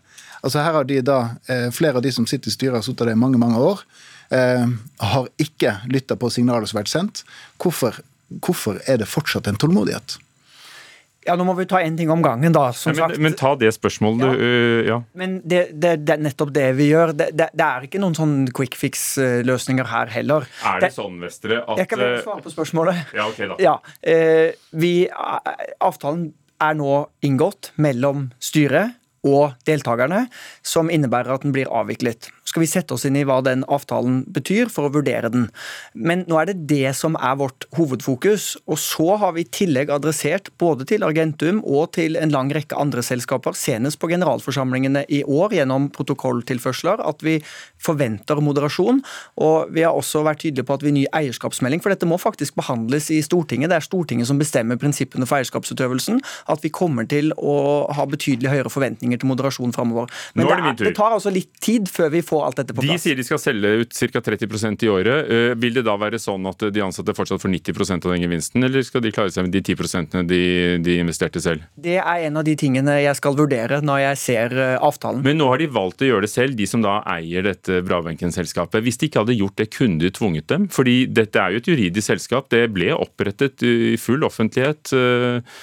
Altså 0.44 0.64
Her 0.64 0.80
har 0.80 0.90
de 0.90 1.00
da, 1.06 1.20
uh, 1.50 1.70
Flere 1.76 2.00
av 2.00 2.06
de 2.06 2.12
som 2.16 2.28
sitter 2.30 2.52
i 2.52 2.56
styret, 2.56 2.80
har 2.80 2.86
sittet 2.86 3.06
der 3.06 3.16
i 3.16 3.20
mange 3.20 3.42
mange 3.42 3.62
år. 3.62 3.86
Uh, 4.32 4.76
har 5.04 5.32
ikke 5.42 5.78
lytta 5.92 6.18
på 6.20 6.32
signaler 6.34 6.70
som 6.70 6.80
har 6.80 6.86
vært 6.86 6.94
sendt. 6.94 7.24
Hvorfor, 7.62 8.00
hvorfor 8.44 8.80
er 8.88 9.02
det 9.02 9.10
fortsatt 9.10 9.50
en 9.50 9.60
tålmodighet? 9.60 10.20
Ja, 11.24 11.36
Nå 11.40 11.46
må 11.48 11.54
vi 11.56 11.66
ta 11.70 11.80
én 11.80 11.96
ting 11.96 12.10
om 12.12 12.22
gangen, 12.24 12.52
da. 12.56 12.66
som 12.76 12.92
ja, 12.92 13.08
men, 13.08 13.16
sagt. 13.16 13.24
Men 13.24 13.36
ta 13.40 13.54
det 13.60 13.72
spørsmålet, 13.76 14.24
ja. 14.26 14.34
Uh, 14.36 14.80
ja. 14.90 14.98
Men 15.20 15.38
det, 15.40 15.62
det, 15.72 15.96
det, 16.04 16.18
er 16.18 16.24
nettopp 16.26 16.52
det 16.56 16.68
vi 16.78 16.90
gjør. 16.90 17.14
Det, 17.16 17.30
det, 17.40 17.68
er 17.68 17.88
ikke 17.88 18.02
noen 18.04 18.18
sånn 18.18 18.36
quick 18.56 18.76
fix-løsninger 18.80 19.88
her 19.92 20.12
heller. 20.14 20.48
Er 20.68 20.84
det, 20.84 20.92
sånn, 20.96 21.20
Vestre, 21.24 21.62
at 21.64 21.84
Jeg 21.84 21.92
kan 21.92 22.04
vel 22.04 22.18
svare 22.26 22.44
på 22.44 22.54
spørsmålet. 22.54 23.16
Ja, 23.16 23.30
ok 23.32 23.44
da. 23.54 23.60
Ja, 23.70 23.78
uh, 23.80 24.68
vi, 24.84 24.94
avtalen 25.14 26.32
er 26.64 26.76
nå 26.80 27.06
inngått 27.26 27.72
mellom 27.82 28.30
styret 28.44 29.00
og 29.24 29.56
deltakerne, 29.68 30.26
som 30.68 30.92
innebærer 30.92 31.38
at 31.38 31.46
den 31.46 31.56
blir 31.56 31.72
avviklet 31.72 32.28
skal 32.54 32.62
vi 32.62 32.70
sette 32.70 32.94
oss 32.94 33.08
inn 33.10 33.18
i 33.18 33.24
hva 33.26 33.40
den 33.42 33.64
avtalen 33.66 34.22
betyr, 34.30 34.70
for 34.70 34.86
å 34.86 34.94
vurdere 34.94 35.32
den. 35.34 35.48
Men 35.98 36.22
nå 36.30 36.38
er 36.38 36.52
det 36.52 36.68
det 36.70 36.94
som 36.94 37.18
er 37.18 37.40
vårt 37.40 37.66
hovedfokus. 37.74 38.52
Og 38.70 38.78
så 38.78 39.16
har 39.18 39.34
vi 39.34 39.42
i 39.42 39.50
tillegg 39.50 39.90
adressert 39.94 40.52
både 40.62 40.86
til 40.90 41.06
Argentum 41.08 41.64
og 41.66 41.96
til 41.98 42.20
en 42.20 42.34
lang 42.34 42.52
rekke 42.54 42.78
andre 42.78 43.02
selskaper, 43.06 43.58
senest 43.58 43.98
på 44.02 44.12
generalforsamlingene 44.12 45.06
i 45.10 45.24
år 45.26 45.56
gjennom 45.58 45.90
protokolltilførsler, 45.96 47.02
at 47.02 47.26
vi 47.26 47.40
forventer 47.82 48.38
moderasjon. 48.44 49.02
Og 49.42 49.74
vi 49.74 49.86
har 49.88 49.98
også 49.98 50.22
vært 50.28 50.44
tydelige 50.46 50.68
på 50.70 50.78
at 50.78 50.86
vi 50.86 50.94
ny 50.94 51.08
eierskapsmelding, 51.10 51.82
for 51.82 51.96
dette 51.96 52.10
må 52.10 52.22
faktisk 52.22 52.60
behandles 52.60 53.10
i 53.14 53.24
Stortinget. 53.26 53.74
Det 53.74 53.80
er 53.80 53.88
Stortinget 53.88 54.30
som 54.30 54.42
bestemmer 54.42 54.78
prinsippene 54.78 55.26
for 55.26 55.40
eierskapsutøvelsen. 55.40 56.22
At 56.54 56.62
vi 56.62 56.70
kommer 56.74 57.10
til 57.10 57.34
å 57.34 57.58
ha 57.98 58.08
betydelig 58.10 58.54
høyere 58.54 58.74
forventninger 58.74 59.18
til 59.18 59.34
moderasjon 59.34 59.74
framover. 59.74 60.14
Men 60.38 60.52
det, 60.52 60.60
er, 60.60 60.80
det 60.92 60.96
tar 61.02 61.18
altså 61.18 61.34
litt 61.34 61.50
tid 61.64 61.90
før 61.90 62.14
vi 62.14 62.22
får 62.26 62.43
alt 62.46 62.60
dette 62.60 62.76
på 62.76 62.84
plass. 62.84 63.02
De 63.02 63.02
sier 63.02 63.18
de 63.18 63.26
skal 63.26 63.42
selge 63.42 63.72
ut 63.84 63.94
ca. 64.14 64.22
30% 64.24 64.86
i 64.86 64.90
året. 64.92 65.32
Eh, 65.32 65.54
vil 65.60 65.76
det 65.78 65.86
da 65.88 65.96
være 66.00 66.20
sånn 66.22 66.46
at 66.50 66.66
de 66.74 66.84
ansatte 66.84 67.16
fortsatt 67.16 67.42
får 67.42 67.52
90% 67.54 68.08
av 68.08 68.14
den 68.14 68.24
gevinsten, 68.26 68.64
eller 68.66 68.86
skal 68.86 69.04
de 69.04 69.12
klare 69.16 69.34
seg 69.34 69.48
med 69.48 69.56
de 69.56 69.62
10 69.64 70.24
de, 70.30 70.42
de 70.84 70.98
investerte 71.02 71.42
selv? 71.44 71.66
Det 71.76 71.98
er 72.00 72.28
en 72.28 72.40
av 72.40 72.48
de 72.48 72.56
tingene 72.60 73.00
jeg 73.02 73.20
skal 73.20 73.38
vurdere 73.38 73.82
når 73.84 74.04
jeg 74.08 74.22
ser 74.24 74.58
eh, 74.58 74.76
avtalen. 74.78 75.24
Men 75.26 75.40
nå 75.42 75.50
har 75.52 75.62
de 75.62 75.70
valgt 75.74 76.04
å 76.04 76.10
gjøre 76.10 76.28
det 76.28 76.34
selv, 76.34 76.58
de 76.60 76.68
som 76.70 76.84
da 76.84 77.00
eier 77.16 77.46
dette 77.48 77.82
Brabenken-selskapet. 77.86 78.84
Hvis 78.86 79.00
de 79.02 79.10
ikke 79.10 79.24
hadde 79.24 79.38
gjort 79.38 79.58
det, 79.60 79.70
kunne 79.76 80.02
de 80.02 80.12
tvunget 80.14 80.50
dem? 80.52 80.68
Fordi 80.74 81.04
dette 81.12 81.40
er 81.40 81.54
jo 81.56 81.64
et 81.64 81.72
juridisk 81.74 82.14
selskap. 82.14 82.50
Det 82.54 82.66
ble 82.74 82.92
opprettet 82.96 83.64
i 83.68 83.96
full 84.02 84.26
offentlighet. 84.28 84.94
Eh, 84.96 85.60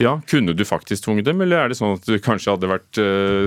ja, 0.00 0.14
Kunne 0.30 0.54
du 0.56 0.62
faktisk 0.64 1.04
tvunget 1.04 1.26
dem, 1.28 1.42
eller 1.44 1.60
er 1.60 1.68
det 1.68 1.76
sånn 1.76 1.98
at 1.98 2.06
du 2.08 2.14
kanskje 2.24 2.54
hadde 2.54 2.70
vært 2.70 3.00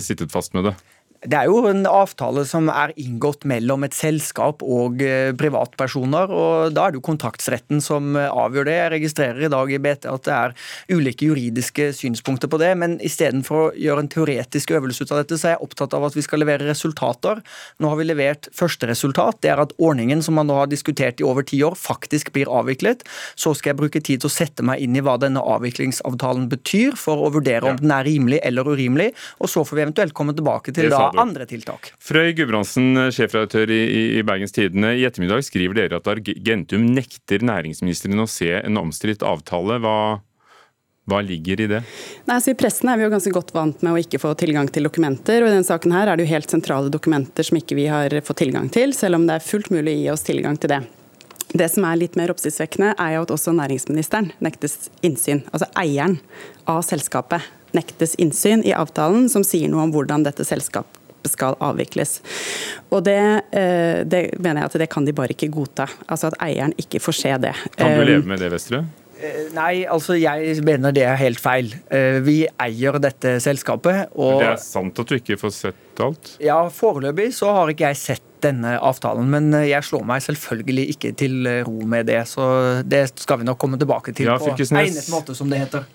sittet 0.05 0.29
fast 0.29 0.53
med 0.53 0.67
det? 0.69 0.75
Det 1.23 1.37
er 1.37 1.47
jo 1.47 1.61
en 1.69 1.85
avtale 1.87 2.43
som 2.47 2.67
er 2.71 2.91
inngått 2.99 3.45
mellom 3.47 3.85
et 3.87 3.95
selskap 3.95 4.63
og 4.65 4.99
eh, 5.03 5.31
privatpersoner. 5.39 6.31
og 6.31 6.73
Da 6.75 6.85
er 6.85 6.93
det 6.93 6.99
jo 6.99 7.05
kontraktsretten 7.05 7.79
som 7.83 8.17
eh, 8.19 8.27
avgjør 8.27 8.67
det. 8.67 8.75
Jeg 8.75 8.91
registrerer 8.97 9.45
i 9.45 9.51
dag 9.51 9.71
i 9.71 9.79
BT 9.79 10.07
at 10.11 10.25
det 10.27 10.33
er 10.35 10.55
ulike 10.91 11.29
juridiske 11.29 11.91
synspunkter 11.95 12.51
på 12.51 12.59
det. 12.59 12.73
Men 12.81 12.97
istedenfor 13.03 13.59
å 13.59 13.69
gjøre 13.79 14.03
en 14.03 14.11
teoretisk 14.11 14.73
øvelse 14.75 15.05
ut 15.05 15.13
av 15.15 15.21
dette, 15.21 15.39
så 15.39 15.49
er 15.49 15.55
jeg 15.55 15.63
opptatt 15.67 15.95
av 15.95 16.07
at 16.09 16.17
vi 16.17 16.25
skal 16.25 16.43
levere 16.43 16.67
resultater. 16.67 17.39
Nå 17.79 17.93
har 17.93 18.01
vi 18.01 18.09
levert 18.09 18.51
første 18.55 18.89
resultat. 18.91 19.39
Det 19.45 19.53
er 19.53 19.63
at 19.63 19.75
ordningen 19.79 20.23
som 20.25 20.35
man 20.39 20.51
nå 20.51 20.59
har 20.59 20.71
diskutert 20.71 21.23
i 21.23 21.27
over 21.27 21.47
ti 21.47 21.61
år, 21.63 21.77
faktisk 21.79 22.33
blir 22.35 22.51
avviklet. 22.51 23.07
Så 23.39 23.55
skal 23.55 23.73
jeg 23.73 23.79
bruke 23.79 24.03
tid 24.03 24.23
til 24.23 24.31
å 24.31 24.33
sette 24.33 24.65
meg 24.65 24.83
inn 24.83 24.99
i 24.99 25.05
hva 25.05 25.15
denne 25.21 25.43
avviklingsavtalen 25.55 26.49
betyr, 26.51 26.99
for 26.99 27.23
å 27.23 27.31
vurdere 27.33 27.71
om 27.71 27.79
den 27.79 27.95
er 27.95 28.07
rimelig 28.07 28.43
eller 28.43 28.67
urimelig. 28.67 29.11
Og 29.39 29.51
så 29.51 29.63
får 29.63 29.79
vi 29.79 29.87
eventuelt 29.87 30.17
komme 30.17 30.35
tilbake 30.35 30.75
til 30.75 30.91
da 30.91 31.12
andre 31.21 31.45
tiltak. 31.49 31.91
Frøy 32.01 32.33
Gudbrandsen, 32.37 33.09
sjefredaktør 33.13 33.71
i, 33.73 33.81
i 34.19 34.23
Bergens 34.25 34.55
Tidende. 34.55 34.95
I 34.97 35.05
ettermiddag 35.07 35.45
skriver 35.45 35.77
dere 35.77 35.99
at 35.99 36.09
Argentum 36.09 36.85
nekter 36.95 37.45
næringsministeren 37.45 38.23
å 38.23 38.29
se 38.29 38.51
en 38.59 38.79
omstridt 38.81 39.25
avtale. 39.27 39.77
Hva, 39.83 39.97
hva 41.09 41.19
ligger 41.25 41.61
i 41.61 41.69
det? 41.69 41.83
Nei, 42.25 42.37
altså 42.37 42.53
I 42.53 42.57
pressen 42.59 42.91
er 42.91 42.99
vi 42.99 43.07
jo 43.07 43.11
ganske 43.13 43.35
godt 43.35 43.53
vant 43.55 43.83
med 43.83 43.93
å 43.93 44.01
ikke 44.01 44.21
få 44.23 44.33
tilgang 44.39 44.69
til 44.71 44.87
dokumenter. 44.87 45.43
og 45.43 45.51
I 45.51 45.55
denne 45.57 45.67
saken 45.67 45.95
her 45.95 46.07
er 46.07 46.17
det 46.17 46.27
jo 46.27 46.33
helt 46.33 46.53
sentrale 46.53 46.91
dokumenter 46.93 47.47
som 47.47 47.59
ikke 47.59 47.77
vi 47.79 47.89
har 47.91 48.15
fått 48.23 48.43
tilgang 48.45 48.69
til, 48.73 48.95
selv 48.95 49.19
om 49.19 49.27
det 49.27 49.37
er 49.37 49.47
fullt 49.47 49.71
mulig 49.73 49.97
å 49.97 50.01
gi 50.01 50.11
oss 50.15 50.27
tilgang 50.27 50.59
til 50.59 50.77
det. 50.77 50.83
Det 51.53 51.67
som 51.69 51.85
er 51.85 51.99
litt 52.01 52.15
mer 52.17 52.31
oppsiktsvekkende, 52.33 52.95
er 52.97 53.17
jo 53.17 53.27
at 53.27 53.33
også 53.35 53.51
næringsministeren 53.53 54.31
nektes 54.41 54.87
innsyn. 55.05 55.43
Altså 55.51 55.67
eieren 55.77 56.17
av 56.65 56.81
selskapet 56.87 57.45
nektes 57.77 58.15
innsyn 58.21 58.63
i 58.65 58.73
avtalen 58.73 59.27
som 59.29 59.45
sier 59.45 59.69
noe 59.69 59.83
om 59.85 59.93
hvordan 59.93 60.25
dette 60.25 60.45
selskapet 60.47 61.02
skal 61.29 61.57
avvikles. 61.63 62.19
Og 62.91 63.03
det, 63.05 63.19
eh, 63.51 64.01
det, 64.07 64.25
mener 64.39 64.63
jeg 64.63 64.71
at 64.71 64.81
det 64.83 64.89
kan 64.93 65.05
de 65.05 65.15
bare 65.15 65.35
ikke 65.35 65.51
godta. 65.53 65.87
Altså 66.07 66.31
at 66.31 66.39
eieren 66.43 66.75
ikke 66.79 67.01
får 67.03 67.19
se 67.19 67.37
det. 67.47 67.55
Kan 67.77 67.97
du 67.97 68.05
leve 68.07 68.27
med 68.27 68.43
det, 68.43 68.51
Vestre? 68.53 68.83
Eh, 69.23 69.47
nei, 69.55 69.85
altså 69.87 70.17
jeg 70.19 70.59
mener 70.65 70.95
det 70.95 71.05
er 71.07 71.17
helt 71.21 71.41
feil. 71.41 71.71
Eh, 71.93 72.19
vi 72.25 72.43
eier 72.61 72.99
dette 73.03 73.37
selskapet. 73.43 74.11
Og 74.17 74.43
det 74.43 74.51
er 74.51 74.61
sant 74.61 74.99
at 74.99 75.09
du 75.09 75.17
ikke 75.17 75.39
får 75.41 75.55
sett 75.55 76.03
alt? 76.03 76.35
Ja, 76.43 76.59
foreløpig 76.73 77.31
så 77.37 77.53
har 77.55 77.71
ikke 77.71 77.91
jeg 77.93 78.01
sett 78.01 78.29
denne 78.43 78.75
avtalen, 78.83 79.29
men 79.31 79.53
jeg 79.63 79.85
slår 79.87 80.01
meg 80.03 80.23
selvfølgelig 80.25 80.89
ikke 80.97 81.13
til 81.15 81.47
ro 81.63 81.85
med 81.87 82.09
det. 82.11 82.25
Så 82.27 82.45
det 82.83 83.05
skal 83.15 83.39
vi 83.39 83.47
nok 83.47 83.61
komme 83.61 83.79
tilbake 83.79 84.11
til 84.11 84.27
ja, 84.27 84.35
på 84.41 84.51
egnet 84.51 85.07
måte, 85.13 85.37
som 85.37 85.51
det 85.53 85.63
heter. 85.63 85.87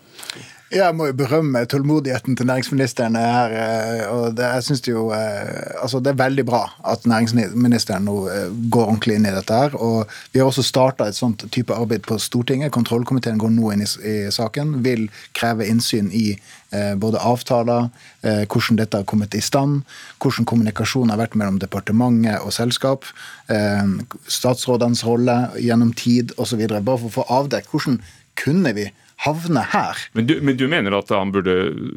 Jeg 0.68 0.92
må 0.92 1.06
jo 1.08 1.14
berømme 1.16 1.62
tålmodigheten 1.64 2.34
til 2.36 2.46
næringsministeren 2.46 3.14
her. 3.16 3.52
Eh, 3.56 4.02
og 4.12 4.34
det, 4.36 4.44
jeg 4.44 4.64
synes 4.66 4.82
det, 4.84 4.92
jo, 4.92 5.06
eh, 5.16 5.80
altså 5.82 6.00
det 6.04 6.10
er 6.12 6.18
veldig 6.20 6.44
bra 6.44 6.60
at 6.84 7.06
næringsministeren 7.08 8.04
nå 8.04 8.16
eh, 8.28 8.50
går 8.68 8.84
ordentlig 8.84 9.16
inn 9.16 9.28
i 9.30 9.32
dette. 9.32 9.54
her, 9.54 9.76
og 9.76 10.04
Vi 10.32 10.42
har 10.42 10.46
også 10.46 10.62
starta 10.62 11.08
et 11.08 11.16
sånt 11.16 11.46
type 11.52 11.72
arbeid 11.72 12.04
på 12.04 12.18
Stortinget. 12.20 12.72
Kontrollkomiteen 12.72 13.40
går 13.40 13.54
nå 13.56 13.72
inn 13.72 13.86
i, 13.86 13.88
i 14.04 14.16
saken. 14.30 14.82
Vil 14.84 15.08
kreve 15.32 15.64
innsyn 15.64 16.12
i 16.12 16.36
eh, 16.36 16.94
både 17.00 17.24
avtaler, 17.24 17.88
eh, 18.20 18.44
hvordan 18.44 18.76
dette 18.76 19.00
har 19.00 19.08
kommet 19.08 19.34
i 19.34 19.40
stand, 19.40 19.82
hvordan 20.20 20.44
kommunikasjonen 20.44 21.16
har 21.16 21.24
vært 21.24 21.40
mellom 21.40 21.58
departementet 21.64 22.44
og 22.44 22.52
selskap, 22.52 23.08
eh, 23.48 23.88
statsrådenes 24.28 25.06
rolle 25.08 25.48
gjennom 25.56 25.96
tid 25.96 26.36
osv. 26.36 26.68
Bare 26.68 26.98
for 26.98 27.08
å 27.08 27.18
få 27.22 27.30
avdekket 27.40 27.72
hvordan 27.72 28.02
kunne 28.36 28.76
vi 28.76 28.90
havne 29.24 29.64
her. 29.72 29.98
Men 30.14 30.28
du, 30.28 30.38
men 30.44 30.58
du 30.58 30.68
mener 30.70 30.94
at 30.98 31.10
han 31.14 31.32
burde 31.34 31.54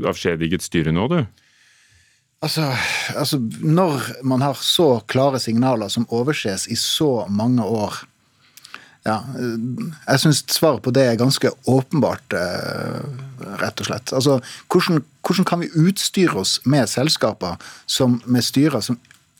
avskjediget 0.09 0.65
styret 0.65 0.95
nå, 0.95 1.07
du? 1.11 1.19
Altså, 2.41 2.71
altså, 3.15 3.37
Når 3.61 4.23
man 4.25 4.41
har 4.41 4.57
så 4.57 5.03
klare 5.05 5.39
signaler 5.39 5.91
som 5.93 6.07
overses 6.09 6.67
i 6.67 6.75
så 6.75 7.27
mange 7.29 7.61
år 7.61 8.01
ja, 9.05 9.19
Jeg 10.07 10.21
syns 10.23 10.41
svaret 10.49 10.81
på 10.85 10.93
det 10.93 11.05
er 11.09 11.19
ganske 11.19 11.49
åpenbart, 11.69 12.33
eh, 12.37 12.99
rett 13.61 13.81
og 13.81 13.87
slett. 13.87 14.13
Altså, 14.13 14.35
hvordan, 14.69 15.01
hvordan, 15.25 15.47
kan 15.49 15.63
vi 15.63 15.71
utstyre 15.73 16.43
oss 16.43 16.59
med 16.69 16.89
selskaper 16.89 17.57
som, 17.89 18.19
med 18.25 18.45
styrer 18.45 18.83
som 18.85 18.99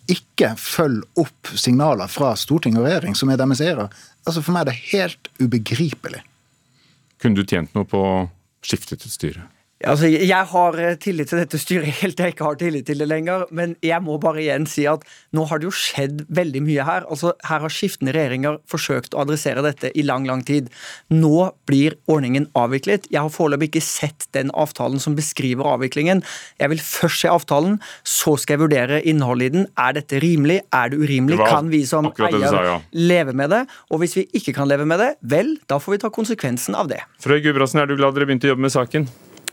ikke 0.10 0.56
følger 0.58 1.22
opp 1.22 1.54
signaler 1.54 2.10
fra 2.10 2.34
storting 2.34 2.80
og 2.80 2.88
regjering, 2.88 3.14
som 3.14 3.30
er 3.30 3.38
deres 3.38 3.62
eiere? 3.62 3.86
Altså, 4.26 4.42
for 4.42 4.56
meg 4.56 4.66
er 4.66 4.72
det 4.72 4.82
helt 4.96 5.30
ubegripelig. 5.38 6.24
Kunne 7.22 7.38
du 7.38 7.46
tjent 7.46 7.74
noe 7.78 7.86
på 7.86 8.00
å 8.02 8.14
skifte 8.66 8.98
til 8.98 9.14
styre? 9.14 9.44
Altså, 9.88 10.10
jeg 10.12 10.48
har 10.52 10.78
eh, 10.78 10.96
tillit 11.02 11.32
til 11.32 11.40
dette 11.42 11.60
styret 11.62 12.02
helt 12.02 12.18
til 12.18 12.28
jeg 12.28 12.36
ikke 12.36 12.46
har 12.46 12.58
tillit 12.60 12.86
til 12.90 13.02
det 13.02 13.08
lenger. 13.10 13.48
Men 13.56 13.76
jeg 13.86 14.02
må 14.06 14.18
bare 14.22 14.44
igjen 14.44 14.68
si 14.70 14.86
at 14.90 15.06
nå 15.36 15.46
har 15.50 15.62
det 15.62 15.70
jo 15.70 15.74
skjedd 15.76 16.26
veldig 16.30 16.62
mye 16.66 16.86
her. 16.88 17.08
Altså, 17.10 17.34
Her 17.48 17.64
har 17.66 17.74
skiftende 17.74 18.14
regjeringer 18.16 18.60
forsøkt 18.70 19.16
å 19.16 19.24
adressere 19.26 19.64
dette 19.66 19.92
i 19.98 20.06
lang, 20.06 20.28
lang 20.30 20.44
tid. 20.48 20.70
Nå 21.14 21.52
blir 21.70 21.98
ordningen 22.12 22.48
avviklet. 22.58 23.08
Jeg 23.14 23.24
har 23.24 23.34
foreløpig 23.34 23.72
ikke 23.72 23.86
sett 23.86 24.28
den 24.38 24.54
avtalen 24.58 25.02
som 25.02 25.18
beskriver 25.18 25.70
avviklingen. 25.74 26.22
Jeg 26.62 26.74
vil 26.74 26.84
først 26.86 27.26
se 27.26 27.32
avtalen, 27.32 27.80
så 28.08 28.36
skal 28.40 28.58
jeg 28.58 28.64
vurdere 28.66 29.02
innholdet 29.08 29.52
i 29.52 29.56
den. 29.58 29.68
Er 29.82 29.98
dette 29.98 30.22
rimelig? 30.24 30.62
Er 30.76 30.94
det 30.94 31.02
urimelig? 31.02 31.40
Det 31.42 31.50
kan 31.50 31.72
vi 31.74 31.84
som 31.90 32.12
eier 32.12 32.48
sa, 32.48 32.64
ja. 32.68 32.78
leve 32.98 33.34
med 33.38 33.54
det? 33.54 33.66
Og 33.90 34.04
hvis 34.04 34.18
vi 34.20 34.28
ikke 34.38 34.56
kan 34.60 34.70
leve 34.70 34.86
med 34.90 35.02
det, 35.02 35.14
vel, 35.22 35.56
da 35.72 35.82
får 35.82 35.98
vi 35.98 36.04
ta 36.06 36.14
konsekvensen 36.14 36.78
av 36.78 36.92
det. 36.92 37.02
Frøy 37.24 37.42
Gudbrandsen, 37.42 37.82
er 37.82 37.90
du 37.90 37.98
glad 37.98 38.18
dere 38.18 38.30
begynte 38.30 38.50
å 38.50 38.54
jobbe 38.54 38.68
med 38.68 38.74
saken? 38.74 39.10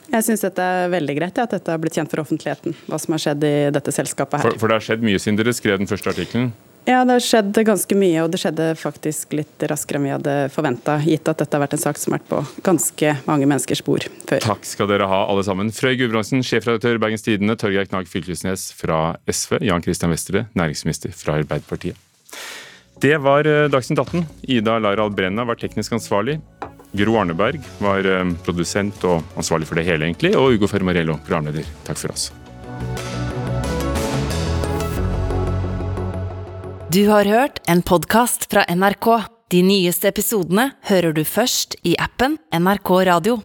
Jeg 0.08 0.24
syns 0.24 0.44
dette 0.46 0.64
er 0.64 0.88
veldig 0.92 1.18
greit, 1.18 1.38
at 1.42 1.52
dette 1.52 1.72
har 1.72 1.80
blitt 1.82 1.98
kjent 1.98 2.12
for 2.12 2.22
offentligheten. 2.22 2.76
Hva 2.88 3.00
som 3.02 3.14
har 3.14 3.22
skjedd 3.26 3.44
i 3.44 3.52
dette 3.74 3.92
selskapet 3.92 4.40
her. 4.40 4.48
For, 4.48 4.62
for 4.62 4.72
det 4.72 4.78
har 4.80 4.86
skjedd 4.86 5.04
mye 5.04 5.20
siden 5.20 5.40
dere 5.40 5.52
skrev 5.56 5.82
den 5.82 5.90
første 5.90 6.14
artikkelen. 6.14 6.50
Ja, 6.88 7.02
det 7.04 7.18
har 7.18 7.20
skjedd 7.20 7.58
ganske 7.68 7.96
mye, 8.00 8.22
og 8.24 8.30
det 8.32 8.38
skjedde 8.40 8.70
faktisk 8.80 9.34
litt 9.36 9.64
raskere 9.68 10.00
enn 10.00 10.06
vi 10.06 10.12
hadde 10.14 10.36
forventa, 10.54 10.94
gitt 11.04 11.28
at 11.28 11.42
dette 11.42 11.52
har 11.52 11.60
vært 11.60 11.74
en 11.76 11.82
sak 11.82 12.00
som 12.00 12.14
har 12.14 12.22
vært 12.22 12.30
på 12.30 12.62
ganske 12.64 13.10
mange 13.26 13.48
menneskers 13.50 13.82
spor 13.82 14.06
før. 14.30 14.40
Takk 14.46 14.64
skal 14.64 14.88
dere 14.88 15.08
ha, 15.10 15.18
alle 15.28 15.44
sammen. 15.44 15.68
Frøy 15.74 15.98
Gudbrandsen, 16.00 16.40
sjefredaktør 16.40 16.96
i 16.96 17.02
Bergens 17.02 17.26
Tidende, 17.26 17.58
Torgeir 17.60 17.90
Knag 17.90 18.08
Fylkesnes 18.08 18.70
fra 18.78 19.18
SV, 19.28 19.58
Jan 19.68 19.84
Christian 19.84 20.16
Vestre, 20.16 20.46
næringsminister 20.56 21.12
fra 21.12 21.36
Arbeiderpartiet. 21.42 22.00
Det 23.04 23.18
var 23.20 23.46
eh, 23.46 23.68
Dagsnytt 23.70 24.00
18. 24.00 24.24
Ida 24.56 24.78
Laral 24.80 25.12
Brenna 25.12 25.44
var 25.46 25.60
teknisk 25.60 25.92
ansvarlig. 25.94 26.40
Gro 26.92 27.18
Arneberg 27.20 27.60
var 27.82 28.06
eh, 28.06 28.24
produsent 28.44 29.02
og 29.04 29.24
ansvarlig 29.36 29.68
for 29.68 29.80
det 29.80 29.86
hele, 29.88 30.08
egentlig. 30.08 30.34
Og 30.38 30.56
Ugo 30.56 30.70
Fermarello, 30.70 31.18
programleder. 31.26 31.68
Takk 31.88 32.00
for 32.00 32.14
oss. 32.14 32.30
Du 36.88 37.02
har 37.10 37.28
hørt 37.28 37.60
en 37.68 37.82
podkast 37.84 38.48
fra 38.48 38.64
NRK. 38.64 39.10
De 39.52 39.60
nyeste 39.64 40.08
episodene 40.08 40.70
hører 40.88 41.12
du 41.16 41.22
først 41.24 41.76
i 41.84 41.94
appen 42.00 42.38
NRK 42.52 42.90
Radio. 43.08 43.38